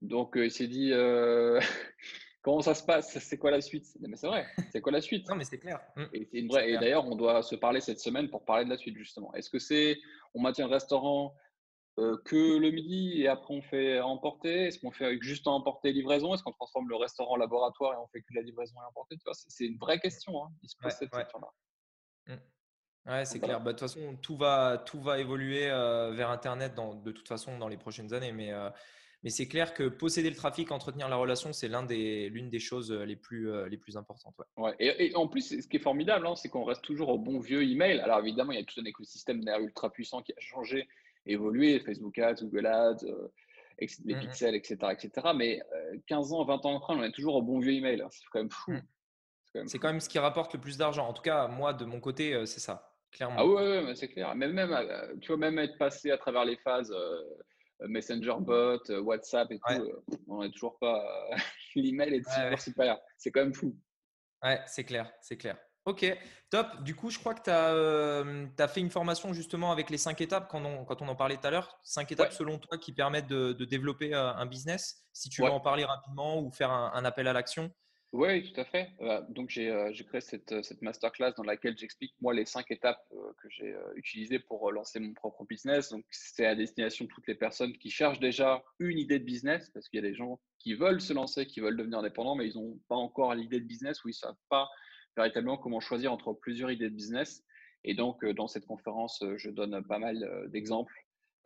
Donc, 0.03 0.35
il 0.37 0.51
s'est 0.51 0.69
dit 0.69 0.93
Comment 2.43 2.63
ça 2.63 2.75
se 2.75 2.83
passe? 2.83 3.19
C'est 3.19 3.37
quoi 3.37 3.51
la 3.51 3.61
suite? 3.61 3.85
Mais 4.01 4.17
c'est 4.17 4.27
vrai, 4.27 4.47
c'est 4.73 4.81
quoi 4.81 4.93
la 4.93 5.01
suite? 5.01 5.29
Non, 5.29 5.35
mais 5.35 5.45
c'est 5.45 5.59
clair. 5.59 5.81
Mmh. 5.97 6.05
Et, 6.15 6.39
une 6.39 6.49
vraie... 6.49 6.71
et 6.71 6.79
d'ailleurs, 6.79 7.07
on 7.07 7.17
doit 7.17 7.43
se 7.43 7.57
parler 7.57 7.81
cette 7.81 8.01
semaine 8.01 8.31
pour 8.31 8.45
parler 8.45 8.65
de 8.65 8.71
la 8.71 8.79
suite, 8.79 8.97
justement. 8.97 9.35
Est-ce 9.35 9.51
que 9.51 9.59
c'est 9.59 9.99
on 10.35 10.41
maintient 10.41 10.67
le 10.67 10.73
restaurant 10.73 11.35
euh, 11.99 12.17
que 12.25 12.57
le 12.59 12.71
midi 12.71 13.21
et 13.21 13.29
après 13.29 13.53
on 13.53 13.61
fait 13.61 14.01
emporter? 14.01 14.67
Est-ce 14.67 14.79
qu'on 14.79 14.93
fait 14.93 15.19
juste 15.21 15.49
emporter 15.49 15.93
livraison? 15.93 16.33
Est-ce 16.33 16.43
qu'on 16.43 16.53
transforme 16.53 16.89
le 16.89 16.97
restaurant 16.97 17.33
en 17.33 17.37
laboratoire 17.37 17.93
et 17.95 17.97
on 17.97 18.07
fait 18.07 18.21
que 18.21 18.33
la 18.35 18.43
livraison 18.43 18.77
et 18.81 18.85
emporter? 18.89 19.17
C'est 19.33 19.67
une 19.67 19.77
vraie 19.77 19.99
question. 19.99 20.45
Hein, 20.45 20.49
se 20.65 20.77
pose 20.81 20.93
cette 20.93 21.11
question-là. 21.11 21.49
Ouais, 23.09 23.25
c'est 23.25 23.41
clair. 23.41 23.61
Bah, 23.61 23.73
de 23.73 23.79
toute 23.79 23.89
façon, 23.89 24.17
tout 24.21 24.37
va, 24.37 24.83
tout 24.85 25.01
va 25.01 25.19
évoluer 25.19 25.71
euh, 25.71 26.13
vers 26.13 26.31
Internet 26.31 26.75
dans, 26.75 26.95
de 26.95 27.11
toute 27.11 27.27
façon 27.27 27.59
dans 27.59 27.69
les 27.69 27.79
prochaines 27.79 28.13
années. 28.13 28.33
Mais 28.33 28.53
euh, 28.53 28.69
mais 29.25 29.31
c'est 29.31 29.49
clair 29.49 29.75
que 29.75 29.89
posséder 29.89 30.31
le 30.31 30.37
trafic, 30.37 30.71
entretenir 30.71 31.09
la 31.09 31.17
relation, 31.17 31.53
c'est 31.53 31.69
l'une 31.69 31.87
des, 31.87 32.31
des 32.31 32.59
choses 32.61 32.93
euh, 32.93 33.05
les 33.05 33.17
plus, 33.17 33.51
euh, 33.51 33.69
les 33.69 33.77
plus 33.77 33.97
importantes. 33.97 34.35
Ouais. 34.57 34.75
Et, 34.79 35.15
en 35.17 35.27
plus, 35.27 35.61
ce 35.61 35.67
qui 35.67 35.77
est 35.77 35.81
formidable, 35.81 36.27
hein, 36.27 36.37
c'est 36.37 36.49
qu'on 36.49 36.65
reste 36.65 36.83
toujours 36.83 37.09
au 37.09 37.19
bon 37.19 37.41
vieux 37.41 37.63
email. 37.63 37.99
Alors 38.01 38.21
évidemment, 38.21 38.53
il 38.53 38.61
y 38.61 38.63
a 38.63 38.65
tout 38.65 38.81
un 38.81 38.85
écosystème 38.85 39.43
derrière 39.45 39.65
ultra 39.65 39.91
puissant 39.91 40.23
qui 40.23 40.33
a 40.33 40.41
changé, 40.41 40.89
évolué, 41.27 41.81
Facebook 41.81 42.17
Ads, 42.19 42.43
Google 42.43 42.67
Ads, 42.67 43.05
les 43.81 44.15
mmh 44.15 44.21
pixels, 44.21 44.55
etc., 44.55 44.77
etc. 44.93 45.29
Mais 45.35 45.61
15 46.07 46.33
ans, 46.33 46.45
20 46.45 46.67
ans 46.67 46.77
après, 46.77 46.95
on 46.95 47.03
est 47.03 47.13
toujours 47.13 47.35
au 47.37 47.43
bon 47.43 47.59
vieux 47.59 47.73
email. 47.73 48.01
Hein. 48.01 48.09
C'est 48.11 48.25
quand 48.31 48.39
même 48.39 48.51
fou. 48.51 48.73
Mmh. 48.73 49.67
C'est 49.67 49.79
quand, 49.79 49.89
même 49.89 50.01
ce 50.01 50.09
qui 50.09 50.19
rapporte 50.19 50.55
le 50.55 50.61
plus 50.61 50.77
d'argent. 50.77 51.09
En 51.09 51.13
tout 51.13 51.23
cas, 51.23 51.49
moi, 51.49 51.73
de 51.73 51.85
mon 51.85 51.99
côté, 51.99 52.47
c'est 52.47 52.61
ça, 52.61 52.88
clairement. 53.13 53.37
Ah 53.39 53.47
ouais, 53.47 53.85
ouais, 53.85 53.95
c'est 53.95 54.09
clair. 54.09 54.35
Même, 54.35 54.53
même, 54.53 54.77
tu 55.21 55.29
vois, 55.29 55.37
même 55.37 55.59
être 55.59 55.79
passé 55.79 56.11
à 56.11 56.19
travers 56.19 56.45
les 56.45 56.57
phases 56.57 56.93
euh, 57.81 57.89
Messenger 57.89 58.35
bot, 58.41 58.91
euh, 58.91 59.01
WhatsApp 59.01 59.51
et 59.53 59.59
tout, 59.59 59.83
euh, 59.83 60.03
on 60.27 60.43
n'est 60.43 60.51
toujours 60.51 60.79
pas. 60.79 61.05
L'email 61.75 62.15
est 62.15 62.23
toujours 62.23 62.59
super. 62.59 62.99
C'est 63.17 63.31
quand 63.31 63.41
même 63.41 63.55
fou. 63.55 63.77
Ouais, 64.43 64.61
c'est 64.67 64.85
clair, 64.85 65.13
c'est 65.21 65.37
clair. 65.37 65.57
Ok, 65.85 66.05
top. 66.51 66.83
Du 66.83 66.95
coup, 66.95 67.09
je 67.09 67.19
crois 67.19 67.35
que 67.35 67.43
tu 67.45 67.51
as, 67.51 68.63
as, 68.63 68.69
fait 68.69 68.81
une 68.81 68.91
formation 68.91 69.33
justement 69.33 69.73
avec 69.73 69.89
les 69.89 69.97
cinq 69.97 70.21
étapes 70.21 70.49
quand 70.51 70.63
on, 70.63 70.85
quand 70.85 71.01
on 71.01 71.09
en 71.09 71.15
parlait 71.15 71.37
tout 71.37 71.47
à 71.47 71.51
l'heure. 71.51 71.81
Cinq 71.83 72.13
étapes 72.13 72.33
selon 72.33 72.59
toi 72.59 72.77
qui 72.77 72.93
permettent 72.93 73.29
de, 73.29 73.53
développer 73.65 74.13
un 74.13 74.45
business. 74.45 75.07
Si 75.13 75.31
tu 75.31 75.43
veux 75.43 75.49
en 75.49 75.61
parler 75.61 75.85
rapidement 75.85 76.41
ou 76.41 76.51
faire 76.51 76.71
un 76.71 77.05
appel 77.05 77.27
à 77.27 77.33
l'action. 77.33 77.73
Oui, 78.13 78.51
tout 78.51 78.59
à 78.59 78.65
fait. 78.65 78.89
Euh, 79.03 79.21
donc, 79.29 79.53
euh, 79.59 79.91
j'ai 79.93 80.05
créé 80.05 80.23
cette, 80.23 80.53
euh, 80.53 80.63
cette 80.63 80.81
masterclass 80.81 81.33
dans 81.37 81.43
laquelle 81.43 81.77
j'explique, 81.77 82.15
moi, 82.23 82.33
les 82.33 82.47
cinq 82.47 82.71
étapes 82.71 83.05
que 83.11 83.49
j'ai 83.51 83.75
utilisées 83.97 84.39
pour 84.39 84.73
lancer 84.73 84.99
mon 84.99 85.13
propre 85.13 85.45
business. 85.45 85.91
Donc, 85.91 86.05
c'est 86.11 86.47
à 86.47 86.55
destination 86.55 87.05
de 87.05 87.11
toutes 87.11 87.27
les 87.27 87.35
personnes 87.35 87.77
qui 87.77 87.91
cherchent 87.91 88.21
déjà 88.21 88.65
une 88.79 88.99
idée 88.99 89.19
de 89.19 89.25
business, 89.25 89.71
parce 89.71 89.89
qu'il 89.89 90.03
y 90.03 90.07
a 90.07 90.09
des 90.09 90.15
gens 90.15 90.41
qui 90.59 90.75
veulent 90.75 91.03
se 91.03 91.13
lancer, 91.13 91.47
qui 91.47 91.61
veulent 91.61 91.77
devenir 91.77 91.99
indépendants, 91.99 92.35
mais 92.35 92.49
ils 92.49 92.57
n'ont 92.57 92.79
pas 92.89 92.97
encore 92.97 93.35
l'idée 93.35 93.61
de 93.61 93.67
business 93.67 94.03
ou 94.05 94.09
ils 94.09 94.13
ne 94.13 94.17
savent 94.17 94.37
pas 94.49 94.69
véritablement 95.17 95.59
comment 95.59 95.81
choisir 95.81 96.11
entre 96.11 96.33
plusieurs 96.33 96.71
idées 96.71 96.89
de 96.89 96.95
business. 96.95 97.45
Et 97.85 97.95
donc, 97.95 98.25
dans 98.25 98.49
cette 98.49 98.67
conférence, 98.67 99.23
je 99.37 99.51
donne 99.51 99.85
pas 99.87 99.99
mal 99.99 100.49
d'exemples 100.49 100.95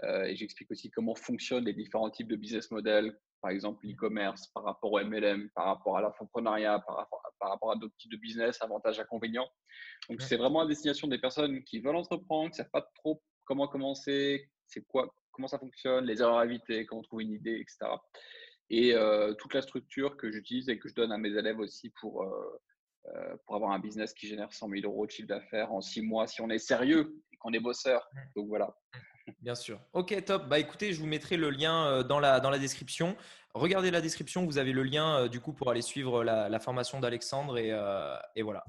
et 0.03 0.35
j'explique 0.35 0.71
aussi 0.71 0.91
comment 0.91 1.15
fonctionnent 1.15 1.65
les 1.65 1.73
différents 1.73 2.11
types 2.11 2.29
de 2.29 2.37
business 2.37 2.71
models, 2.71 3.17
par 3.41 3.51
exemple 3.51 3.87
l'e-commerce, 3.87 4.49
par 4.49 4.65
rapport 4.65 4.93
au 4.93 5.01
MLM, 5.01 5.51
par 5.55 5.67
rapport 5.67 5.97
à 5.97 6.01
l'entrepreneuriat, 6.01 6.81
par 6.87 6.97
rapport, 6.97 7.23
par 7.39 7.51
rapport 7.51 7.73
à 7.73 7.77
d'autres 7.77 7.97
types 7.99 8.13
de 8.13 8.17
business, 8.17 8.61
avantages, 8.63 8.99
inconvénients. 9.01 9.49
Donc, 10.09 10.23
c'est 10.23 10.37
vraiment 10.37 10.61
à 10.61 10.67
destination 10.67 11.09
des 11.09 11.19
personnes 11.19 11.63
qui 11.65 11.81
veulent 11.81 11.97
entreprendre, 11.97 12.51
qui 12.51 12.61
ne 12.61 12.65
savent 12.65 12.71
pas 12.73 12.89
trop 12.97 13.23
comment 13.45 13.67
commencer, 13.69 14.49
c'est 14.67 14.85
quoi, 14.87 15.13
comment 15.33 15.49
ça 15.49 15.59
fonctionne, 15.59 16.07
les 16.07 16.21
erreurs 16.21 16.39
à 16.39 16.45
éviter, 16.45 16.87
comment 16.87 17.03
trouver 17.03 17.25
une 17.25 17.33
idée, 17.33 17.61
etc. 17.61 17.91
Et 18.71 18.95
euh, 18.95 19.35
toute 19.35 19.55
la 19.55 19.63
structure 19.63 20.17
que 20.17 20.31
j'utilise 20.31 20.69
et 20.69 20.79
que 20.79 20.89
je 20.89 20.95
donne 20.95 21.13
à 21.13 21.19
mes 21.19 21.31
élèves 21.31 21.59
aussi 21.59 21.91
pour, 22.01 22.23
euh, 22.23 22.61
euh, 23.07 23.37
pour 23.45 23.57
avoir 23.57 23.73
un 23.73 23.79
business 23.79 24.15
qui 24.15 24.29
génère 24.29 24.53
100 24.53 24.69
000 24.69 24.81
euros 24.85 25.07
de 25.07 25.11
chiffre 25.11 25.29
d'affaires 25.29 25.73
en 25.73 25.81
six 25.81 26.01
mois 26.01 26.27
si 26.27 26.41
on 26.41 26.49
est 26.49 26.59
sérieux 26.59 27.21
et 27.33 27.37
qu'on 27.37 27.53
est 27.53 27.61
bosseur. 27.61 28.09
Donc 28.37 28.49
voilà. 28.49 28.75
Bien 29.41 29.55
sûr. 29.55 29.81
Ok, 29.93 30.25
top. 30.25 30.49
Bah 30.49 30.59
écoutez, 30.59 30.93
je 30.93 31.01
vous 31.01 31.07
mettrai 31.07 31.37
le 31.37 31.51
lien 31.51 31.87
euh, 31.87 32.03
dans 32.03 32.21
la, 32.21 32.41
dans 32.41 32.51
la 32.51 32.59
description. 32.59 33.17
Regardez 33.55 33.91
la 33.91 34.01
description, 34.01 34.45
vous 34.45 34.59
avez 34.59 34.73
le 34.73 34.83
lien 34.83 35.19
euh, 35.19 35.29
du 35.29 35.41
coup 35.41 35.53
pour 35.53 35.71
aller 35.71 35.83
suivre 35.83 36.25
la, 36.25 36.59
formation 36.61 37.01
d'Alexandre 37.01 37.59
et, 37.59 37.71
euh, 37.73 38.17
et, 38.35 38.43
voilà. 38.43 38.65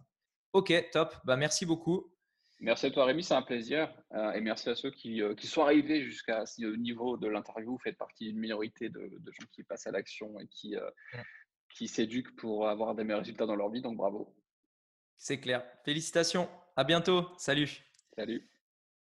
Ok, 0.53 0.73
top. 0.91 1.15
Bah 1.23 1.37
merci 1.37 1.65
beaucoup. 1.65 2.11
Merci 2.59 2.85
à 2.85 2.91
toi 2.91 3.05
Rémi, 3.05 3.23
c'est 3.23 3.33
un 3.33 3.41
plaisir. 3.41 3.93
et 4.35 4.39
merci 4.39 4.69
à 4.69 4.75
ceux 4.75 4.91
qui, 4.91 5.21
qui 5.35 5.47
sont 5.47 5.63
arrivés 5.63 6.01
jusqu'à 6.01 6.45
ce 6.45 6.63
niveau 6.77 7.17
de 7.17 7.27
l'interview. 7.27 7.71
Vous 7.71 7.79
faites 7.79 7.97
partie 7.97 8.27
d'une 8.27 8.39
minorité 8.39 8.89
de, 8.89 9.11
de, 9.19 9.31
gens 9.31 9.45
qui 9.51 9.63
passent 9.63 9.87
à 9.87 9.91
l'action 9.91 10.39
et 10.39 10.47
qui, 10.47 10.75
qui 11.73 11.89
s'éduquent 11.89 12.33
pour 12.37 12.69
avoir 12.69 12.95
des 12.95 13.03
meilleurs 13.03 13.19
résultats 13.19 13.47
dans 13.47 13.55
leur 13.55 13.69
vie. 13.69 13.81
Donc 13.81 13.97
bravo. 13.97 14.33
C'est 15.17 15.39
clair. 15.39 15.65
Félicitations. 15.83 16.47
À 16.77 16.85
bientôt. 16.85 17.27
Salut. 17.37 17.83
Salut. 18.15 18.47